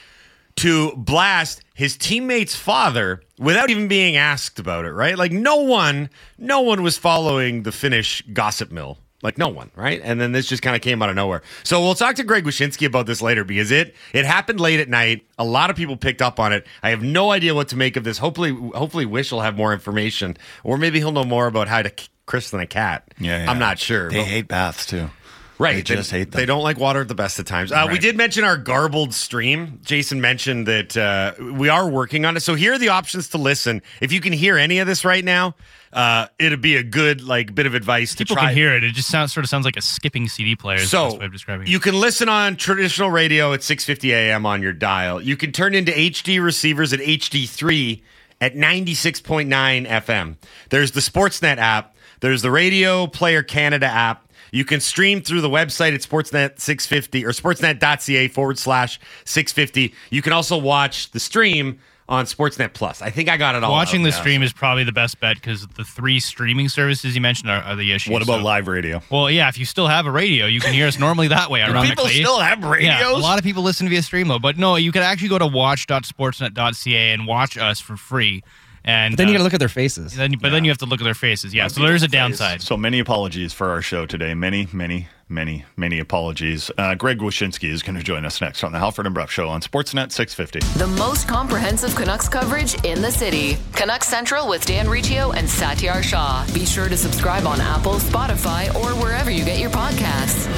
to 0.56 0.92
blast 0.96 1.62
his 1.74 1.96
teammate's 1.96 2.54
father 2.56 3.22
without 3.38 3.70
even 3.70 3.86
being 3.88 4.16
asked 4.16 4.58
about 4.58 4.84
it, 4.84 4.90
right? 4.92 5.16
Like 5.16 5.30
no 5.32 5.56
one, 5.56 6.10
no 6.36 6.60
one 6.60 6.82
was 6.82 6.98
following 6.98 7.62
the 7.62 7.72
Finnish 7.72 8.22
gossip 8.32 8.70
mill. 8.72 8.98
Like 9.20 9.36
no 9.36 9.48
one, 9.48 9.72
right? 9.74 10.00
And 10.04 10.20
then 10.20 10.30
this 10.30 10.46
just 10.46 10.62
kind 10.62 10.76
of 10.76 10.82
came 10.82 11.02
out 11.02 11.08
of 11.10 11.16
nowhere. 11.16 11.42
So 11.64 11.80
we'll 11.80 11.96
talk 11.96 12.14
to 12.16 12.22
Greg 12.24 12.44
Wyshynski 12.44 12.86
about 12.86 13.06
this 13.06 13.20
later 13.20 13.42
because 13.42 13.72
it 13.72 13.96
it 14.12 14.24
happened 14.24 14.60
late 14.60 14.78
at 14.78 14.88
night. 14.88 15.26
A 15.40 15.44
lot 15.44 15.70
of 15.70 15.76
people 15.76 15.96
picked 15.96 16.22
up 16.22 16.38
on 16.38 16.52
it. 16.52 16.64
I 16.84 16.90
have 16.90 17.02
no 17.02 17.32
idea 17.32 17.52
what 17.52 17.66
to 17.68 17.76
make 17.76 17.96
of 17.96 18.04
this. 18.04 18.18
Hopefully, 18.18 18.52
hopefully 18.52 19.06
Wish 19.06 19.32
will 19.32 19.40
have 19.40 19.56
more 19.56 19.72
information, 19.72 20.36
or 20.62 20.78
maybe 20.78 20.98
he'll 21.00 21.10
know 21.10 21.24
more 21.24 21.48
about 21.48 21.66
how 21.66 21.82
to 21.82 21.90
k- 21.90 22.06
christen 22.26 22.60
a 22.60 22.66
cat. 22.66 23.12
Yeah, 23.18 23.42
yeah. 23.42 23.50
I'm 23.50 23.58
not 23.58 23.80
sure. 23.80 24.08
They 24.08 24.18
but- 24.18 24.26
hate 24.28 24.46
baths 24.48 24.86
too. 24.86 25.10
Right. 25.58 25.74
They 25.76 25.82
just 25.96 26.10
hate 26.12 26.30
them. 26.30 26.38
They 26.38 26.46
don't 26.46 26.62
like 26.62 26.78
water 26.78 27.00
at 27.00 27.08
the 27.08 27.16
best 27.16 27.38
of 27.40 27.44
times. 27.44 27.72
Uh, 27.72 27.88
We 27.90 27.98
did 27.98 28.16
mention 28.16 28.44
our 28.44 28.56
garbled 28.56 29.12
stream. 29.12 29.80
Jason 29.84 30.20
mentioned 30.20 30.66
that 30.68 30.96
uh, 30.96 31.32
we 31.54 31.68
are 31.68 31.88
working 31.88 32.24
on 32.24 32.36
it. 32.36 32.40
So 32.40 32.54
here 32.54 32.74
are 32.74 32.78
the 32.78 32.90
options 32.90 33.28
to 33.30 33.38
listen. 33.38 33.82
If 34.00 34.12
you 34.12 34.20
can 34.20 34.32
hear 34.32 34.56
any 34.56 34.78
of 34.78 34.86
this 34.86 35.04
right 35.04 35.24
now, 35.24 35.56
uh, 35.92 36.26
it'd 36.38 36.60
be 36.60 36.76
a 36.76 36.82
good 36.84 37.22
like 37.22 37.54
bit 37.56 37.66
of 37.66 37.74
advice 37.74 38.14
People 38.14 38.36
to 38.36 38.40
try. 38.40 38.48
can 38.50 38.56
hear 38.56 38.72
it. 38.74 38.84
It 38.84 38.92
just 38.94 39.08
sounds 39.08 39.32
sort 39.32 39.42
of 39.44 39.50
sounds 39.50 39.64
like 39.64 39.76
a 39.76 39.82
skipping 39.82 40.28
CD 40.28 40.54
player. 40.54 40.76
Is 40.76 40.82
the 40.82 40.88
So 40.90 41.04
best 41.08 41.18
way 41.18 41.26
of 41.26 41.32
describing 41.32 41.66
it. 41.66 41.70
you 41.70 41.80
can 41.80 41.98
listen 41.98 42.28
on 42.28 42.54
traditional 42.56 43.10
radio 43.10 43.52
at 43.52 43.60
6:50 43.60 44.10
a.m. 44.12 44.46
on 44.46 44.62
your 44.62 44.72
dial. 44.72 45.20
You 45.20 45.36
can 45.36 45.50
turn 45.50 45.74
into 45.74 45.90
HD 45.90 46.40
receivers 46.44 46.92
at 46.92 47.00
HD3 47.00 48.02
at 48.40 48.54
96.9 48.54 49.48
FM. 49.88 50.36
There's 50.70 50.92
the 50.92 51.00
Sportsnet 51.00 51.56
app. 51.58 51.96
There's 52.20 52.42
the 52.42 52.50
Radio 52.50 53.06
Player 53.06 53.42
Canada 53.42 53.86
app. 53.86 54.27
You 54.52 54.64
can 54.64 54.80
stream 54.80 55.20
through 55.22 55.40
the 55.40 55.50
website 55.50 55.94
at 55.94 56.00
Sportsnet 56.00 56.60
650 56.60 57.24
or 57.24 57.30
sportsnet.ca 57.30 58.28
forward 58.28 58.58
slash 58.58 58.98
650. 59.24 59.94
You 60.10 60.22
can 60.22 60.32
also 60.32 60.56
watch 60.56 61.10
the 61.10 61.20
stream 61.20 61.78
on 62.08 62.24
Sportsnet 62.24 62.72
Plus. 62.72 63.02
I 63.02 63.10
think 63.10 63.28
I 63.28 63.36
got 63.36 63.54
it 63.54 63.62
all. 63.62 63.70
Watching 63.70 64.00
out 64.00 64.04
the 64.04 64.10
now. 64.12 64.16
stream 64.16 64.42
is 64.42 64.50
probably 64.50 64.82
the 64.82 64.92
best 64.92 65.20
bet 65.20 65.36
because 65.36 65.66
the 65.66 65.84
three 65.84 66.18
streaming 66.20 66.70
services 66.70 67.14
you 67.14 67.20
mentioned 67.20 67.50
are, 67.50 67.60
are 67.60 67.76
the 67.76 67.92
issue. 67.92 68.10
What 68.12 68.22
about 68.22 68.38
So- 68.38 68.44
live 68.44 68.66
radio? 68.66 69.02
Well, 69.10 69.30
yeah, 69.30 69.48
if 69.48 69.58
you 69.58 69.66
still 69.66 69.88
have 69.88 70.06
a 70.06 70.10
radio, 70.10 70.46
you 70.46 70.60
can 70.60 70.72
hear 70.72 70.86
us 70.86 70.98
normally 70.98 71.28
that 71.28 71.50
way. 71.50 71.62
Ironically, 71.62 71.90
people 71.90 72.06
still 72.06 72.38
have 72.40 72.64
radios. 72.64 72.88
Yeah, 72.98 73.12
a 73.14 73.18
lot 73.18 73.36
of 73.38 73.44
people 73.44 73.62
listen 73.62 73.90
via 73.90 74.00
stream 74.02 74.28
though, 74.28 74.38
but 74.38 74.56
no, 74.56 74.76
you 74.76 74.90
can 74.90 75.02
actually 75.02 75.28
go 75.28 75.38
to 75.38 75.46
watch.sportsnet.ca 75.46 77.12
and 77.12 77.26
watch 77.26 77.58
us 77.58 77.80
for 77.80 77.96
free. 77.98 78.42
And 78.88 79.12
But 79.12 79.18
then 79.18 79.28
you 79.28 79.34
uh, 79.34 79.36
got 79.36 79.38
to 79.40 79.44
look 79.44 79.54
at 79.54 79.60
their 79.60 79.68
faces. 79.68 80.16
then, 80.16 80.32
but 80.40 80.48
then 80.48 80.64
you 80.64 80.70
have 80.70 80.78
to 80.78 80.86
look 80.86 81.00
at 81.02 81.04
their 81.04 81.12
faces. 81.12 81.52
Yeah, 81.52 81.68
so 81.68 81.82
there's 81.82 82.02
a 82.02 82.08
downside. 82.08 82.62
So 82.62 82.74
many 82.78 83.00
apologies 83.00 83.52
for 83.52 83.68
our 83.68 83.82
show 83.82 84.06
today. 84.06 84.32
Many, 84.32 84.66
many, 84.72 85.08
many, 85.28 85.66
many 85.76 85.98
apologies. 85.98 86.70
Uh, 86.78 86.94
Greg 86.94 87.18
Wyshynski 87.18 87.68
is 87.70 87.82
going 87.82 87.96
to 87.96 88.02
join 88.02 88.24
us 88.24 88.40
next 88.40 88.64
on 88.64 88.72
the 88.72 88.78
Halford 88.78 89.04
and 89.04 89.14
Bruff 89.14 89.30
Show 89.30 89.46
on 89.50 89.60
Sportsnet 89.60 90.10
650. 90.10 90.60
The 90.78 90.86
most 90.96 91.28
comprehensive 91.28 91.94
Canucks 91.94 92.30
coverage 92.30 92.82
in 92.82 93.02
the 93.02 93.10
city. 93.10 93.58
Canucks 93.74 94.08
Central 94.08 94.48
with 94.48 94.64
Dan 94.64 94.88
Riccio 94.88 95.32
and 95.32 95.46
Satiar 95.46 96.02
Shah. 96.02 96.46
Be 96.54 96.64
sure 96.64 96.88
to 96.88 96.96
subscribe 96.96 97.46
on 97.46 97.60
Apple, 97.60 97.96
Spotify, 97.96 98.74
or 98.74 98.92
wherever 99.02 99.30
you 99.30 99.44
get 99.44 99.58
your 99.58 99.70
podcasts. 99.70 100.48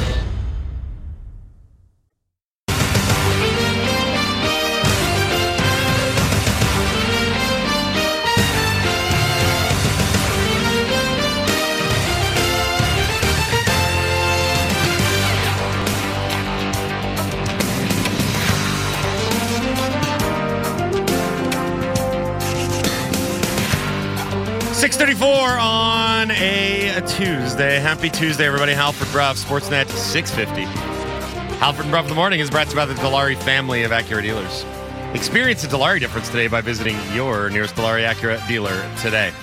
Six 24.81 24.97
thirty-four 24.97 25.29
on 25.29 26.31
a 26.31 27.03
Tuesday. 27.07 27.79
Happy 27.81 28.09
Tuesday, 28.09 28.47
everybody. 28.47 28.73
Halford 28.73 29.13
Bruff, 29.13 29.37
Sportsnet 29.37 29.91
six 29.91 30.31
fifty. 30.31 30.63
Halford 30.63 31.85
and 31.85 31.91
Bruff 31.91 32.05
in 32.05 32.09
the 32.09 32.15
morning 32.15 32.41
is 32.41 32.49
brought 32.49 32.65
to 32.69 32.71
you 32.71 32.77
by 32.77 32.87
the 32.87 32.95
Dilawri 32.95 33.37
family 33.37 33.83
of 33.83 33.91
Acura 33.91 34.23
dealers. 34.23 34.65
Experience 35.13 35.61
the 35.61 35.69
Dilawri 35.69 36.01
difference 36.01 36.31
today 36.31 36.47
by 36.47 36.63
visiting 36.63 36.97
your 37.13 37.51
nearest 37.51 37.75
Dilawri 37.75 38.11
Acura 38.11 38.49
dealer 38.49 38.91
today. 39.03 39.35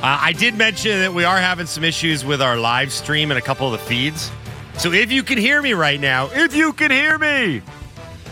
Uh, 0.00 0.18
I 0.22 0.32
did 0.32 0.56
mention 0.56 1.00
that 1.00 1.12
we 1.12 1.24
are 1.24 1.36
having 1.36 1.66
some 1.66 1.84
issues 1.84 2.24
with 2.24 2.40
our 2.40 2.56
live 2.56 2.92
stream 2.92 3.30
and 3.30 3.36
a 3.36 3.42
couple 3.42 3.66
of 3.66 3.78
the 3.78 3.86
feeds. 3.86 4.30
So 4.78 4.90
if 4.90 5.12
you 5.12 5.22
can 5.22 5.36
hear 5.36 5.60
me 5.60 5.74
right 5.74 6.00
now, 6.00 6.30
if 6.32 6.56
you 6.56 6.72
can 6.72 6.90
hear 6.90 7.18
me, 7.18 7.60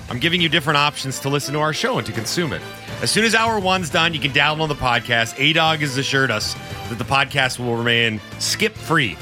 I'm 0.09 0.18
giving 0.18 0.40
you 0.40 0.48
different 0.48 0.79
options 0.79 1.20
to 1.20 1.29
listen 1.29 1.53
to 1.53 1.61
our 1.61 1.74
show 1.74 1.98
and 1.98 2.07
to 2.07 2.12
consume 2.14 2.55
it. 2.55 2.62
As 3.02 3.10
soon 3.10 3.24
as 3.24 3.34
hour 3.34 3.58
one's 3.58 3.88
done, 3.88 4.12
you 4.12 4.20
can 4.20 4.30
download 4.32 4.68
the 4.68 4.74
podcast. 4.74 5.34
A 5.38 5.54
Dog 5.54 5.78
has 5.78 5.96
assured 5.96 6.30
us 6.30 6.54
that 6.90 6.98
the 6.98 7.04
podcast 7.04 7.58
will 7.58 7.76
remain 7.76 8.20
skip 8.38 8.74
free. 8.76 9.16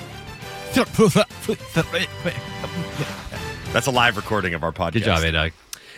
That's 3.73 3.87
a 3.87 3.91
live 3.93 4.17
recording 4.17 4.55
of 4.55 4.65
our 4.65 4.73
podcast. 4.73 4.93
Good 4.95 5.03
job, 5.05 5.23
A 5.23 5.31
Dog. 5.31 5.53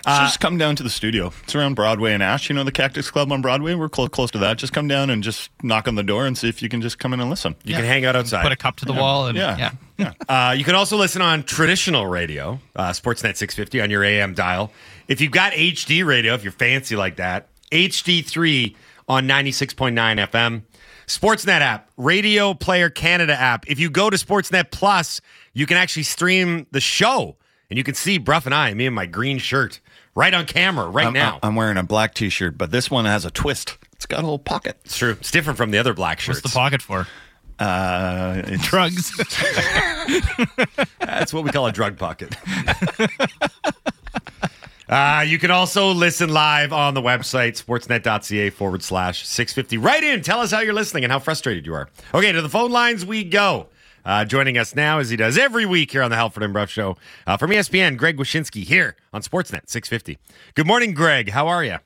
So 0.05 0.11
just 0.13 0.41
come 0.41 0.57
down 0.57 0.77
to 0.77 0.83
the 0.83 0.89
studio. 0.91 1.31
It's 1.43 1.55
around 1.55 1.75
Broadway 1.75 2.15
and 2.15 2.23
Ash. 2.23 2.49
You 2.49 2.55
know 2.57 2.65
the 2.65 2.73
Cactus 2.73 3.11
Club 3.11 3.31
on 3.33 3.43
Broadway? 3.43 3.75
We're 3.75 3.91
close, 3.91 4.09
close 4.09 4.31
to 4.31 4.39
that. 4.39 4.57
Just 4.57 4.73
come 4.73 4.89
down 4.89 5.11
and 5.11 5.23
just 5.23 5.51
knock 5.63 5.87
on 5.89 5.95
the 5.95 6.03
door 6.03 6.25
and 6.27 6.37
see 6.39 6.49
if 6.49 6.63
you 6.63 6.71
can 6.71 6.81
just 6.81 6.99
come 6.99 7.13
in 7.13 7.21
and 7.21 7.29
listen. 7.29 7.55
You 7.65 7.75
can 7.75 7.85
hang 7.85 8.07
out 8.07 8.17
outside. 8.17 8.43
Put 8.43 8.53
a 8.53 8.57
cup 8.57 8.77
to 8.77 8.87
the 8.87 8.95
wall 8.95 9.27
and 9.27 9.37
Yeah. 9.39 9.73
yeah. 9.99 10.13
Uh, 10.31 10.55
you 10.57 10.65
can 10.65 10.75
also 10.75 10.97
listen 10.97 11.21
on 11.21 11.43
traditional 11.43 12.07
radio, 12.07 12.59
uh, 12.75 12.89
Sportsnet 12.89 13.37
650 13.37 13.83
on 13.83 13.91
your 13.91 14.03
AM 14.03 14.33
dial. 14.33 14.73
If 15.09 15.21
you've 15.21 15.33
got 15.33 15.53
HD 15.53 16.07
radio, 16.07 16.33
if 16.33 16.43
you're 16.43 16.53
fancy 16.53 16.97
like 16.97 17.17
that, 17.17 17.50
HD3 17.71 18.75
on 19.09 19.27
96.9 19.27 19.95
FM. 20.29 20.63
Sportsnet 21.07 21.61
app, 21.61 21.91
Radio 21.97 22.55
Player 22.55 22.89
Canada 22.89 23.39
app. 23.39 23.69
If 23.69 23.81
you 23.81 23.91
go 23.91 24.11
to 24.11 24.17
Sportsnet 24.17 24.71
Plus, 24.71 25.21
you 25.53 25.67
can 25.67 25.77
actually 25.77 26.05
stream 26.05 26.67
the 26.71 26.81
show 26.81 27.37
and 27.69 27.79
you 27.79 27.85
can 27.85 27.95
see 27.95 28.19
Bruff 28.19 28.47
and 28.47 28.55
I, 28.55 28.75
me 28.75 28.87
in 28.87 28.95
my 28.95 29.07
green 29.07 29.39
shirt, 29.39 29.81
right 30.15 30.35
on 30.35 30.45
camera 30.45 30.89
right 30.89 31.07
I'm, 31.07 31.13
now. 31.13 31.39
I'm 31.43 31.55
wearing 31.55 31.77
a 31.77 31.83
black 31.83 32.15
t 32.15 32.29
shirt, 32.29 32.59
but 32.59 32.71
this 32.71 32.91
one 32.91 33.05
has 33.07 33.25
a 33.25 33.31
twist. 33.31 33.79
It's 33.93 34.07
got 34.07 34.19
a 34.19 34.23
little 34.23 34.39
pocket. 34.39 34.79
it's 34.85 34.97
true. 34.97 35.17
It's 35.21 35.31
different 35.31 35.57
from 35.57 35.71
the 35.71 35.79
other 35.79 35.95
black 35.95 36.21
shirts. 36.21 36.43
What's 36.43 36.53
the 36.53 36.59
pocket 36.59 36.83
for? 36.83 37.07
Uh, 37.59 38.43
it's, 38.47 38.67
Drugs. 38.67 39.13
That's 41.01 41.33
what 41.33 41.45
we 41.45 41.51
call 41.51 41.67
a 41.67 41.73
drug 41.73 41.99
pocket. 41.99 42.35
Uh, 44.91 45.25
you 45.25 45.39
can 45.39 45.53
also 45.53 45.93
listen 45.93 46.31
live 46.31 46.73
on 46.73 46.95
the 46.95 47.01
website, 47.01 47.63
sportsnet.ca 47.63 48.51
forward 48.51 48.83
slash 48.83 49.25
650. 49.25 49.79
Right 49.79 50.03
in. 50.03 50.21
Tell 50.21 50.41
us 50.41 50.51
how 50.51 50.61
you're 50.61 50.75
listening 50.75 51.05
and 51.05 51.13
how 51.13 51.21
frustrated 51.21 51.65
you 51.65 51.75
are. 51.75 51.89
Okay, 52.13 52.33
to 52.33 52.43
the 52.43 52.49
phone 52.49 52.73
lines 52.73 53.07
we 53.07 53.23
go. 53.23 53.69
Uh, 54.05 54.25
joining 54.25 54.59
us 54.59 54.75
now, 54.75 54.99
as 54.99 55.09
he 55.09 55.17
does 55.17 55.39
every 55.39 55.65
week 55.65 55.93
here 55.93 56.03
on 56.03 56.11
the 56.11 56.17
Halford 56.17 56.43
and 56.43 56.53
Bruff 56.53 56.71
Show, 56.71 56.97
uh, 57.29 57.37
from 57.37 57.53
ESPN, 57.53 57.97
Greg 57.97 58.17
Wyshynski 58.17 58.65
here 58.65 58.97
on 59.13 59.23
Sportsnet 59.23 59.69
650. 59.69 60.19
Good 60.55 60.67
morning, 60.67 60.93
Greg. 60.93 61.31
How 61.31 61.47
are 61.47 61.63
you? 61.63 61.77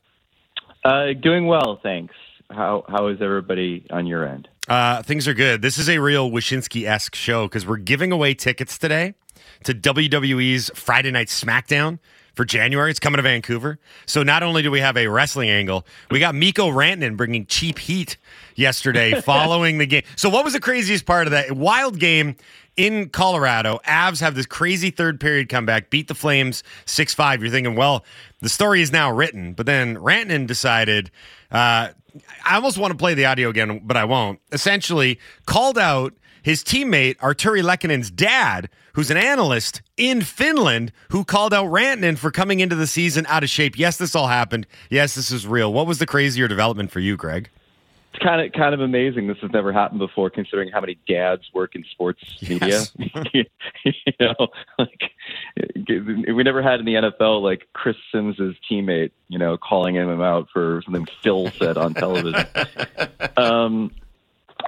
Uh, 0.83 1.13
doing 1.21 1.47
well, 1.47 1.81
thanks. 1.83 2.15
How 2.51 2.85
how 2.89 3.09
is 3.09 3.21
everybody 3.21 3.87
on 3.91 4.07
your 4.07 4.27
end? 4.27 4.49
Uh, 4.69 5.03
things 5.03 5.29
are 5.29 5.35
good. 5.35 5.61
This 5.61 5.77
is 5.77 5.91
a 5.91 5.99
real 5.99 6.31
Wyshynski 6.31 6.87
esque 6.87 7.15
show 7.15 7.49
because 7.49 7.67
we're 7.67 7.77
giving 7.77 8.13
away 8.13 8.33
tickets 8.33 8.79
today 8.79 9.15
to 9.65 9.75
WWE's 9.75 10.71
Friday 10.75 11.11
Night 11.11 11.29
SmackDown 11.29 11.99
for 12.35 12.45
January. 12.45 12.91
It's 12.91 13.01
coming 13.01 13.17
to 13.17 13.23
Vancouver. 13.23 13.79
So 14.07 14.23
not 14.23 14.43
only 14.43 14.63
do 14.63 14.71
we 14.71 14.81
have 14.81 14.97
a 14.97 15.09
wrestling 15.09 15.51
angle, 15.51 15.87
we 16.11 16.19
got 16.19 16.35
Mikko 16.35 16.71
Rantanen 16.71 17.17
bringing 17.17 17.47
cheap 17.47 17.79
heat 17.79 18.17
yesterday 18.55 19.21
following 19.21 19.79
the 19.79 19.87
game. 19.87 20.03
So 20.17 20.29
what 20.29 20.45
was 20.45 20.53
the 20.53 20.61
craziest 20.61 21.07
part 21.07 21.27
of 21.27 21.33
that 21.33 21.53
wild 21.53 21.99
game? 21.99 22.37
In 22.77 23.09
Colorado, 23.09 23.79
Avs 23.87 24.21
have 24.21 24.35
this 24.35 24.47
crazy 24.47 24.91
third 24.91 25.21
period 25.21 25.49
comeback, 25.49 25.91
beat 25.91 26.09
the 26.09 26.15
Flames 26.15 26.65
6 26.87 27.15
5. 27.15 27.41
You're 27.41 27.53
thinking, 27.53 27.77
well, 27.77 28.05
the 28.41 28.49
story 28.49 28.83
is 28.83 28.91
now 28.91 29.13
written. 29.13 29.53
But 29.53 29.67
then 29.67 29.95
Rantanen 29.97 30.49
decided, 30.49 31.13
uh, 31.53 31.91
I 32.45 32.57
almost 32.57 32.77
want 32.77 32.91
to 32.91 32.99
play 32.99 33.15
the 33.15 33.27
audio 33.27 33.49
again, 33.49 33.81
but 33.85 33.97
I 33.97 34.05
won't. 34.05 34.41
Essentially, 34.51 35.21
called 35.47 35.79
out 35.79 36.15
his 36.43 36.65
teammate 36.65 37.17
Artturi 37.19 37.63
Lehkonen's 37.63 38.11
dad, 38.11 38.69
who's 38.95 39.11
an 39.11 39.17
analyst 39.17 39.83
in 39.97 40.23
Finland, 40.23 40.93
who 41.11 41.25
called 41.25 41.53
out 41.55 41.67
Rantanen 41.67 42.17
for 42.19 42.31
coming 42.31 42.61
into 42.61 42.75
the 42.77 42.87
season 42.87 43.27
out 43.29 43.43
of 43.43 43.51
shape. 43.51 43.79
Yes, 43.79 43.97
this 43.97 44.15
all 44.15 44.29
happened. 44.29 44.67
Yes, 44.91 45.15
this 45.15 45.31
is 45.31 45.47
real. 45.47 45.73
What 45.73 45.87
was 45.87 45.99
the 45.99 46.07
crazier 46.07 46.49
development 46.49 46.91
for 46.91 47.01
you, 47.01 47.17
Greg? 47.17 47.51
It's 48.13 48.23
kind 48.23 48.41
of 48.41 48.53
kind 48.53 48.73
of 48.75 48.81
amazing. 48.81 49.27
This 49.27 49.39
has 49.39 49.51
never 49.51 49.73
happened 49.73 49.99
before, 49.99 50.31
considering 50.31 50.71
how 50.71 50.81
many 50.81 50.97
dads 51.09 51.43
work 51.53 51.75
in 51.75 51.85
sports 51.91 52.21
Yes. 52.41 52.93
media. 52.97 53.45
you 53.85 54.13
know, 54.21 54.47
like 54.79 55.11
we 55.89 56.43
never 56.45 56.63
had 56.63 56.79
in 56.79 56.87
the 56.87 56.95
NFL 56.95 57.43
like 57.43 57.67
Chris 57.73 57.97
Simms's 58.13 58.55
teammate, 58.71 59.11
you 59.29 59.39
know, 59.39 59.57
calling 59.57 59.97
him 59.97 60.21
out 60.21 60.49
for 60.53 60.81
something 60.85 61.09
Phil 61.23 61.51
said 61.59 61.77
on 61.77 61.95
television. 61.95 62.47
um, 63.37 63.91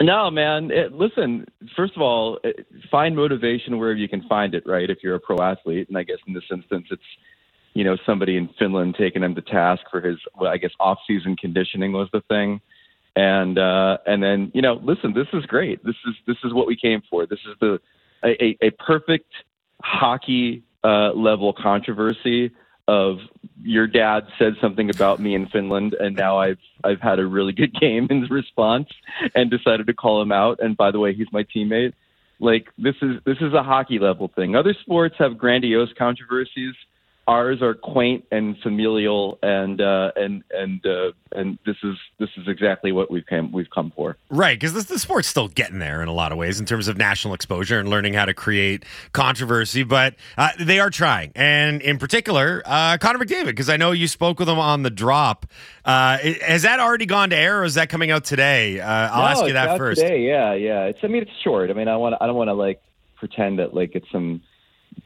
no, 0.00 0.30
man. 0.30 0.70
It, 0.70 0.92
listen, 0.92 1.46
first 1.76 1.94
of 1.96 2.02
all, 2.02 2.38
it, 2.44 2.66
find 2.90 3.16
motivation 3.16 3.78
wherever 3.78 3.98
you 3.98 4.09
can 4.09 4.26
find 4.28 4.54
it. 4.54 4.64
Right, 4.66 4.88
if 4.90 4.98
you're 5.02 5.14
a 5.14 5.20
pro 5.20 5.38
athlete, 5.38 5.88
and 5.88 5.96
I 5.96 6.02
guess 6.02 6.18
in 6.26 6.35
this 6.35 6.44
instance, 6.50 6.87
it's 6.90 7.02
you 7.74 7.85
know 7.85 7.96
somebody 8.06 8.37
in 8.37 8.48
Finland 8.59 8.96
taking 8.98 9.22
him 9.22 9.35
to 9.35 9.42
task 9.42 9.82
for 9.90 10.00
his, 10.00 10.18
well, 10.35 10.50
I 10.50 10.56
guess 10.56 10.72
off-season 10.80 11.37
conditioning 11.37 11.92
was 11.92 12.09
the 12.12 12.22
thing, 12.22 12.61
and 13.14 13.59
uh, 13.59 13.98
and 14.06 14.22
then 14.22 14.50
you 14.54 14.62
know, 14.62 14.80
listen, 14.82 15.14
this 15.14 15.28
is 15.32 15.44
great. 15.46 15.85
This 15.85 15.96
is 16.06 16.14
this 16.26 16.38
is 16.44 16.52
what 16.52 16.66
we 16.66 16.76
came 16.76 17.02
for. 17.11 17.26
This 17.26 17.40
is 17.40 17.54
the 17.61 17.80
a, 18.24 18.44
a, 18.44 18.59
a 18.62 18.70
perfect 18.72 19.32
hockey 19.82 20.62
uh, 20.85 21.12
level 21.12 21.52
controversy 21.52 22.50
of 22.88 23.18
your 23.62 23.87
dad 23.87 24.27
said 24.38 24.55
something 24.61 24.90
about 24.90 25.20
me 25.20 25.35
in 25.35 25.46
Finland, 25.49 25.94
and 25.94 26.16
now 26.16 26.38
I've 26.38 26.59
I've 26.85 27.01
had 27.01 27.18
a 27.18 27.27
really 27.27 27.53
good 27.53 27.75
game 27.81 28.07
in 28.11 28.22
response, 28.31 28.88
and 29.35 29.51
decided 29.51 29.87
to 29.87 29.94
call 29.94 30.22
him 30.22 30.33
out. 30.33 30.61
And 30.61 30.77
by 30.77 30.90
the 30.90 31.01
way, 31.01 31.14
he's 31.14 31.31
my 31.33 31.44
teammate. 31.44 31.92
Like 32.38 32.68
this 32.79 32.94
is 33.03 33.20
this 33.25 33.38
is 33.40 33.55
a 33.55 33.62
hockey 33.62 33.99
level 33.99 34.31
thing. 34.35 34.57
Other 34.57 34.75
sports 34.83 35.16
have 35.18 35.38
grandiose 35.38 35.92
controversies. 35.99 36.75
Ours 37.28 37.60
are 37.60 37.74
quaint 37.74 38.24
and 38.30 38.56
familial, 38.62 39.36
and 39.42 39.80
uh, 39.80 40.12
and 40.14 40.44
and 40.52 40.86
uh, 40.86 41.10
and 41.32 41.58
this 41.66 41.74
is 41.82 41.96
this 42.20 42.28
is 42.36 42.46
exactly 42.46 42.92
what 42.92 43.10
we've 43.10 43.26
come 43.26 43.50
we've 43.50 43.68
come 43.68 43.92
for. 43.96 44.16
Right, 44.30 44.56
because 44.58 44.74
the, 44.74 44.82
the 44.82 44.98
sport's 45.00 45.26
still 45.26 45.48
getting 45.48 45.80
there 45.80 46.02
in 46.02 46.08
a 46.08 46.12
lot 46.12 46.30
of 46.30 46.38
ways 46.38 46.60
in 46.60 46.66
terms 46.66 46.86
of 46.86 46.96
national 46.96 47.34
exposure 47.34 47.80
and 47.80 47.88
learning 47.88 48.14
how 48.14 48.26
to 48.26 48.34
create 48.34 48.84
controversy, 49.12 49.82
but 49.82 50.14
uh, 50.38 50.50
they 50.60 50.78
are 50.78 50.88
trying. 50.88 51.32
And 51.34 51.82
in 51.82 51.98
particular, 51.98 52.62
uh, 52.64 52.96
Connor 52.98 53.18
McDavid, 53.18 53.46
because 53.46 53.68
I 53.68 53.76
know 53.76 53.90
you 53.90 54.06
spoke 54.06 54.38
with 54.38 54.48
him 54.48 54.60
on 54.60 54.84
the 54.84 54.90
drop. 54.90 55.46
Uh, 55.84 56.18
has 56.18 56.62
that 56.62 56.78
already 56.78 57.06
gone 57.06 57.30
to 57.30 57.36
air 57.36 57.60
or 57.60 57.64
is 57.64 57.74
that 57.74 57.88
coming 57.88 58.12
out 58.12 58.24
today? 58.24 58.78
Uh, 58.78 58.86
I'll 58.88 59.22
No, 59.22 59.28
ask 59.28 59.46
you 59.48 59.52
that 59.54 59.78
first. 59.78 60.00
Today, 60.00 60.20
yeah, 60.28 60.54
yeah. 60.54 60.84
It's 60.84 61.00
I 61.02 61.08
mean 61.08 61.22
it's 61.22 61.30
short. 61.42 61.70
I 61.70 61.72
mean 61.72 61.88
I 61.88 61.96
want 61.96 62.14
I 62.20 62.26
don't 62.26 62.36
want 62.36 62.48
to 62.48 62.54
like 62.54 62.80
pretend 63.16 63.58
that 63.58 63.74
like 63.74 63.96
it's 63.96 64.06
some 64.12 64.42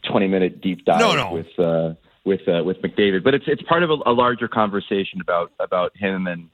twenty 0.06 0.28
minute 0.28 0.60
deep 0.60 0.84
dive 0.84 1.00
No, 1.00 1.16
no. 1.16 1.32
with 1.32 1.58
uh, 1.58 1.94
with 2.24 2.40
uh, 2.48 2.62
with 2.64 2.80
McDavid, 2.82 3.24
but 3.24 3.34
it's 3.34 3.44
it's 3.46 3.62
part 3.62 3.82
of 3.82 3.90
a, 3.90 3.96
a 4.06 4.12
larger 4.12 4.48
conversation 4.48 5.20
about 5.20 5.52
about 5.58 5.96
him 5.96 6.26
and 6.26 6.48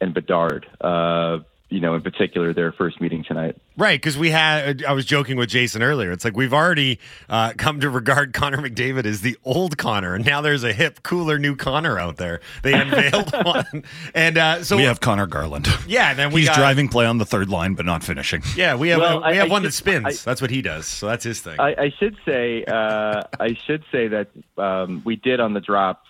and 0.00 0.14
Bedard. 0.14 0.66
Uh, 0.80 1.38
you 1.70 1.80
know, 1.80 1.94
in 1.94 2.02
particular, 2.02 2.52
their 2.52 2.72
first 2.72 3.00
meeting 3.00 3.22
tonight. 3.24 3.56
Right, 3.76 3.98
because 4.00 4.18
we 4.18 4.30
had, 4.30 4.82
I 4.84 4.92
was 4.92 5.04
joking 5.04 5.36
with 5.36 5.48
Jason 5.48 5.82
earlier. 5.82 6.10
It's 6.12 6.24
like 6.24 6.36
we've 6.36 6.52
already 6.52 6.98
uh, 7.28 7.52
come 7.56 7.80
to 7.80 7.88
regard 7.88 8.32
Connor 8.34 8.58
McDavid 8.58 9.06
as 9.06 9.20
the 9.22 9.38
old 9.44 9.78
Connor, 9.78 10.14
and 10.14 10.26
now 10.26 10.40
there's 10.40 10.64
a 10.64 10.72
hip, 10.72 11.02
cooler 11.02 11.38
new 11.38 11.54
Connor 11.56 11.98
out 11.98 12.16
there. 12.16 12.40
They 12.62 12.74
unveiled 12.74 13.32
one. 13.44 13.84
And 14.14 14.36
uh, 14.36 14.64
so 14.64 14.76
we 14.76 14.82
have 14.82 15.00
Connor 15.00 15.26
Garland. 15.26 15.68
Yeah, 15.86 16.10
and 16.10 16.18
then 16.18 16.32
we 16.32 16.40
He's 16.40 16.48
got- 16.50 16.56
driving 16.58 16.88
play 16.88 17.06
on 17.06 17.18
the 17.18 17.24
third 17.26 17.48
line, 17.48 17.74
but 17.74 17.86
not 17.86 18.02
finishing. 18.02 18.42
Yeah, 18.56 18.74
we 18.74 18.88
have 18.88 19.00
Well, 19.00 19.18
we 19.20 19.24
I- 19.26 19.34
have 19.34 19.46
I 19.46 19.48
one 19.50 19.62
should- 19.62 19.68
that 19.68 19.74
spins. 19.74 20.06
I- 20.06 20.30
That's 20.30 20.42
what 20.42 20.50
he 20.50 20.62
does. 20.62 20.86
So 20.86 21.06
that's 21.06 21.24
his 21.24 21.40
thing. 21.40 21.58
I, 21.60 21.74
I 21.78 21.90
should 21.98 22.16
say 22.26 22.64
uh, 22.64 23.22
I 23.38 23.54
should 23.66 23.84
say 23.92 24.08
that 24.08 24.28
um, 24.58 25.02
we 25.04 25.16
did 25.16 25.38
on 25.40 25.54
the 25.54 25.60
drop 25.60 26.02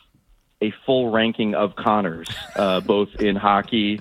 a 0.62 0.72
full 0.84 1.10
ranking 1.10 1.54
of 1.54 1.74
Connors, 1.76 2.28
uh, 2.56 2.80
both 2.80 3.08
in 3.20 3.34
hockey 3.36 4.00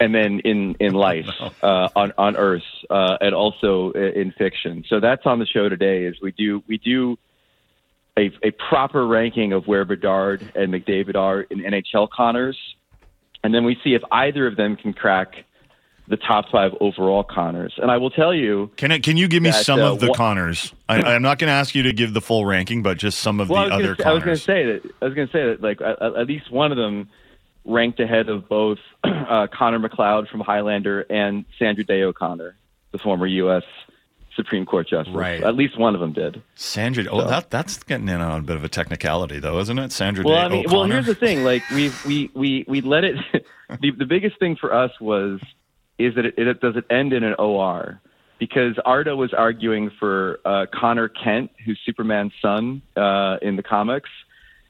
and 0.00 0.14
then 0.14 0.40
in 0.40 0.76
in 0.80 0.94
life 0.94 1.28
uh, 1.62 1.88
on 1.96 2.12
on 2.18 2.36
Earth, 2.36 2.62
uh, 2.90 3.18
and 3.20 3.34
also 3.34 3.92
in 3.92 4.32
fiction. 4.32 4.84
So 4.88 5.00
that's 5.00 5.26
on 5.26 5.38
the 5.38 5.46
show 5.46 5.68
today. 5.68 6.04
Is 6.04 6.16
we 6.22 6.32
do 6.32 6.62
we 6.66 6.78
do 6.78 7.16
a, 8.16 8.30
a 8.42 8.50
proper 8.52 9.06
ranking 9.06 9.52
of 9.52 9.66
where 9.66 9.84
Bedard 9.84 10.52
and 10.54 10.72
McDavid 10.72 11.16
are 11.16 11.42
in 11.42 11.60
NHL 11.60 12.08
Connors, 12.10 12.58
and 13.42 13.54
then 13.54 13.64
we 13.64 13.76
see 13.82 13.94
if 13.94 14.02
either 14.10 14.46
of 14.46 14.56
them 14.56 14.76
can 14.76 14.92
crack 14.92 15.44
the 16.06 16.16
top 16.16 16.50
five 16.50 16.72
overall 16.80 17.24
Connors. 17.24 17.74
And 17.78 17.90
I 17.90 17.96
will 17.96 18.10
tell 18.10 18.34
you, 18.34 18.70
Can 18.76 18.92
I, 18.92 18.98
can 18.98 19.16
you 19.16 19.26
give 19.26 19.42
me 19.42 19.50
that, 19.50 19.64
some 19.64 19.80
uh, 19.80 19.92
of 19.92 20.00
the 20.00 20.08
wha- 20.08 20.14
Connors? 20.14 20.72
I, 20.88 21.02
I'm 21.02 21.22
not 21.22 21.38
going 21.38 21.48
to 21.48 21.54
ask 21.54 21.74
you 21.74 21.84
to 21.84 21.92
give 21.92 22.12
the 22.12 22.20
full 22.20 22.44
ranking, 22.44 22.82
but 22.82 22.98
just 22.98 23.20
some 23.20 23.40
of 23.40 23.48
well, 23.48 23.68
the 23.68 23.74
other 23.74 23.96
say- 23.96 24.04
I 24.04 24.12
was 24.12 24.22
going 24.22 24.36
to 24.36 24.42
say 24.42 24.64
that 24.66 24.92
I 25.00 25.04
was 25.06 25.14
going 25.14 25.28
to 25.28 25.32
say 25.32 25.46
that 25.46 25.62
like 25.62 25.80
at, 25.80 26.00
at 26.02 26.26
least 26.26 26.50
one 26.50 26.72
of 26.72 26.76
them 26.76 27.08
ranked 27.64 28.00
ahead 28.00 28.28
of 28.28 28.48
both 28.48 28.78
uh, 29.04 29.46
Connor 29.52 29.78
MacLeod 29.78 30.28
from 30.28 30.40
Highlander 30.40 31.02
and 31.02 31.44
Sandra 31.58 31.84
Day 31.84 32.02
O'Connor, 32.02 32.56
the 32.92 32.98
former 32.98 33.26
U.S. 33.26 33.64
Supreme 34.36 34.66
Court 34.66 34.88
justice. 34.88 35.14
Right. 35.14 35.42
At 35.42 35.54
least 35.54 35.78
one 35.78 35.94
of 35.94 36.00
them 36.00 36.12
did. 36.12 36.42
Sandra, 36.54 37.04
oh, 37.10 37.26
that 37.26 37.50
that's 37.50 37.82
getting 37.84 38.08
in 38.08 38.20
on 38.20 38.40
a 38.40 38.42
bit 38.42 38.56
of 38.56 38.64
a 38.64 38.68
technicality, 38.68 39.38
though, 39.38 39.58
isn't 39.60 39.78
it? 39.78 39.92
Sandra 39.92 40.24
Well, 40.24 40.48
Day 40.48 40.56
I 40.56 40.60
mean, 40.60 40.64
well, 40.70 40.84
here's 40.84 41.06
the 41.06 41.14
thing. 41.14 41.44
Like 41.44 41.62
we 41.70 41.90
we 42.06 42.30
we 42.34 42.64
we 42.66 42.80
let 42.80 43.04
it. 43.04 43.16
the 43.80 43.90
the 43.92 44.06
biggest 44.06 44.38
thing 44.38 44.56
for 44.56 44.74
us 44.74 44.90
was 45.00 45.40
is 45.98 46.14
that 46.16 46.26
it, 46.26 46.38
it 46.38 46.60
does 46.60 46.76
it 46.76 46.84
end 46.90 47.12
in 47.12 47.22
an 47.22 47.34
OR 47.38 48.00
because 48.38 48.76
Arda 48.84 49.14
was 49.14 49.32
arguing 49.32 49.90
for 49.98 50.40
uh, 50.44 50.66
Conner 50.72 51.08
Kent, 51.08 51.50
who's 51.64 51.78
Superman's 51.86 52.32
son 52.42 52.82
uh, 52.96 53.36
in 53.40 53.56
the 53.56 53.62
comics, 53.62 54.10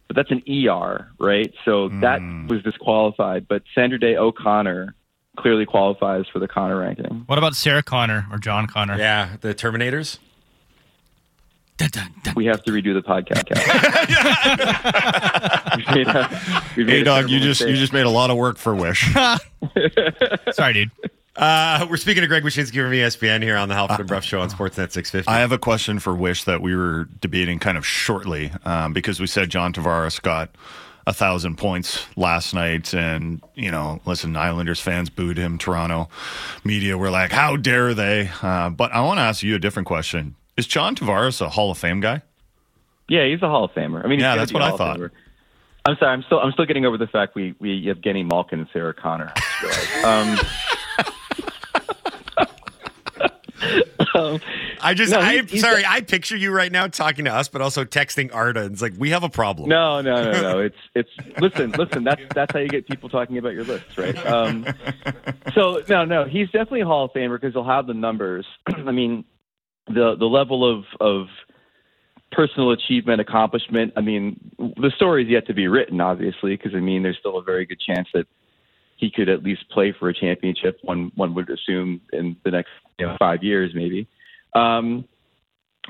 but 0.06 0.16
that's 0.16 0.30
an 0.30 0.42
ER, 0.48 1.08
right? 1.18 1.52
So 1.64 1.88
that 2.00 2.20
was 2.48 2.62
disqualified. 2.62 3.48
But 3.48 3.62
Sandra 3.74 3.98
Day 3.98 4.16
O'Connor 4.16 4.94
clearly 5.36 5.66
qualifies 5.66 6.26
for 6.32 6.38
the 6.38 6.48
Connor 6.48 6.78
ranking. 6.78 7.24
What 7.26 7.38
about 7.38 7.54
Sarah 7.56 7.82
Connor 7.82 8.26
or 8.30 8.38
John 8.38 8.66
Connor? 8.66 8.96
Yeah, 8.98 9.36
the 9.40 9.54
Terminators. 9.54 10.18
We 12.36 12.46
have 12.46 12.62
to 12.64 12.70
redo 12.70 12.94
the 12.94 13.02
podcast. 13.02 13.50
We've 15.76 15.86
made 15.96 16.06
a- 16.06 16.40
we've 16.76 16.86
made 16.86 16.92
Hey, 16.92 17.00
a 17.00 17.04
dog, 17.04 17.30
you 17.30 17.40
just 17.40 17.60
you 17.62 17.74
just 17.74 17.92
made 17.92 18.06
a 18.06 18.10
lot 18.10 18.30
of 18.30 18.36
work 18.36 18.58
for 18.58 18.74
Wish. 18.74 19.12
Sorry, 20.52 20.72
dude. 20.72 20.90
Uh, 21.36 21.86
we're 21.90 21.96
speaking 21.96 22.20
to 22.20 22.28
Greg 22.28 22.44
Wyshynski 22.44 22.74
from 22.74 22.92
ESPN 22.92 23.42
here 23.42 23.56
on 23.56 23.68
the 23.68 23.74
Halford 23.74 24.00
and 24.00 24.08
Bruff 24.08 24.24
Show 24.24 24.40
on 24.40 24.50
Sportsnet 24.50 24.92
650. 24.92 25.28
I 25.28 25.40
have 25.40 25.50
a 25.50 25.58
question 25.58 25.98
for 25.98 26.14
Wish 26.14 26.44
that 26.44 26.62
we 26.62 26.76
were 26.76 27.08
debating 27.20 27.58
kind 27.58 27.76
of 27.76 27.84
shortly 27.84 28.52
um, 28.64 28.92
because 28.92 29.18
we 29.18 29.26
said 29.26 29.50
John 29.50 29.72
Tavares 29.72 30.22
got 30.22 30.50
a 31.06 31.12
thousand 31.12 31.56
points 31.56 32.06
last 32.16 32.54
night, 32.54 32.94
and 32.94 33.42
you 33.54 33.70
know, 33.70 34.00
listen, 34.06 34.36
Islanders 34.36 34.80
fans 34.80 35.10
booed 35.10 35.36
him. 35.36 35.58
Toronto 35.58 36.08
media 36.62 36.96
were 36.96 37.10
like, 37.10 37.32
"How 37.32 37.56
dare 37.56 37.94
they?" 37.94 38.30
Uh, 38.40 38.70
but 38.70 38.92
I 38.92 39.00
want 39.00 39.18
to 39.18 39.22
ask 39.22 39.42
you 39.42 39.56
a 39.56 39.58
different 39.58 39.86
question: 39.88 40.36
Is 40.56 40.66
John 40.68 40.94
Tavares 40.94 41.40
a 41.40 41.48
Hall 41.50 41.70
of 41.72 41.78
Fame 41.78 42.00
guy? 42.00 42.22
Yeah, 43.08 43.26
he's 43.26 43.42
a 43.42 43.48
Hall 43.48 43.64
of 43.64 43.72
Famer. 43.72 44.02
I 44.02 44.08
mean, 44.08 44.20
Yeah, 44.20 44.36
that's 44.36 44.52
what 44.52 44.62
I 44.62 44.66
Hall 44.68 44.74
of 44.74 44.78
thought. 44.78 44.98
Famer. 44.98 45.10
I'm 45.84 45.96
sorry. 45.98 46.12
I'm 46.12 46.22
still 46.22 46.38
I'm 46.38 46.52
still 46.52 46.64
getting 46.64 46.86
over 46.86 46.96
the 46.96 47.08
fact 47.08 47.34
we 47.34 47.54
we 47.58 47.84
have 47.86 47.98
Evgeny 47.98 48.24
Malkin 48.26 48.60
and 48.60 48.68
Sarah 48.72 48.94
Connor. 48.94 49.32
I 49.36 49.66
just 49.66 50.02
realized. 50.02 50.44
um, 54.14 54.40
I 54.80 54.94
just, 54.94 55.12
No, 55.12 55.18
I'm 55.18 55.46
he's 55.46 55.60
sorry, 55.60 55.84
I 55.86 56.00
picture 56.00 56.36
you 56.36 56.50
right 56.50 56.70
now 56.70 56.86
talking 56.86 57.24
to 57.26 57.32
us, 57.32 57.48
but 57.48 57.62
also 57.62 57.84
texting 57.84 58.34
Arda. 58.34 58.62
And 58.62 58.72
it's 58.72 58.82
like, 58.82 58.94
we 58.98 59.10
have 59.10 59.24
a 59.24 59.28
problem. 59.28 59.68
no, 59.68 60.00
no, 60.00 60.30
no, 60.30 60.42
no. 60.42 60.58
It's 60.64 60.76
it's 60.94 61.40
listen, 61.40 61.72
listen. 61.72 62.04
That's 62.04 62.22
that's 62.34 62.52
how 62.52 62.60
you 62.60 62.68
get 62.68 62.86
people 62.88 63.08
talking 63.08 63.38
about 63.38 63.54
your 63.54 63.64
lists, 63.64 63.98
right? 63.98 64.16
Um, 64.26 64.66
so 65.54 65.82
no, 65.88 66.04
no, 66.04 66.24
he's 66.24 66.46
definitely 66.46 66.80
a 66.80 66.86
Hall 66.86 67.04
of 67.04 67.12
Famer 67.12 67.40
because 67.40 67.52
he'll 67.52 67.64
have 67.64 67.86
the 67.86 67.94
numbers. 67.94 68.46
I 68.66 68.92
mean, 68.92 69.24
the 69.86 70.16
the 70.18 70.26
level 70.26 70.64
of 70.64 70.84
of 71.00 71.26
personal 72.32 72.72
achievement, 72.72 73.20
accomplishment. 73.20 73.92
I 73.96 74.00
mean, 74.00 74.38
the 74.58 74.92
story 74.96 75.24
is 75.24 75.28
yet 75.28 75.46
to 75.46 75.54
be 75.54 75.68
written, 75.68 76.00
obviously, 76.00 76.56
because 76.56 76.74
I 76.74 76.80
mean, 76.80 77.02
there's 77.02 77.18
still 77.18 77.38
a 77.38 77.42
very 77.42 77.66
good 77.66 77.80
chance 77.80 78.08
that 78.14 78.26
he 78.96 79.10
could 79.10 79.28
at 79.28 79.42
least 79.42 79.68
play 79.70 79.94
for 79.98 80.08
a 80.08 80.14
championship. 80.14 80.78
One 80.82 81.12
one 81.14 81.34
would 81.34 81.50
assume 81.50 82.00
in 82.12 82.36
the 82.44 82.50
next 82.50 82.70
you 82.98 83.06
know, 83.06 83.16
five 83.18 83.42
years, 83.42 83.72
maybe. 83.74 84.06
Um, 84.54 85.06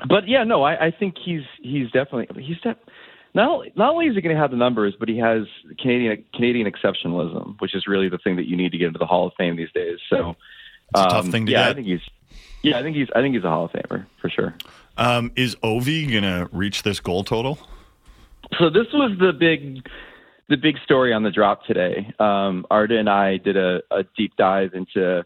but 0.07 0.27
yeah, 0.27 0.43
no, 0.43 0.63
I, 0.63 0.87
I 0.87 0.91
think 0.91 1.15
he's 1.23 1.43
he's 1.61 1.85
definitely 1.91 2.43
he's 2.43 2.57
not 3.35 3.69
not 3.75 3.89
only 3.91 4.07
is 4.07 4.15
he 4.15 4.21
going 4.21 4.35
to 4.35 4.41
have 4.41 4.51
the 4.51 4.57
numbers, 4.57 4.95
but 4.97 5.09
he 5.09 5.17
has 5.19 5.43
Canadian 5.79 6.23
Canadian 6.33 6.71
exceptionalism, 6.71 7.59
which 7.59 7.75
is 7.75 7.85
really 7.87 8.09
the 8.09 8.17
thing 8.17 8.37
that 8.37 8.47
you 8.47 8.55
need 8.55 8.71
to 8.71 8.77
get 8.77 8.87
into 8.87 8.99
the 8.99 9.05
Hall 9.05 9.27
of 9.27 9.33
Fame 9.37 9.55
these 9.57 9.71
days. 9.73 9.99
So, 10.09 10.35
It's 10.91 11.01
a 11.01 11.09
tough 11.09 11.25
um, 11.25 11.31
thing 11.31 11.45
to 11.45 11.51
yeah, 11.51 11.65
get. 11.65 11.69
I 11.69 11.73
think 11.73 11.87
he's 11.87 12.01
yeah, 12.61 12.79
I 12.79 12.83
think 12.83 12.95
he's 12.95 13.07
I 13.15 13.21
think 13.21 13.35
he's 13.35 13.43
a 13.43 13.49
Hall 13.49 13.65
of 13.65 13.71
Famer 13.71 14.05
for 14.21 14.29
sure. 14.29 14.55
Um, 14.97 15.31
is 15.35 15.55
Ovi 15.57 16.09
going 16.09 16.23
to 16.23 16.49
reach 16.53 16.83
this 16.83 16.99
goal 16.99 17.23
total? 17.23 17.59
So 18.57 18.69
this 18.69 18.87
was 18.93 19.17
the 19.19 19.33
big 19.33 19.87
the 20.49 20.57
big 20.57 20.77
story 20.83 21.13
on 21.13 21.23
the 21.23 21.31
drop 21.31 21.65
today. 21.65 22.13
Um, 22.19 22.65
Arda 22.69 22.97
and 22.97 23.09
I 23.09 23.37
did 23.37 23.57
a, 23.57 23.81
a 23.91 24.03
deep 24.15 24.35
dive 24.37 24.73
into 24.73 25.25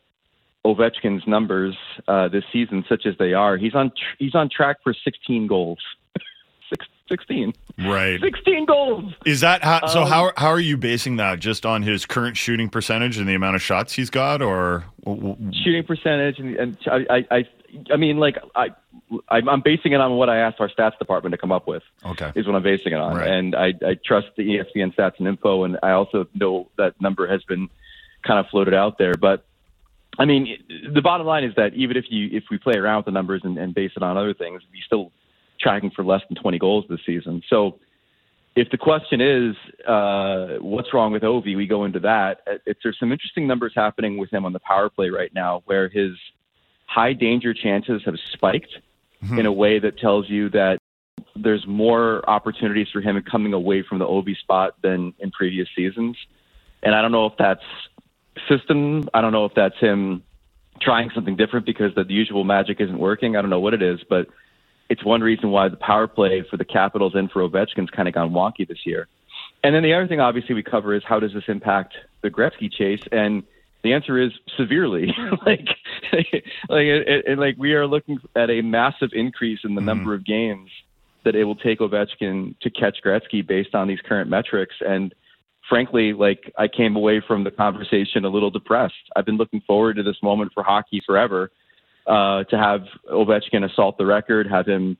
Ovechkin's 0.65 1.28
numbers 1.28 1.76
uh, 2.07 2.28
this 2.28 2.43
season, 2.51 2.86
such 2.88 3.05
as 3.05 3.15
they 3.17 3.34
are. 3.34 3.57
He's 3.57 3.76
on 3.76 3.89
tr- 3.89 4.15
he's 4.17 4.36
on 4.36 4.49
track 4.49 4.78
for 4.84 4.93
16 4.93 5.47
goals. 5.47 5.80
Six, 6.70 6.86
16. 7.09 7.53
Right. 7.80 8.20
16 8.22 8.65
goals. 8.65 9.13
Is 9.26 9.41
that 9.41 9.63
how, 9.63 9.88
so? 9.88 10.03
Um, 10.03 10.09
how 10.09 10.32
how 10.38 10.49
are 10.49 10.59
you 10.59 10.78
basing 10.78 11.15
that? 11.15 11.39
Just 11.39 11.65
on 11.65 11.82
his 11.82 12.05
current 12.05 12.38
shooting 12.38 12.70
percentage 12.70 13.17
and 13.17 13.28
the 13.28 13.34
amount 13.34 13.55
of 13.55 13.61
shots 13.61 13.93
he's 13.93 14.09
got, 14.09 14.41
or 14.41 14.86
shooting 15.05 15.84
percentage 15.88 16.39
and, 16.39 16.55
and 16.55 16.78
I, 16.86 17.05
I 17.09 17.26
I 17.32 17.43
I 17.93 17.97
mean 17.97 18.17
like 18.17 18.38
I 18.55 18.70
I'm 19.30 19.49
I'm 19.49 19.62
basing 19.62 19.93
it 19.93 20.01
on 20.01 20.16
what 20.18 20.30
I 20.30 20.38
asked 20.38 20.60
our 20.60 20.70
stats 20.70 20.97
department 20.99 21.34
to 21.34 21.38
come 21.38 21.51
up 21.51 21.68
with. 21.68 21.84
Okay, 22.05 22.32
is 22.36 22.45
what 22.45 22.55
I'm 22.55 22.64
basing 22.64 22.93
it 22.93 22.99
on, 22.99 23.16
Right. 23.16 23.28
and 23.30 23.55
I 23.55 23.74
I 23.86 23.97
trust 24.05 24.28
the 24.38 24.43
ESPN 24.43 24.95
stats 24.95 25.14
and 25.20 25.28
info, 25.28 25.64
and 25.64 25.78
I 25.82 25.91
also 25.91 26.28
know 26.34 26.70
that 26.78 26.99
number 27.01 27.28
has 27.28 27.43
been 27.43 27.70
kind 28.24 28.39
of 28.39 28.47
floated 28.47 28.74
out 28.74 28.97
there, 28.97 29.16
but. 29.16 29.45
I 30.18 30.26
mean, 30.26 30.57
the 30.93 31.01
bottom 31.01 31.26
line 31.26 31.45
is 31.45 31.55
that 31.55 31.74
even 31.76 31.95
if 31.95 32.05
you 32.10 32.28
if 32.34 32.45
we 32.51 32.57
play 32.57 32.74
around 32.74 32.97
with 32.97 33.05
the 33.05 33.12
numbers 33.12 33.41
and, 33.45 33.57
and 33.57 33.74
base 33.74 33.91
it 33.95 34.03
on 34.03 34.18
other 34.18 34.34
things, 34.34 34.62
we 34.74 34.82
still 34.86 35.14
tracking 35.62 35.91
for 35.91 36.03
less 36.03 36.22
than 36.28 36.36
20 36.36 36.60
goals 36.60 36.84
this 36.89 36.99
season. 37.05 37.41
So, 37.47 37.80
if 38.53 38.70
the 38.70 38.78
question 38.78 39.22
is 39.22 39.55
uh, 39.88 40.57
what's 40.60 40.93
wrong 40.93 41.14
with 41.14 41.24
Ovi, 41.24 41.55
we 41.55 41.68
go 41.68 41.86
into 41.86 41.99
that. 42.01 42.41
It's, 42.66 42.82
there's 42.84 42.99
some 42.99 43.14
interesting 43.14 43.47
numbers 43.47 43.72
happening 43.76 44.18
with 44.18 44.30
him 44.34 44.43
on 44.43 44.51
the 44.51 44.60
power 44.60 44.89
play 44.89 45.10
right 45.10 45.34
now, 45.34 45.62
where 45.68 45.88
his 45.88 46.12
high 46.86 47.14
danger 47.14 47.53
chances 47.53 48.01
have 48.03 48.16
spiked 48.34 48.76
in 49.22 49.45
a 49.45 49.51
way 49.51 49.80
that 49.80 49.97
tells 49.99 50.30
you 50.30 50.49
that 50.49 50.80
there's 51.36 51.65
more 51.67 52.28
opportunities 52.30 52.88
for 52.91 53.01
him 53.01 53.22
coming 53.30 53.53
away 53.53 53.84
from 53.84 53.99
the 53.99 54.05
Ovi 54.05 54.38
spot 54.38 54.76
than 54.82 55.13
in 55.20 55.32
previous 55.32 55.67
seasons. 55.76 56.17
And 56.82 56.95
I 56.95 57.01
don't 57.01 57.11
know 57.11 57.26
if 57.26 57.34
that's 57.38 57.63
system. 58.47 59.09
I 59.13 59.22
don't 59.22 59.34
know 59.34 59.45
if 59.45 59.53
that's 59.53 59.78
him 59.80 60.24
trying 60.82 61.09
something 61.13 61.36
different 61.36 61.65
because 61.65 61.93
the 61.95 62.05
usual 62.07 62.43
magic 62.43 62.80
isn't 62.80 62.97
working. 62.97 63.36
I 63.36 63.41
don't 63.41 63.49
know 63.49 63.59
what 63.59 63.74
it 63.74 63.82
is, 63.82 63.99
but 64.09 64.28
it's 64.89 65.03
one 65.03 65.22
reason 65.22 65.51
why 65.51 65.67
the 65.67 65.78
power 65.78 66.07
play 66.07 66.43
for 66.49 66.57
the 66.57 66.65
Capitals 66.65 67.13
and 67.15 67.30
for 67.30 67.47
Ovechkin's 67.47 67.89
kind 67.89 68.07
of 68.07 68.13
gone 68.13 68.32
wonky 68.32 68.67
this 68.67 68.86
year. 68.86 69.07
And 69.63 69.76
then 69.76 69.84
the 69.84 69.93
other 69.93 70.07
thing, 70.07 70.20
obviously, 70.20 70.55
we 70.55 70.63
cover 70.63 70.95
is 70.95 71.03
how 71.05 71.20
does 71.20 71.34
this 71.34 71.43
impact 71.47 71.95
the 72.22 72.30
Gretzky 72.30 72.72
chase? 72.72 73.01
And 73.11 73.43
the 73.84 73.93
answer 73.93 74.21
is 74.21 74.32
severely. 74.57 75.07
like, 75.45 75.67
like, 76.13 76.27
it, 76.86 77.25
it, 77.27 77.39
like 77.39 77.55
we 77.57 77.73
are 77.73 77.88
looking 77.88 78.19
at 78.36 78.49
a 78.49 78.61
massive 78.61 79.09
increase 79.13 79.59
in 79.63 79.75
the 79.75 79.82
number 79.82 80.13
of 80.13 80.25
games 80.25 80.69
that 81.25 81.36
it 81.36 81.43
will 81.43 81.55
take 81.55 81.80
Ovechkin 81.80 82.57
to 82.61 82.69
catch 82.69 82.97
Gretzky 83.05 83.45
based 83.45 83.75
on 83.75 83.88
these 83.88 83.99
current 84.07 84.30
metrics. 84.30 84.75
And 84.82 85.13
frankly, 85.67 86.13
like 86.13 86.51
I 86.57 86.67
came 86.67 86.95
away 86.95 87.21
from 87.25 87.43
the 87.43 87.51
conversation 87.51 88.25
a 88.25 88.30
little 88.30 88.49
depressed. 88.49 88.95
I've 89.15 89.25
been 89.25 89.38
looking 89.38 89.61
forward 89.67 89.97
to 89.97 90.03
this 90.03 90.17
moment 90.23 90.51
for 90.53 90.63
hockey 90.63 91.01
forever. 91.05 91.51
Uh, 92.07 92.43
to 92.45 92.57
have 92.57 92.82
Ovechkin 93.11 93.69
assault 93.69 93.99
the 93.99 94.05
record, 94.05 94.47
have 94.49 94.65
him, 94.65 94.97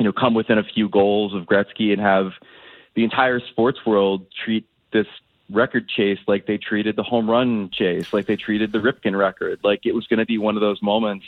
you 0.00 0.06
know, 0.06 0.12
come 0.12 0.34
within 0.34 0.58
a 0.58 0.64
few 0.64 0.88
goals 0.88 1.32
of 1.32 1.44
Gretzky, 1.44 1.92
and 1.92 2.00
have 2.00 2.32
the 2.96 3.04
entire 3.04 3.38
sports 3.52 3.78
world 3.86 4.26
treat 4.44 4.66
this 4.92 5.06
record 5.50 5.88
chase 5.88 6.18
like 6.26 6.46
they 6.46 6.58
treated 6.58 6.96
the 6.96 7.02
home 7.02 7.28
run 7.28 7.70
chase, 7.72 8.12
like 8.12 8.26
they 8.26 8.36
treated 8.36 8.72
the 8.72 8.78
Ripken 8.78 9.16
record. 9.18 9.60
Like 9.64 9.80
it 9.84 9.92
was 9.94 10.06
going 10.06 10.18
to 10.18 10.26
be 10.26 10.38
one 10.38 10.56
of 10.56 10.60
those 10.60 10.82
moments 10.82 11.24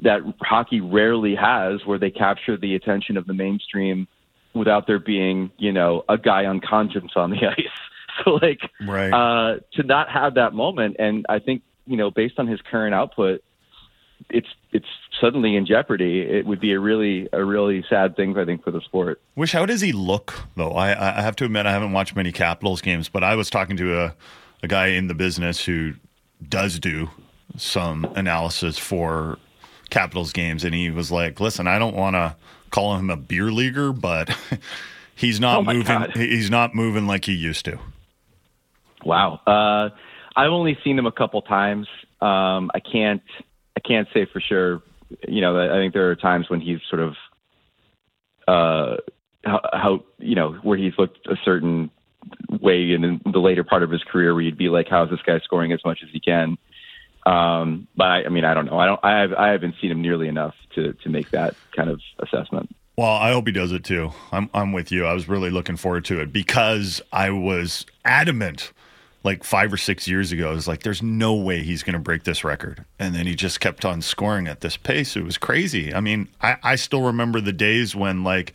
that 0.00 0.20
hockey 0.40 0.80
rarely 0.80 1.34
has 1.34 1.84
where 1.84 1.98
they 1.98 2.10
capture 2.10 2.56
the 2.56 2.74
attention 2.74 3.16
of 3.16 3.26
the 3.26 3.34
mainstream 3.34 4.06
without 4.54 4.86
there 4.86 4.98
being, 4.98 5.50
you 5.58 5.72
know, 5.72 6.04
a 6.08 6.18
guy 6.18 6.46
on 6.46 6.60
conscience 6.60 7.12
on 7.16 7.30
the 7.30 7.46
ice. 7.46 8.24
So 8.24 8.32
like 8.32 8.60
Right. 8.86 9.10
uh 9.10 9.60
to 9.74 9.82
not 9.82 10.10
have 10.10 10.34
that 10.34 10.52
moment 10.52 10.96
and 10.98 11.24
I 11.28 11.38
think, 11.38 11.62
you 11.86 11.96
know, 11.96 12.10
based 12.10 12.38
on 12.38 12.46
his 12.46 12.60
current 12.60 12.94
output, 12.94 13.42
it's 14.30 14.48
it's 14.72 14.86
suddenly 15.20 15.56
in 15.56 15.66
jeopardy. 15.66 16.20
It 16.20 16.46
would 16.46 16.60
be 16.60 16.72
a 16.72 16.80
really 16.80 17.28
a 17.32 17.44
really 17.44 17.84
sad 17.88 18.16
thing 18.16 18.36
I 18.38 18.44
think 18.44 18.64
for 18.64 18.70
the 18.70 18.80
sport. 18.80 19.20
Wish, 19.36 19.52
how 19.52 19.66
does 19.66 19.80
he 19.80 19.92
look 19.92 20.34
though? 20.56 20.72
I 20.72 21.18
I 21.18 21.20
have 21.22 21.36
to 21.36 21.44
admit 21.44 21.66
I 21.66 21.72
haven't 21.72 21.92
watched 21.92 22.16
many 22.16 22.32
Capitals 22.32 22.80
games, 22.80 23.08
but 23.08 23.22
I 23.24 23.34
was 23.36 23.50
talking 23.50 23.76
to 23.78 24.00
a 24.00 24.14
a 24.62 24.68
guy 24.68 24.88
in 24.88 25.08
the 25.08 25.14
business 25.14 25.64
who 25.64 25.94
does 26.48 26.78
do 26.78 27.10
some 27.56 28.04
analysis 28.16 28.78
for 28.78 29.38
Capitals 29.90 30.32
games, 30.32 30.64
and 30.64 30.74
he 30.74 30.90
was 30.90 31.10
like, 31.12 31.40
"Listen, 31.40 31.66
I 31.66 31.78
don't 31.78 31.94
want 31.96 32.14
to 32.14 32.34
call 32.70 32.96
him 32.96 33.10
a 33.10 33.16
beer 33.16 33.52
leaguer, 33.52 33.92
but 33.92 34.34
he's 35.14 35.38
not 35.40 35.58
Oh 35.58 35.62
moving. 35.64 35.84
God. 35.84 36.12
He's 36.16 36.50
not 36.50 36.74
moving 36.74 37.06
like 37.06 37.24
he 37.26 37.32
used 37.34 37.64
to." 37.66 37.78
Wow. 39.04 39.40
Uh, 39.46 39.90
I've 40.36 40.50
only 40.52 40.78
seen 40.84 40.98
him 40.98 41.06
a 41.06 41.12
couple 41.12 41.42
times. 41.42 41.88
Um, 42.20 42.70
I 42.74 42.80
can't. 42.80 43.22
I 43.76 43.80
can't 43.80 44.08
say 44.12 44.26
for 44.26 44.40
sure. 44.40 44.82
You 45.28 45.40
know, 45.40 45.58
I 45.58 45.76
think 45.76 45.92
there 45.92 46.10
are 46.10 46.16
times 46.16 46.48
when 46.48 46.60
he's 46.60 46.80
sort 46.88 47.02
of, 47.02 47.14
uh, 48.48 48.96
how, 49.44 49.60
how 49.72 50.04
you 50.18 50.34
know, 50.34 50.52
where 50.62 50.78
he's 50.78 50.94
looked 50.98 51.26
a 51.26 51.36
certain 51.44 51.90
way 52.48 52.92
in 52.92 53.20
the 53.24 53.38
later 53.38 53.64
part 53.64 53.82
of 53.82 53.90
his 53.90 54.02
career, 54.04 54.34
where 54.34 54.42
you'd 54.42 54.56
be 54.56 54.68
like, 54.68 54.88
"How 54.88 55.04
is 55.04 55.10
this 55.10 55.20
guy 55.26 55.38
scoring 55.40 55.72
as 55.72 55.80
much 55.84 56.00
as 56.02 56.08
he 56.12 56.20
can?" 56.20 56.56
Um, 57.26 57.86
but 57.96 58.06
I, 58.06 58.24
I 58.24 58.28
mean, 58.28 58.44
I 58.44 58.54
don't 58.54 58.66
know. 58.66 58.78
I 58.78 58.86
don't. 58.86 59.00
I 59.02 59.20
have. 59.20 59.32
I 59.34 59.48
haven't 59.48 59.74
seen 59.80 59.90
him 59.90 60.02
nearly 60.02 60.28
enough 60.28 60.54
to 60.74 60.92
to 60.92 61.08
make 61.08 61.30
that 61.30 61.54
kind 61.76 61.90
of 61.90 62.00
assessment. 62.18 62.74
Well, 62.96 63.10
I 63.10 63.32
hope 63.32 63.46
he 63.46 63.52
does 63.52 63.72
it 63.72 63.84
too. 63.84 64.12
I'm 64.30 64.50
I'm 64.52 64.72
with 64.72 64.92
you. 64.92 65.06
I 65.06 65.14
was 65.14 65.28
really 65.28 65.50
looking 65.50 65.76
forward 65.76 66.04
to 66.06 66.20
it 66.20 66.32
because 66.32 67.00
I 67.12 67.30
was 67.30 67.86
adamant 68.04 68.72
like 69.24 69.44
5 69.44 69.72
or 69.72 69.76
6 69.76 70.08
years 70.08 70.32
ago. 70.32 70.50
I 70.50 70.54
was 70.54 70.68
like 70.68 70.82
there's 70.82 71.02
no 71.02 71.34
way 71.34 71.62
he's 71.62 71.82
going 71.82 71.94
to 71.94 71.98
break 71.98 72.24
this 72.24 72.44
record. 72.44 72.84
And 72.98 73.14
then 73.14 73.26
he 73.26 73.34
just 73.34 73.60
kept 73.60 73.84
on 73.84 74.02
scoring 74.02 74.48
at 74.48 74.60
this 74.60 74.76
pace. 74.76 75.16
It 75.16 75.24
was 75.24 75.38
crazy. 75.38 75.94
I 75.94 76.00
mean, 76.00 76.28
I 76.40 76.56
I 76.62 76.74
still 76.76 77.02
remember 77.02 77.40
the 77.40 77.52
days 77.52 77.94
when 77.94 78.24
like 78.24 78.52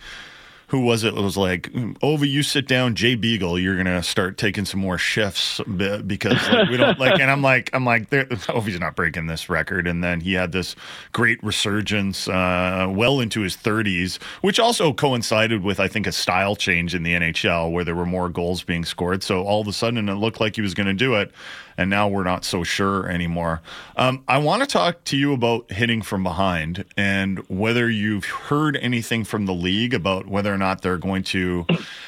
who 0.68 0.82
was 0.82 1.05
it? 1.05 1.13
Was 1.13 1.38
like, 1.38 1.72
Ova, 2.01 2.28
you 2.28 2.43
sit 2.43 2.68
down, 2.68 2.95
Jay 2.95 3.15
Beagle. 3.15 3.57
You're 3.57 3.78
gonna 3.78 4.03
start 4.03 4.38
taking 4.38 4.65
some 4.65 4.82
more 4.82 4.97
shifts 4.97 5.61
because 5.65 6.36
like, 6.49 6.70
we 6.70 6.76
don't 6.76 6.99
like. 6.99 7.20
And 7.22 7.32
I'm 7.32 7.41
like, 7.41 7.70
I'm 7.74 7.86
like, 7.86 8.11
Ovi's 8.49 8.80
not 8.80 8.95
breaking 8.95 9.28
this 9.28 9.49
record. 9.49 9.88
And 9.88 10.03
then 10.03 10.20
he 10.20 10.34
had 10.34 10.51
this 10.51 10.76
great 11.13 11.41
resurgence, 11.41 12.28
uh, 12.28 12.88
well 12.89 13.22
into 13.22 13.41
his 13.41 13.55
30s, 13.55 14.22
which 14.41 14.59
also 14.59 14.91
coincided 14.91 15.63
with, 15.63 15.80
I 15.80 15.88
think, 15.88 16.05
a 16.05 16.11
style 16.11 16.55
change 16.57 16.93
in 16.93 17.03
the 17.03 17.13
NHL 17.13 17.72
where 17.72 17.86
there 17.86 17.95
were 17.95 18.05
more 18.05 18.28
goals 18.28 18.61
being 18.61 18.84
scored. 18.84 19.24
So 19.24 19.43
all 19.43 19.61
of 19.61 19.68
a 19.68 19.74
sudden, 19.74 20.09
it 20.09 20.15
looked 20.15 20.41
like 20.41 20.55
he 20.57 20.61
was 20.61 20.74
going 20.74 20.88
to 20.88 20.93
do 20.93 21.15
it, 21.15 21.32
and 21.78 21.89
now 21.89 22.07
we're 22.07 22.23
not 22.23 22.43
so 22.43 22.63
sure 22.63 23.07
anymore. 23.07 23.61
Um, 23.95 24.23
I 24.28 24.39
want 24.39 24.63
to 24.63 24.67
talk 24.67 25.03
to 25.05 25.17
you 25.17 25.34
about 25.34 25.71
hitting 25.71 26.01
from 26.01 26.23
behind 26.23 26.86
and 26.97 27.39
whether 27.49 27.89
you've 27.89 28.25
heard 28.25 28.78
anything 28.78 29.23
from 29.23 29.45
the 29.45 29.53
league 29.53 29.93
about 29.93 30.28
whether 30.28 30.53
or 30.53 30.57
not 30.57 30.82
they're 30.82 30.97
going 30.97 31.23
to 31.23 31.65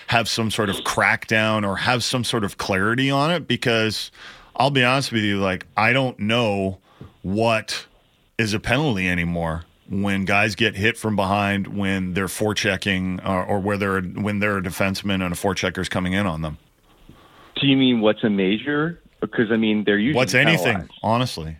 have 0.08 0.28
some 0.28 0.50
sort 0.50 0.70
of 0.70 0.78
crackdown 0.78 1.68
or 1.68 1.78
have 1.78 2.04
some 2.04 2.24
sort 2.24 2.44
of 2.44 2.58
clarity 2.58 3.12
on 3.12 3.32
it. 3.32 3.48
Because 3.48 4.12
I'll 4.56 4.72
be 4.72 4.84
honest 4.84 5.12
with 5.12 5.24
you, 5.24 5.40
like, 5.40 5.68
I 5.78 5.94
don't 5.94 6.18
know 6.20 6.80
what 7.22 7.86
is 8.38 8.54
a 8.54 8.60
penalty 8.60 9.08
anymore 9.08 9.66
when 9.90 10.24
guys 10.24 10.56
get 10.56 10.76
hit 10.76 10.98
from 10.98 11.16
behind 11.16 11.68
when 11.68 12.14
they're 12.14 12.28
forechecking 12.28 13.28
or, 13.28 13.44
or 13.44 13.60
where 13.60 13.78
they're 13.78 14.02
when 14.02 14.40
they're 14.40 14.58
a 14.58 14.62
defenseman 14.62 15.24
and 15.24 15.34
a 15.34 15.38
forechecker 15.38 15.80
is 15.80 15.90
coming 15.90 16.14
in 16.14 16.26
on 16.26 16.42
them. 16.42 16.58
Do 17.60 17.68
you 17.68 17.76
mean 17.76 18.02
what's 18.02 18.24
a 18.24 18.30
major? 18.30 19.02
Because 19.22 19.52
I 19.52 19.58
mean, 19.58 19.84
they're 19.84 19.98
usually 19.98 20.16
What's 20.18 20.34
anything, 20.34 20.90
honestly? 21.04 21.58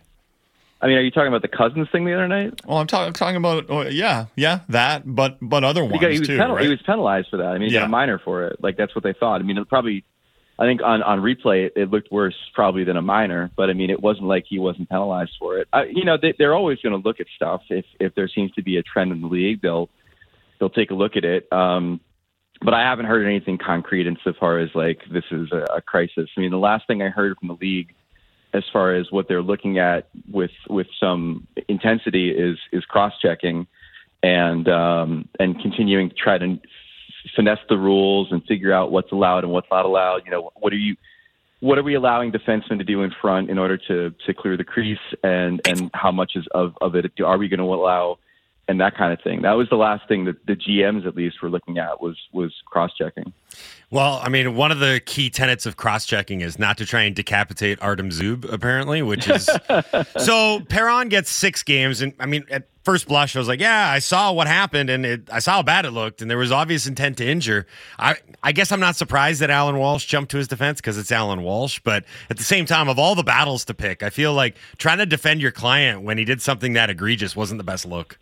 I 0.82 0.86
mean, 0.86 0.96
are 0.96 1.02
you 1.02 1.10
talking 1.10 1.28
about 1.28 1.42
the 1.42 1.48
Cousins 1.48 1.88
thing 1.92 2.06
the 2.06 2.14
other 2.14 2.26
night? 2.26 2.58
Well, 2.64 2.78
I'm 2.78 2.86
talking 2.86 3.12
talking 3.12 3.36
about 3.36 3.66
oh, 3.68 3.82
yeah, 3.82 4.26
yeah, 4.34 4.60
that, 4.70 5.02
but 5.04 5.36
but 5.42 5.62
other 5.62 5.82
ones 5.82 5.92
Because 5.92 6.14
he 6.14 6.18
was, 6.20 6.28
too, 6.28 6.38
penal- 6.38 6.56
right? 6.56 6.64
he 6.64 6.70
was 6.70 6.80
penalized 6.82 7.28
for 7.28 7.36
that. 7.36 7.48
I 7.48 7.58
mean, 7.58 7.68
he 7.68 7.74
Yeah. 7.74 7.80
got 7.80 7.86
a 7.86 7.90
minor 7.90 8.18
for 8.18 8.46
it. 8.46 8.62
Like 8.62 8.76
that's 8.78 8.94
what 8.94 9.04
they 9.04 9.12
thought. 9.12 9.40
I 9.40 9.44
mean, 9.44 9.58
it 9.58 9.68
probably. 9.68 10.04
I 10.58 10.64
think 10.64 10.82
on 10.82 11.02
on 11.02 11.20
replay 11.20 11.66
it, 11.66 11.72
it 11.74 11.90
looked 11.90 12.12
worse 12.12 12.34
probably 12.54 12.84
than 12.84 12.98
a 12.98 13.02
minor, 13.02 13.50
but 13.56 13.70
I 13.70 13.72
mean 13.72 13.88
it 13.88 14.00
wasn't 14.02 14.26
like 14.26 14.44
he 14.46 14.58
wasn't 14.58 14.90
penalized 14.90 15.32
for 15.38 15.58
it. 15.58 15.68
I, 15.72 15.84
you 15.84 16.04
know 16.04 16.18
they, 16.20 16.34
they're 16.38 16.54
always 16.54 16.78
going 16.80 16.92
to 17.00 17.06
look 17.06 17.18
at 17.18 17.26
stuff 17.34 17.62
if 17.70 17.86
if 17.98 18.14
there 18.14 18.28
seems 18.28 18.52
to 18.52 18.62
be 18.62 18.76
a 18.76 18.82
trend 18.82 19.10
in 19.10 19.22
the 19.22 19.26
league, 19.26 19.62
they'll 19.62 19.88
they'll 20.58 20.68
take 20.68 20.90
a 20.90 20.94
look 20.94 21.16
at 21.16 21.24
it. 21.24 21.50
Um, 21.50 22.00
but 22.62 22.74
I 22.74 22.80
haven't 22.80 23.06
heard 23.06 23.26
anything 23.26 23.58
concrete 23.58 24.06
insofar 24.06 24.58
as 24.58 24.70
like 24.74 25.00
this 25.10 25.24
is 25.30 25.50
a, 25.52 25.66
a 25.76 25.80
crisis. 25.80 26.28
I 26.36 26.40
mean 26.40 26.50
the 26.50 26.58
last 26.58 26.86
thing 26.86 27.02
I 27.02 27.08
heard 27.08 27.36
from 27.38 27.48
the 27.48 27.58
league 27.60 27.94
as 28.52 28.64
far 28.72 28.94
as 28.94 29.10
what 29.10 29.28
they're 29.28 29.42
looking 29.42 29.78
at 29.78 30.08
with 30.30 30.50
with 30.68 30.88
some 30.98 31.46
intensity 31.68 32.30
is 32.30 32.58
is 32.72 32.84
cross 32.84 33.12
checking 33.20 33.66
and 34.22 34.68
um, 34.68 35.28
and 35.38 35.60
continuing 35.60 36.10
to 36.10 36.14
try 36.14 36.38
to 36.38 36.58
finesse 37.34 37.58
the 37.68 37.78
rules 37.78 38.28
and 38.30 38.44
figure 38.44 38.72
out 38.72 38.90
what's 38.90 39.12
allowed 39.12 39.44
and 39.44 39.52
what's 39.52 39.68
not 39.70 39.84
allowed. 39.84 40.22
You 40.24 40.30
know, 40.30 40.50
what 40.56 40.72
are 40.72 40.76
you 40.76 40.96
what 41.60 41.78
are 41.78 41.82
we 41.82 41.94
allowing 41.94 42.32
defensemen 42.32 42.78
to 42.78 42.84
do 42.84 43.02
in 43.02 43.12
front 43.20 43.50
in 43.50 43.58
order 43.58 43.76
to 43.76 44.14
to 44.26 44.34
clear 44.34 44.56
the 44.56 44.64
crease 44.64 44.98
and 45.22 45.60
and 45.66 45.90
how 45.94 46.10
much 46.10 46.32
is 46.34 46.46
of 46.52 46.74
of 46.80 46.94
it 46.94 47.12
are 47.24 47.38
we 47.38 47.48
going 47.48 47.58
to 47.58 47.64
allow 47.64 48.18
and 48.68 48.80
that 48.80 48.96
kind 48.96 49.12
of 49.12 49.20
thing. 49.20 49.42
That 49.42 49.52
was 49.52 49.68
the 49.68 49.76
last 49.76 50.06
thing 50.06 50.24
that 50.26 50.46
the 50.46 50.54
GMs 50.54 51.06
at 51.06 51.16
least 51.16 51.42
were 51.42 51.50
looking 51.50 51.78
at 51.78 52.00
was 52.00 52.16
was 52.32 52.52
cross 52.66 52.92
checking. 52.96 53.32
Well, 53.90 54.20
I 54.22 54.28
mean, 54.28 54.54
one 54.54 54.70
of 54.70 54.78
the 54.78 55.02
key 55.04 55.30
tenets 55.30 55.66
of 55.66 55.76
cross 55.76 56.06
checking 56.06 56.42
is 56.42 56.60
not 56.60 56.78
to 56.78 56.86
try 56.86 57.02
and 57.02 57.16
decapitate 57.16 57.82
Artem 57.82 58.10
Zub, 58.10 58.50
apparently, 58.50 59.02
which 59.02 59.28
is 59.28 59.50
so 60.18 60.60
Perron 60.68 61.08
gets 61.08 61.28
six 61.30 61.64
games. 61.64 62.00
And 62.00 62.14
I 62.20 62.26
mean, 62.26 62.44
at 62.52 62.68
first 62.84 63.08
blush, 63.08 63.34
I 63.34 63.40
was 63.40 63.48
like, 63.48 63.58
yeah, 63.58 63.90
I 63.90 63.98
saw 63.98 64.32
what 64.32 64.46
happened 64.46 64.90
and 64.90 65.04
it, 65.04 65.28
I 65.32 65.40
saw 65.40 65.54
how 65.54 65.62
bad 65.64 65.84
it 65.84 65.90
looked, 65.90 66.22
and 66.22 66.30
there 66.30 66.38
was 66.38 66.52
obvious 66.52 66.86
intent 66.86 67.18
to 67.18 67.26
injure. 67.26 67.66
I, 67.98 68.16
I 68.44 68.52
guess 68.52 68.70
I'm 68.70 68.78
not 68.78 68.94
surprised 68.94 69.40
that 69.40 69.50
Alan 69.50 69.76
Walsh 69.78 70.06
jumped 70.06 70.30
to 70.30 70.36
his 70.36 70.46
defense 70.46 70.80
because 70.80 70.96
it's 70.96 71.10
Alan 71.10 71.42
Walsh. 71.42 71.80
But 71.82 72.04
at 72.30 72.36
the 72.36 72.44
same 72.44 72.66
time, 72.66 72.88
of 72.88 73.00
all 73.00 73.16
the 73.16 73.24
battles 73.24 73.64
to 73.64 73.74
pick, 73.74 74.04
I 74.04 74.10
feel 74.10 74.32
like 74.32 74.56
trying 74.78 74.98
to 74.98 75.06
defend 75.06 75.40
your 75.40 75.52
client 75.52 76.02
when 76.02 76.16
he 76.16 76.24
did 76.24 76.40
something 76.40 76.74
that 76.74 76.90
egregious 76.90 77.34
wasn't 77.34 77.58
the 77.58 77.64
best 77.64 77.84
look. 77.84 78.18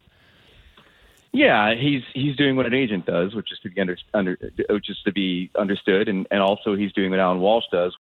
Yeah, 1.33 1.75
he's 1.75 2.03
he's 2.15 2.37
doing 2.37 2.57
what 2.57 2.67
an 2.67 2.75
agent 2.75 3.07
does, 3.07 3.35
which 3.35 3.53
is 3.53 3.59
to 3.61 3.71
be 3.71 3.81
under, 3.81 3.97
under 4.15 4.39
which 4.71 4.89
is 4.89 4.99
to 5.05 5.13
be 5.13 5.51
understood, 5.59 6.09
and 6.09 6.27
and 6.31 6.41
also 6.41 6.75
he's 6.75 6.93
doing 6.93 7.11
what 7.11 7.21
Alan 7.21 7.41
Walsh 7.41 7.65
does, 7.71 7.95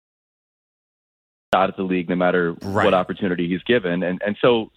out 1.55 1.71
of 1.71 1.77
the 1.77 1.83
league 1.83 2.09
no 2.09 2.17
matter 2.17 2.53
Right. 2.63 2.85
what 2.85 2.95
opportunity 2.95 3.49
he's 3.49 3.63
given, 3.63 4.03
and 4.03 4.21
and 4.25 4.37
so 4.41 4.71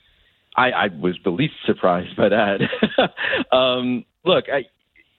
I, 0.56 0.72
I 0.72 0.88
was 0.88 1.16
the 1.24 1.30
least 1.30 1.54
surprised 1.66 2.16
by 2.16 2.30
that. 2.30 2.62
um, 3.56 4.06
look, 4.26 4.46
I, 4.52 4.66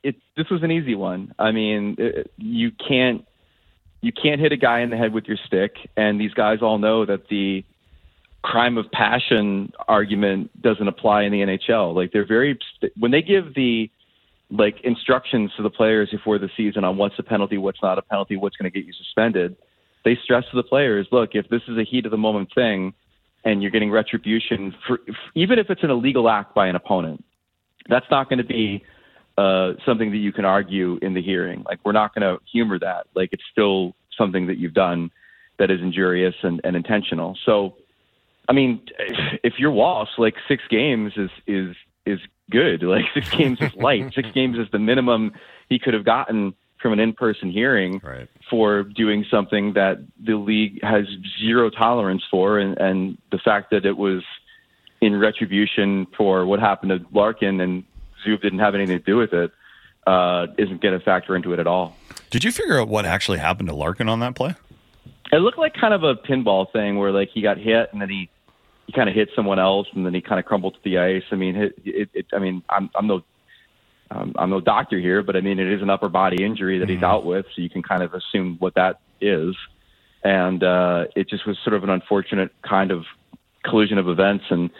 it 0.02 0.16
this 0.36 0.48
was 0.50 0.62
an 0.62 0.70
easy 0.70 0.94
one. 0.94 1.34
I 1.38 1.52
mean, 1.52 1.96
it, 1.98 2.32
you 2.38 2.70
can't 2.70 3.26
you 4.00 4.12
can't 4.12 4.40
hit 4.40 4.52
a 4.52 4.56
guy 4.56 4.80
in 4.80 4.90
the 4.90 4.96
head 4.96 5.12
with 5.12 5.26
your 5.26 5.38
stick, 5.46 5.76
and 5.96 6.20
these 6.20 6.32
guys 6.34 6.58
all 6.62 6.78
know 6.78 7.04
that 7.04 7.28
the 7.28 7.64
crime 8.42 8.78
of 8.78 8.90
passion 8.92 9.72
argument 9.88 10.50
doesn't 10.62 10.88
apply 10.88 11.22
in 11.22 11.32
the 11.32 11.40
NHL. 11.40 11.94
Like 11.94 12.12
they're 12.12 12.26
very 12.26 12.58
when 12.98 13.10
they 13.10 13.22
give 13.22 13.54
the 13.54 13.90
like 14.50 14.76
instructions 14.82 15.50
to 15.56 15.62
the 15.62 15.70
players 15.70 16.08
before 16.10 16.38
the 16.38 16.48
season 16.56 16.84
on 16.84 16.96
what's 16.96 17.18
a 17.18 17.22
penalty, 17.22 17.58
what's 17.58 17.82
not 17.82 17.98
a 17.98 18.02
penalty, 18.02 18.36
what's 18.36 18.56
going 18.56 18.70
to 18.70 18.76
get 18.76 18.86
you 18.86 18.92
suspended. 18.92 19.56
They 20.04 20.16
stress 20.22 20.44
to 20.50 20.56
the 20.56 20.62
players, 20.62 21.06
look, 21.12 21.30
if 21.34 21.48
this 21.48 21.60
is 21.68 21.76
a 21.76 21.84
heat 21.84 22.06
of 22.06 22.10
the 22.10 22.16
moment 22.16 22.50
thing 22.54 22.94
and 23.44 23.60
you're 23.60 23.70
getting 23.70 23.90
retribution 23.90 24.74
for 24.86 25.00
even 25.34 25.58
if 25.58 25.68
it's 25.68 25.82
an 25.82 25.90
illegal 25.90 26.28
act 26.28 26.54
by 26.54 26.66
an 26.66 26.76
opponent, 26.76 27.24
that's 27.88 28.06
not 28.10 28.28
going 28.28 28.38
to 28.38 28.44
be 28.44 28.84
uh, 29.36 29.72
something 29.84 30.10
that 30.10 30.18
you 30.18 30.32
can 30.32 30.44
argue 30.44 30.98
in 31.02 31.14
the 31.14 31.22
hearing. 31.22 31.62
Like 31.64 31.80
we're 31.84 31.92
not 31.92 32.14
going 32.14 32.22
to 32.22 32.42
humor 32.50 32.78
that. 32.78 33.06
Like 33.14 33.30
it's 33.32 33.44
still 33.52 33.94
something 34.16 34.46
that 34.46 34.58
you've 34.58 34.74
done 34.74 35.10
that 35.58 35.70
is 35.70 35.80
injurious 35.80 36.34
and, 36.42 36.60
and 36.64 36.74
intentional. 36.74 37.36
So 37.44 37.74
I 38.48 38.52
mean, 38.52 38.80
if 39.44 39.54
you're 39.58 39.70
Walsh, 39.70 40.10
like 40.18 40.34
six 40.48 40.62
games 40.70 41.12
is 41.16 41.30
is 41.46 41.76
is 42.06 42.18
good. 42.50 42.82
Like 42.82 43.04
six 43.14 43.28
games 43.36 43.58
is 43.60 43.74
light. 43.74 44.12
six 44.14 44.30
games 44.32 44.58
is 44.58 44.66
the 44.72 44.78
minimum 44.78 45.32
he 45.68 45.78
could 45.78 45.94
have 45.94 46.04
gotten 46.04 46.54
from 46.80 46.92
an 46.92 47.00
in-person 47.00 47.50
hearing 47.50 48.00
for 48.48 48.84
doing 48.84 49.24
something 49.30 49.72
that 49.72 49.98
the 50.24 50.36
league 50.36 50.82
has 50.82 51.04
zero 51.40 51.70
tolerance 51.70 52.22
for, 52.30 52.58
and 52.58 52.78
and 52.78 53.18
the 53.30 53.38
fact 53.38 53.70
that 53.70 53.84
it 53.84 53.96
was 53.96 54.22
in 55.00 55.18
retribution 55.18 56.06
for 56.16 56.46
what 56.46 56.58
happened 56.58 56.90
to 56.90 57.16
Larkin 57.16 57.60
and 57.60 57.84
Zub 58.26 58.40
didn't 58.42 58.58
have 58.58 58.74
anything 58.74 58.98
to 58.98 59.04
do 59.04 59.16
with 59.16 59.32
it 59.32 59.52
uh, 60.08 60.46
isn't 60.56 60.80
going 60.80 60.98
to 60.98 61.04
factor 61.04 61.36
into 61.36 61.52
it 61.52 61.58
at 61.58 61.66
all. 61.66 61.96
Did 62.30 62.42
you 62.42 62.50
figure 62.50 62.80
out 62.80 62.88
what 62.88 63.04
actually 63.04 63.38
happened 63.38 63.68
to 63.68 63.74
Larkin 63.74 64.08
on 64.08 64.20
that 64.20 64.34
play? 64.34 64.54
It 65.30 65.36
looked 65.36 65.58
like 65.58 65.74
kind 65.74 65.92
of 65.92 66.02
a 66.02 66.14
pinball 66.14 66.72
thing 66.72 66.98
where 66.98 67.12
like 67.12 67.28
he 67.32 67.42
got 67.42 67.58
hit 67.58 67.90
and 67.92 68.00
then 68.00 68.08
he 68.08 68.30
he 68.88 68.92
kind 68.94 69.08
of 69.08 69.14
hit 69.14 69.28
someone 69.36 69.58
else 69.58 69.86
and 69.94 70.04
then 70.06 70.14
he 70.14 70.22
kind 70.22 70.40
of 70.40 70.46
crumbled 70.46 70.72
to 70.72 70.80
the 70.82 70.96
ice. 70.96 71.22
I 71.30 71.34
mean, 71.34 71.56
it, 71.56 71.74
it, 71.84 72.08
it 72.14 72.26
I 72.32 72.38
mean, 72.38 72.62
I'm 72.70 72.88
I'm 72.94 73.06
no 73.06 73.22
um, 74.10 74.32
I'm 74.36 74.48
no 74.48 74.62
doctor 74.62 74.98
here, 74.98 75.22
but 75.22 75.36
I 75.36 75.42
mean, 75.42 75.58
it 75.58 75.70
is 75.70 75.82
an 75.82 75.90
upper 75.90 76.08
body 76.08 76.42
injury 76.42 76.78
that 76.78 76.88
he's 76.88 77.02
out 77.02 77.26
with, 77.26 77.44
so 77.54 77.60
you 77.60 77.68
can 77.68 77.82
kind 77.82 78.02
of 78.02 78.14
assume 78.14 78.56
what 78.60 78.74
that 78.76 79.00
is. 79.20 79.54
And 80.24 80.64
uh, 80.64 81.04
it 81.14 81.28
just 81.28 81.46
was 81.46 81.58
sort 81.62 81.74
of 81.74 81.84
an 81.84 81.90
unfortunate 81.90 82.50
kind 82.62 82.90
of 82.90 83.04
collision 83.62 83.98
of 83.98 84.08
events. 84.08 84.46
And 84.48 84.70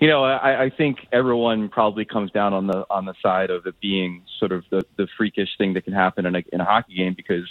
you 0.00 0.08
know, 0.08 0.24
I, 0.24 0.64
I 0.64 0.70
think 0.70 1.06
everyone 1.12 1.68
probably 1.68 2.04
comes 2.04 2.32
down 2.32 2.52
on 2.52 2.66
the 2.66 2.84
on 2.90 3.04
the 3.04 3.14
side 3.22 3.50
of 3.50 3.64
it 3.66 3.78
being 3.80 4.24
sort 4.40 4.50
of 4.50 4.64
the, 4.70 4.84
the 4.96 5.06
freakish 5.16 5.50
thing 5.56 5.74
that 5.74 5.84
can 5.84 5.92
happen 5.92 6.26
in 6.26 6.34
a 6.34 6.42
in 6.52 6.60
a 6.60 6.64
hockey 6.64 6.96
game 6.96 7.14
because 7.14 7.48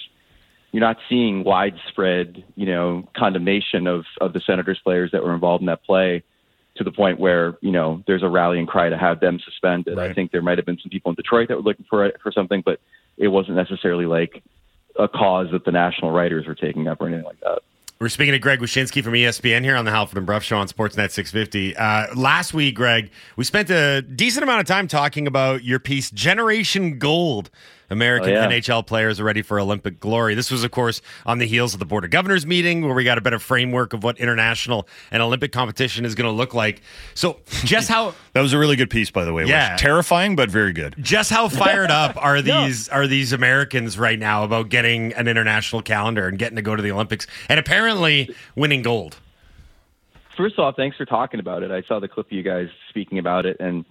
you're 0.72 0.82
not 0.82 0.98
seeing 1.10 1.44
widespread, 1.44 2.44
you 2.56 2.66
know, 2.66 3.08
condemnation 3.16 3.88
of 3.88 4.06
of 4.20 4.34
the 4.34 4.40
Senators 4.40 4.80
players 4.84 5.12
that 5.12 5.24
were 5.24 5.34
involved 5.34 5.62
in 5.62 5.68
that 5.68 5.84
play 5.84 6.24
to 6.76 6.84
the 6.84 6.92
point 6.92 7.20
where 7.20 7.58
you 7.62 7.72
know 7.72 8.04
there's 8.08 8.24
a 8.24 8.30
rallying 8.30 8.66
cry 8.66 8.90
to 8.90 8.98
have 8.98 9.20
them 9.20 9.40
suspended. 9.44 10.00
I 10.00 10.14
think 10.14 10.32
there 10.32 10.42
might 10.42 10.58
have 10.58 10.66
been 10.66 10.80
some 10.82 10.90
people 10.90 11.10
in 11.10 11.16
Detroit 11.16 11.50
that 11.50 11.58
were 11.58 11.64
looking 11.64 11.86
for 11.90 12.06
it, 12.06 12.18
for 12.24 12.32
something, 12.32 12.62
but 12.66 12.80
it 13.18 13.28
wasn't 13.28 13.58
necessarily 13.58 14.06
like 14.06 14.42
a 14.98 15.08
cause 15.08 15.48
that 15.52 15.66
the 15.66 15.72
national 15.72 16.12
writers 16.12 16.48
were 16.48 16.56
taking 16.56 16.88
up 16.88 17.02
or 17.02 17.08
anything 17.08 17.26
like 17.26 17.40
that. 17.42 17.60
We're 18.00 18.10
speaking 18.10 18.32
to 18.32 18.40
Greg 18.40 18.60
Wyshynski 18.60 19.04
from 19.04 19.14
ESPN 19.14 19.64
here 19.64 19.76
on 19.76 19.86
the 19.86 19.92
Halford 19.92 20.18
and 20.18 20.26
Bruff 20.26 20.42
Show 20.42 20.58
on 20.58 20.68
Sportsnet 20.68 21.12
650. 21.12 21.76
Uh, 21.78 22.08
last 22.16 22.52
week, 22.52 22.74
Greg, 22.74 23.12
we 23.36 23.44
spent 23.44 23.70
a 23.70 24.02
decent 24.02 24.42
amount 24.42 24.60
of 24.60 24.66
time 24.66 24.88
talking 24.88 25.28
about 25.28 25.64
your 25.64 25.78
piece, 25.78 26.10
Generation 26.10 26.98
Gold. 26.98 27.52
American 27.92 28.30
Oh, 28.32 28.34
yeah. 28.34 28.50
NHL 28.50 28.86
players 28.88 29.20
are 29.20 29.24
ready 29.24 29.42
for 29.42 29.60
Olympic 29.60 30.00
glory. 30.00 30.34
This 30.34 30.50
was, 30.50 30.64
of 30.64 30.72
course, 30.72 31.02
on 31.26 31.38
the 31.38 31.46
heels 31.46 31.74
of 31.74 31.80
the 31.80 31.86
Board 31.86 32.04
of 32.04 32.10
Governors 32.10 32.46
meeting, 32.46 32.82
where 32.84 32.94
we 32.96 33.04
got 33.04 33.18
a 33.18 33.22
better 33.22 33.38
framework 33.40 33.94
of 33.94 34.04
what 34.04 34.18
international 34.20 34.88
and 35.12 35.22
Olympic 35.22 35.52
competition 35.52 36.06
is 36.06 36.16
going 36.16 36.26
to 36.30 36.36
look 36.36 36.54
like. 36.54 36.82
So, 37.14 37.40
just 37.66 37.90
how 37.90 38.14
That 38.34 38.42
was 38.42 38.54
a 38.54 38.58
really 38.58 38.76
good 38.78 38.90
piece, 38.90 39.12
by 39.12 39.26
the 39.26 39.34
way. 39.34 39.46
Yeah. 39.46 39.76
terrifying, 39.78 40.36
but 40.36 40.50
very 40.50 40.72
good. 40.74 40.96
just 41.00 41.30
how 41.30 41.50
fired 41.50 41.92
up 41.92 42.16
are 42.18 42.42
these 42.42 42.88
are 42.90 43.08
these 43.08 43.34
Americans 43.34 44.00
right 44.00 44.18
now 44.18 44.44
about 44.46 44.70
getting 44.70 45.14
an 45.14 45.28
international 45.28 45.82
calendar 45.82 46.28
and 46.28 46.40
getting 46.40 46.56
to 46.56 46.62
go 46.62 46.76
to 46.76 46.82
the 46.82 46.92
Olympics 46.92 47.28
and 47.50 47.60
apparently 47.60 48.34
winning 48.56 48.82
gold? 48.82 49.18
First 50.38 50.58
off, 50.58 50.76
thanks 50.78 50.96
for 50.98 51.06
talking 51.06 51.40
about 51.40 51.62
it. 51.62 51.72
I 51.72 51.82
saw 51.84 52.00
the 52.00 52.08
clip 52.08 52.28
of 52.28 52.32
you 52.32 52.42
guys 52.42 52.70
speaking 52.90 53.20
about 53.20 53.46
it 53.46 53.58
and 53.60 53.84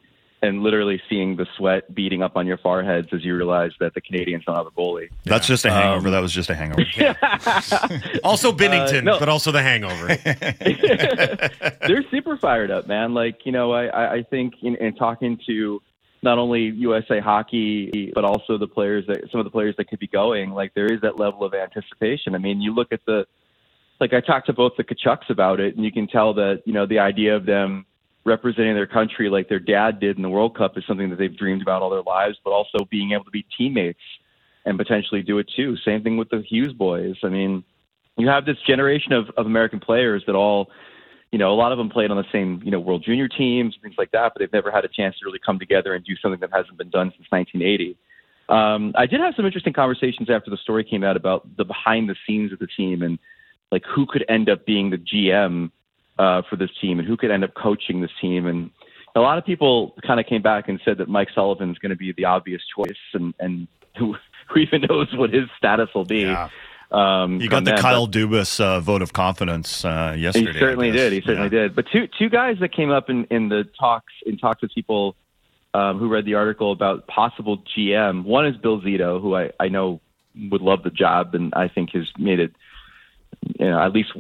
and 0.43 0.63
literally 0.63 1.01
seeing 1.09 1.37
the 1.37 1.47
sweat 1.57 1.95
beating 1.95 2.23
up 2.23 2.35
on 2.37 2.47
your 2.47 2.57
foreheads 2.59 3.09
as 3.13 3.23
you 3.25 3.37
realize 3.37 3.73
that 3.81 3.93
the 3.95 4.01
Canadians 4.01 4.45
don't 4.47 4.57
have 4.57 4.67
a 4.67 4.71
goalie. 4.71 5.11
That's 5.25 5.47
just 5.47 5.65
a 5.67 5.71
hangover. 5.71 6.07
Um, 6.09 6.13
that 6.13 6.21
was 6.21 6.33
just 6.33 6.49
a 6.51 6.55
hangover. 6.55 6.85
Also 8.25 8.51
Binnington, 8.53 8.99
Uh, 8.99 9.13
no. 9.13 9.19
but 9.19 9.29
also 9.29 9.53
the 9.53 9.63
hangover. 9.63 10.09
they're 11.87 12.05
super 12.11 12.37
fired 12.37 12.71
up, 12.71 12.87
man. 12.87 13.15
Like 13.15 13.45
you 13.45 13.53
know, 13.53 13.73
I 13.73 13.87
I 13.87 14.13
I 14.17 14.23
think 14.23 14.55
in, 14.63 14.77
in 14.77 14.95
talking 14.95 15.39
to 15.47 15.81
not 16.23 16.39
only 16.39 16.63
USA 16.63 17.19
Hockey 17.21 18.13
but 18.15 18.25
also 18.25 18.59
the 18.59 18.67
players 18.69 19.07
that 19.09 19.31
some 19.31 19.41
of 19.41 19.45
the 19.45 19.51
players 19.51 19.75
that 19.79 19.89
could 19.89 19.99
be 19.99 20.07
going, 20.09 20.51
like 20.51 20.75
there 20.75 20.87
is 20.93 21.01
that 21.03 21.19
level 21.19 21.45
of 21.45 21.55
anticipation. 21.55 22.35
I 22.35 22.39
mean, 22.39 22.61
you 22.61 22.75
look 22.75 22.93
at 22.93 23.01
the 23.07 23.27
like 24.01 24.13
I 24.15 24.21
talked 24.21 24.47
to 24.47 24.53
both 24.53 24.73
the 24.77 24.85
Tkachuks 24.85 25.29
about 25.31 25.61
it, 25.61 25.77
and 25.77 25.85
you 25.85 25.93
can 25.93 26.07
tell 26.07 26.35
that 26.35 26.63
you 26.65 26.73
know 26.73 26.87
the 26.87 26.99
idea 26.99 27.37
of 27.37 27.47
them 27.47 27.87
representing 28.25 28.75
their 28.75 28.87
country 28.87 29.31
like 29.31 29.49
their 29.49 29.61
dad 29.61 30.01
did 30.01 30.17
in 30.17 30.23
the 30.23 30.29
World 30.29 30.57
Cup 30.57 30.77
is 30.77 30.85
something 30.87 31.11
that 31.11 31.17
they've 31.17 31.37
dreamed 31.37 31.63
about 31.63 31.83
all 31.83 31.91
their 31.91 32.03
lives, 32.03 32.37
but 32.45 32.51
also 32.51 32.85
being 32.91 33.13
able 33.13 33.25
to 33.25 33.31
be 33.31 33.47
teammates 33.57 34.01
and 34.65 34.77
potentially 34.79 35.23
do 35.23 35.39
it 35.39 35.51
too. 35.57 35.77
Same 35.85 36.03
thing 36.03 36.17
with 36.17 36.29
the 36.29 36.43
Hughes 36.47 36.73
boys. 36.73 37.17
I 37.23 37.29
mean, 37.29 37.65
you 38.19 38.29
have 38.29 38.45
this 38.45 38.59
generation 38.67 39.13
of, 39.13 39.31
of 39.37 39.47
American 39.47 39.81
players 39.81 40.23
that 40.27 40.35
all, 40.35 40.69
you 41.33 41.39
know, 41.39 41.53
a 41.53 41.57
lot 41.57 41.73
of 41.73 41.79
them 41.79 41.89
played 41.89 42.11
on 42.11 42.19
the 42.19 42.25
same, 42.31 42.61
you 42.63 42.71
know, 42.71 42.81
World 42.81 43.03
Junior 43.05 43.29
teams, 43.29 43.75
things 43.83 43.95
like 43.97 44.11
that, 44.11 44.33
but 44.35 44.41
they've 44.41 44.53
never 44.53 44.71
had 44.71 44.85
a 44.85 44.89
chance 44.89 45.19
to 45.19 45.25
really 45.25 45.39
come 45.45 45.59
together 45.59 45.95
and 45.95 46.05
do 46.05 46.15
something 46.17 46.41
that 46.41 46.51
hasn't 46.53 46.77
been 46.77 46.91
done 46.91 47.11
since 47.17 47.27
1980. 47.31 47.97
Um, 48.51 48.93
I 48.97 49.07
did 49.07 49.21
have 49.21 49.35
some 49.37 49.47
interesting 49.47 49.73
conversations 49.73 50.29
after 50.29 50.51
the 50.51 50.57
story 50.59 50.85
came 50.85 51.05
out 51.05 51.17
about 51.17 51.57
the 51.57 51.65
behind 51.65 52.09
the 52.09 52.17
scenes 52.27 52.53
of 52.53 52.59
the 52.59 52.67
team 52.67 53.01
and 53.03 53.19
like 53.71 53.85
who 53.85 54.07
could 54.07 54.25
end 54.29 54.51
up 54.51 54.67
being 54.67 54.91
the 54.91 54.99
GM 54.99 55.71
uh, 56.21 56.43
for 56.49 56.57
this 56.57 56.71
team 56.81 56.99
and 56.99 57.09
who 57.09 57.17
could 57.17 57.31
end 57.31 57.43
up 57.45 57.55
coaching 57.55 58.03
this 58.03 58.11
team. 58.21 58.47
And 58.47 58.71
a 59.17 59.21
lot 59.21 59.39
of 59.39 59.45
people 59.47 59.95
kind 60.07 60.21
of 60.21 60.27
came 60.27 60.43
back 60.43 60.69
and 60.69 60.79
said 60.85 60.99
that 60.99 61.09
Mike 61.09 61.29
Sullivan 61.35 61.71
is 61.71 61.79
going 61.79 61.91
to 61.91 61.97
be 61.97 62.13
the 62.13 62.27
obvious 62.27 62.63
choice, 62.77 63.03
and 63.15 63.35
and 63.41 63.67
who 63.99 64.15
who 64.49 64.61
even 64.61 64.83
knows 64.83 65.09
what 65.15 65.31
his 65.33 65.49
status 65.57 65.89
will 65.95 66.05
be. 66.05 66.27
Um, 66.93 67.41
You 67.41 67.49
got 67.49 67.65
the 67.65 67.71
them, 67.71 67.79
Kyle 67.81 68.07
but- 68.07 68.17
Dubas 68.17 68.61
uh, 68.61 68.81
vote 68.81 69.01
of 69.01 69.13
confidence 69.13 69.85
uh, 69.85 70.15
yesterday. 70.19 70.53
He 70.53 70.59
certainly 70.59 70.91
did. 70.91 71.13
He 71.13 71.23
certainly 71.23 71.49
did. 71.49 71.75
But 71.75 71.87
two 71.93 72.09
two 72.19 72.29
guys 72.29 72.57
that 72.61 72.73
came 72.73 72.91
up 72.91 73.09
in, 73.09 73.25
in 73.31 73.49
the 73.49 73.65
talks 73.79 74.13
in 74.27 74.37
talks 74.37 74.61
with 74.63 74.73
people 74.75 75.17
um, 75.73 75.99
who 75.99 76.09
read 76.09 76.25
the 76.27 76.35
article 76.35 76.73
about 76.73 77.07
possible 77.07 77.63
GM. 77.77 78.25
One 78.25 78.47
is 78.47 78.57
Bill 78.57 78.81
Zito, 78.81 79.21
who 79.23 79.37
I, 79.37 79.53
I 79.59 79.69
know 79.69 80.01
would 80.51 80.63
love 80.63 80.83
the 80.83 80.91
job, 80.91 81.35
and 81.35 81.55
I 81.55 81.69
think 81.69 81.91
has 81.95 82.09
made 82.19 82.41
it 82.41 82.53
you 83.43 83.67
know, 83.67 83.81
at 83.81 83.93
least 83.93 84.13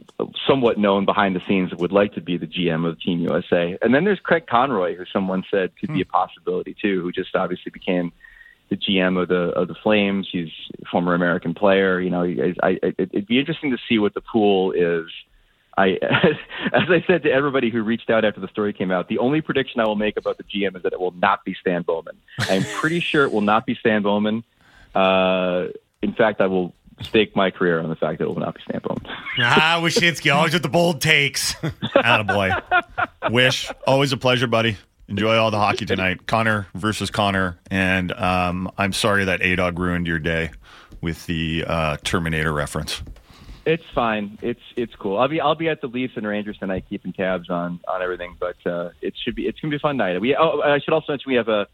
somewhat 0.47 0.79
known 0.79 1.05
behind 1.05 1.37
the 1.37 1.43
scenes 1.47 1.75
would 1.75 1.93
like 1.93 2.15
to 2.15 2.21
be 2.21 2.39
the 2.39 2.47
GM 2.47 2.89
of 2.89 3.01
Team 3.01 3.21
USA. 3.21 3.77
And 3.83 3.95
then 3.95 4.05
there's 4.05 4.21
Craig 4.21 4.47
Conroy, 4.47 4.97
who 4.97 5.05
someone 5.13 5.45
said 5.51 5.73
could 5.79 5.93
be 5.93 6.01
a 6.01 6.07
possibility 6.07 6.75
too, 6.81 7.03
who 7.03 7.13
just 7.13 7.35
obviously 7.35 7.71
became 7.71 8.13
the 8.71 8.77
GM 8.77 9.21
of 9.21 9.29
the 9.29 9.51
of 9.51 9.69
the 9.69 9.75
Flames. 9.75 10.29
He's 10.31 10.49
a 10.81 10.87
former 10.87 11.15
American 11.15 11.55
player. 11.55 12.01
You 12.01 12.11
know, 12.11 12.23
I, 12.23 12.55
I, 12.83 12.95
it'd 12.97 13.27
be 13.27 13.39
interesting 13.39 13.73
to 13.73 13.79
see 13.89 13.99
what 13.99 14.15
the 14.15 14.23
pool 14.23 14.73
is. 14.73 15.07
I, 15.77 15.99
as 16.73 16.89
I 16.89 17.05
said 17.07 17.23
to 17.25 17.31
everybody 17.31 17.71
who 17.71 17.83
reached 17.83 18.11
out 18.11 18.25
after 18.25 18.41
the 18.41 18.49
story 18.49 18.73
came 18.73 18.91
out, 18.91 19.09
the 19.09 19.19
only 19.19 19.41
prediction 19.41 19.81
I 19.81 19.87
will 19.87 19.97
make 19.97 20.17
about 20.17 20.39
the 20.39 20.45
GM 20.45 20.77
is 20.77 20.83
that 20.83 20.93
it 20.93 21.01
will 21.01 21.13
not 21.13 21.45
be 21.45 21.55
Stan 21.61 21.83
Bowman. 21.83 22.17
I'm 22.39 22.65
pretty 22.65 23.01
sure 23.01 23.25
it 23.25 23.33
will 23.33 23.41
not 23.41 23.67
be 23.67 23.75
Stan 23.75 24.03
Bowman. 24.03 24.45
Uh, 24.95 25.69
in 26.03 26.15
fact, 26.15 26.41
I 26.41 26.47
will 26.47 26.75
stake 27.03 27.35
my 27.37 27.51
career 27.51 27.81
on 27.81 27.89
the 27.89 27.97
fact 27.97 28.19
that 28.19 28.25
it 28.25 28.29
will 28.29 28.41
not 28.41 28.55
be 28.55 28.61
Stan 28.63 28.81
Bowman. 28.83 29.05
ah, 29.41 29.81
Wyshynski, 29.83 30.35
always 30.35 30.53
with 30.53 30.63
the 30.63 30.69
bold 30.69 31.01
takes. 31.01 31.55
Attaboy. 31.95 32.63
Wish, 33.31 33.71
always 33.87 34.13
a 34.13 34.17
pleasure, 34.17 34.47
buddy. 34.47 34.77
Enjoy 35.09 35.37
all 35.37 35.51
the 35.51 35.59
hockey 35.59 35.87
tonight. 35.87 36.27
Connor 36.27 36.69
versus 36.75 37.11
Connor. 37.11 37.59
And 37.71 38.13
um, 38.13 38.71
I'm 38.79 38.93
sorry 38.93 39.25
that 39.25 39.43
A 39.43 39.57
Dog 39.57 39.79
ruined 39.79 40.07
your 40.07 40.21
day 40.21 40.51
with 41.01 41.27
the 41.27 41.65
uh, 41.67 41.97
Terminator 42.05 42.53
reference. 42.53 43.03
It's 43.67 43.85
fine. 43.95 44.39
It's 44.41 44.61
it's 44.77 44.95
cool. 44.95 45.19
I'll 45.19 45.29
be 45.29 45.41
I'll 45.41 45.55
be 45.55 45.69
at 45.69 45.81
the 45.81 45.87
Leafs 45.87 46.15
and 46.17 46.27
Rangers 46.27 46.59
tonight, 46.59 46.85
keeping 46.89 47.13
tabs 47.13 47.51
on 47.51 47.81
on 47.87 48.03
everything. 48.03 48.37
But 48.39 48.57
uh, 48.65 48.91
it 49.03 49.15
should 49.23 49.35
be 49.35 49.47
it's 49.47 49.61
gonna 49.61 49.71
be 49.71 49.77
a 49.77 49.81
fun 49.81 49.97
night. 49.97 50.19
We 50.21 50.35
oh, 50.35 50.61
I 50.61 50.79
should 50.79 50.95
also 50.95 51.13
mention 51.13 51.29
we 51.29 51.37
have 51.37 51.49
a 51.49 51.67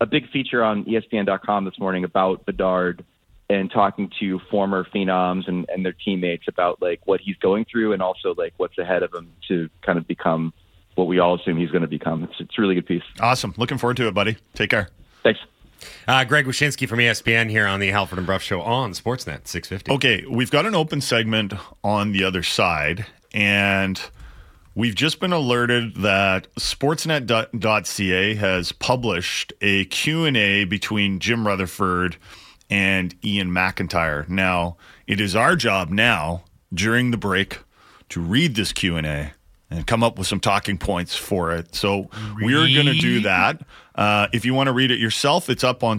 a 0.00 0.06
big 0.06 0.30
feature 0.30 0.62
on 0.64 0.84
ESPN.com 0.84 1.64
this 1.64 1.78
morning 1.78 2.04
about 2.04 2.46
Bedard 2.46 3.04
and 3.50 3.70
talking 3.70 4.10
to 4.20 4.38
former 4.50 4.84
phenoms 4.84 5.48
and, 5.48 5.66
and 5.68 5.84
their 5.84 5.92
teammates 5.92 6.44
about 6.48 6.80
like 6.80 7.00
what 7.04 7.20
he's 7.20 7.36
going 7.36 7.64
through 7.70 7.92
and 7.92 8.02
also 8.02 8.34
like 8.36 8.54
what's 8.56 8.78
ahead 8.78 9.02
of 9.02 9.12
him 9.12 9.30
to 9.48 9.68
kind 9.82 9.98
of 9.98 10.06
become 10.06 10.52
what 10.94 11.06
we 11.06 11.18
all 11.18 11.34
assume 11.34 11.56
he's 11.56 11.70
going 11.70 11.82
to 11.82 11.88
become. 11.88 12.24
It's 12.24 12.34
it's 12.38 12.58
a 12.58 12.60
really 12.60 12.74
good 12.74 12.86
piece. 12.86 13.02
Awesome. 13.20 13.54
Looking 13.56 13.78
forward 13.78 13.96
to 13.98 14.08
it, 14.08 14.14
buddy. 14.14 14.36
Take 14.54 14.70
care. 14.70 14.88
Thanks. 15.22 15.40
Uh, 16.08 16.24
Greg 16.24 16.46
Wyshynski 16.46 16.88
from 16.88 16.98
ESPN 16.98 17.50
here 17.50 17.66
on 17.66 17.80
the 17.80 17.88
Halford 17.88 18.18
and 18.18 18.26
Bruff 18.26 18.42
Show 18.42 18.62
on 18.62 18.92
Sportsnet 18.92 19.46
650. 19.46 19.92
Okay, 19.92 20.24
we've 20.28 20.50
got 20.50 20.64
an 20.64 20.74
open 20.74 21.00
segment 21.00 21.52
on 21.82 22.12
the 22.12 22.24
other 22.24 22.42
side, 22.42 23.04
and 23.34 24.00
we've 24.74 24.94
just 24.94 25.20
been 25.20 25.32
alerted 25.32 25.96
that 25.96 26.52
Sportsnet.ca 26.54 28.34
has 28.36 28.72
published 28.72 29.52
a 29.60 29.84
Q&A 29.86 30.64
between 30.64 31.18
Jim 31.18 31.46
Rutherford 31.46 32.16
and 32.70 33.14
Iain 33.24 33.52
MacIntyre. 33.52 34.26
Now, 34.28 34.76
it 35.06 35.20
is 35.20 35.36
our 35.36 35.56
job 35.56 35.90
now 35.90 36.44
during 36.72 37.10
the 37.10 37.16
break 37.16 37.60
to 38.10 38.20
read 38.20 38.54
this 38.54 38.72
Q&A 38.72 39.32
and 39.70 39.86
come 39.86 40.02
up 40.02 40.18
with 40.18 40.26
some 40.26 40.40
talking 40.40 40.78
points 40.78 41.16
for 41.16 41.52
it. 41.52 41.74
So 41.74 42.08
we're 42.40 42.68
going 42.72 42.86
to 42.86 42.94
do 42.94 43.20
that. 43.20 43.62
Uh, 43.94 44.28
if 44.32 44.44
you 44.44 44.54
want 44.54 44.68
to 44.68 44.72
read 44.72 44.90
it 44.90 44.98
yourself, 44.98 45.48
it's 45.48 45.64
up 45.64 45.82
on 45.82 45.98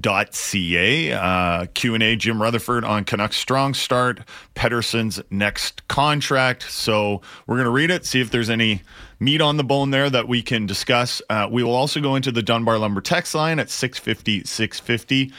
Sportsnet.ca. 0.00 1.12
Uh, 1.12 1.66
Q&A, 1.74 2.16
Jim 2.16 2.40
Rutherford 2.40 2.84
on 2.84 3.04
Canucks 3.04 3.36
strong 3.36 3.74
start, 3.74 4.20
Pettersson's 4.54 5.20
next 5.30 5.86
contract. 5.88 6.70
So 6.70 7.22
we're 7.46 7.56
going 7.56 7.64
to 7.66 7.70
read 7.70 7.90
it, 7.90 8.06
see 8.06 8.20
if 8.20 8.30
there's 8.30 8.50
any 8.50 8.82
meat 9.18 9.40
on 9.40 9.56
the 9.56 9.64
bone 9.64 9.90
there 9.90 10.10
that 10.10 10.28
we 10.28 10.42
can 10.42 10.66
discuss. 10.66 11.22
Uh, 11.30 11.48
we 11.50 11.62
will 11.62 11.74
also 11.74 12.00
go 12.00 12.16
into 12.16 12.30
the 12.30 12.42
Dunbar 12.42 12.78
Lumber 12.78 13.00
text 13.00 13.34
line 13.34 13.58
at 13.58 13.70
650 13.70 14.44
650 14.44 15.32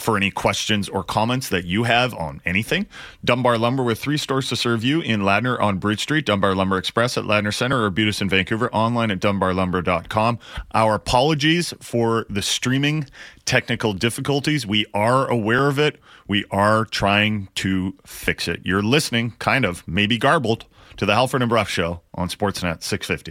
for 0.00 0.16
any 0.16 0.30
questions 0.30 0.88
or 0.88 1.04
comments 1.04 1.48
that 1.50 1.64
you 1.64 1.84
have 1.84 2.14
on 2.14 2.40
anything. 2.44 2.86
Dunbar 3.24 3.58
Lumber 3.58 3.82
with 3.82 3.98
three 3.98 4.16
stores 4.16 4.48
to 4.48 4.56
serve 4.56 4.82
you 4.82 5.00
in 5.00 5.20
Ladner 5.20 5.60
on 5.60 5.78
Bridge 5.78 6.00
Street, 6.00 6.26
Dunbar 6.26 6.54
Lumber 6.54 6.78
Express 6.78 7.18
at 7.18 7.24
Ladner 7.24 7.52
Center, 7.52 7.84
or 7.84 7.90
Butus 7.90 8.20
in 8.20 8.28
Vancouver, 8.28 8.72
online 8.72 9.10
at 9.10 9.20
dunbarlumber.com. 9.20 10.38
Our 10.72 10.94
apologies 10.94 11.74
for 11.80 12.26
the 12.30 12.42
streaming 12.42 13.06
technical 13.44 13.92
difficulties. 13.92 14.66
We 14.66 14.86
are 14.94 15.28
aware 15.28 15.68
of 15.68 15.78
it. 15.78 16.00
We 16.26 16.44
are 16.50 16.84
trying 16.84 17.48
to 17.56 17.94
fix 18.06 18.48
it. 18.48 18.60
You're 18.64 18.82
listening, 18.82 19.32
kind 19.38 19.64
of, 19.64 19.86
maybe 19.86 20.18
garbled, 20.18 20.66
to 20.96 21.06
the 21.06 21.14
Halford 21.14 21.42
and 21.42 21.48
Bruff 21.48 21.68
Show 21.68 22.00
on 22.14 22.28
Sportsnet 22.28 22.82
650. 22.82 23.28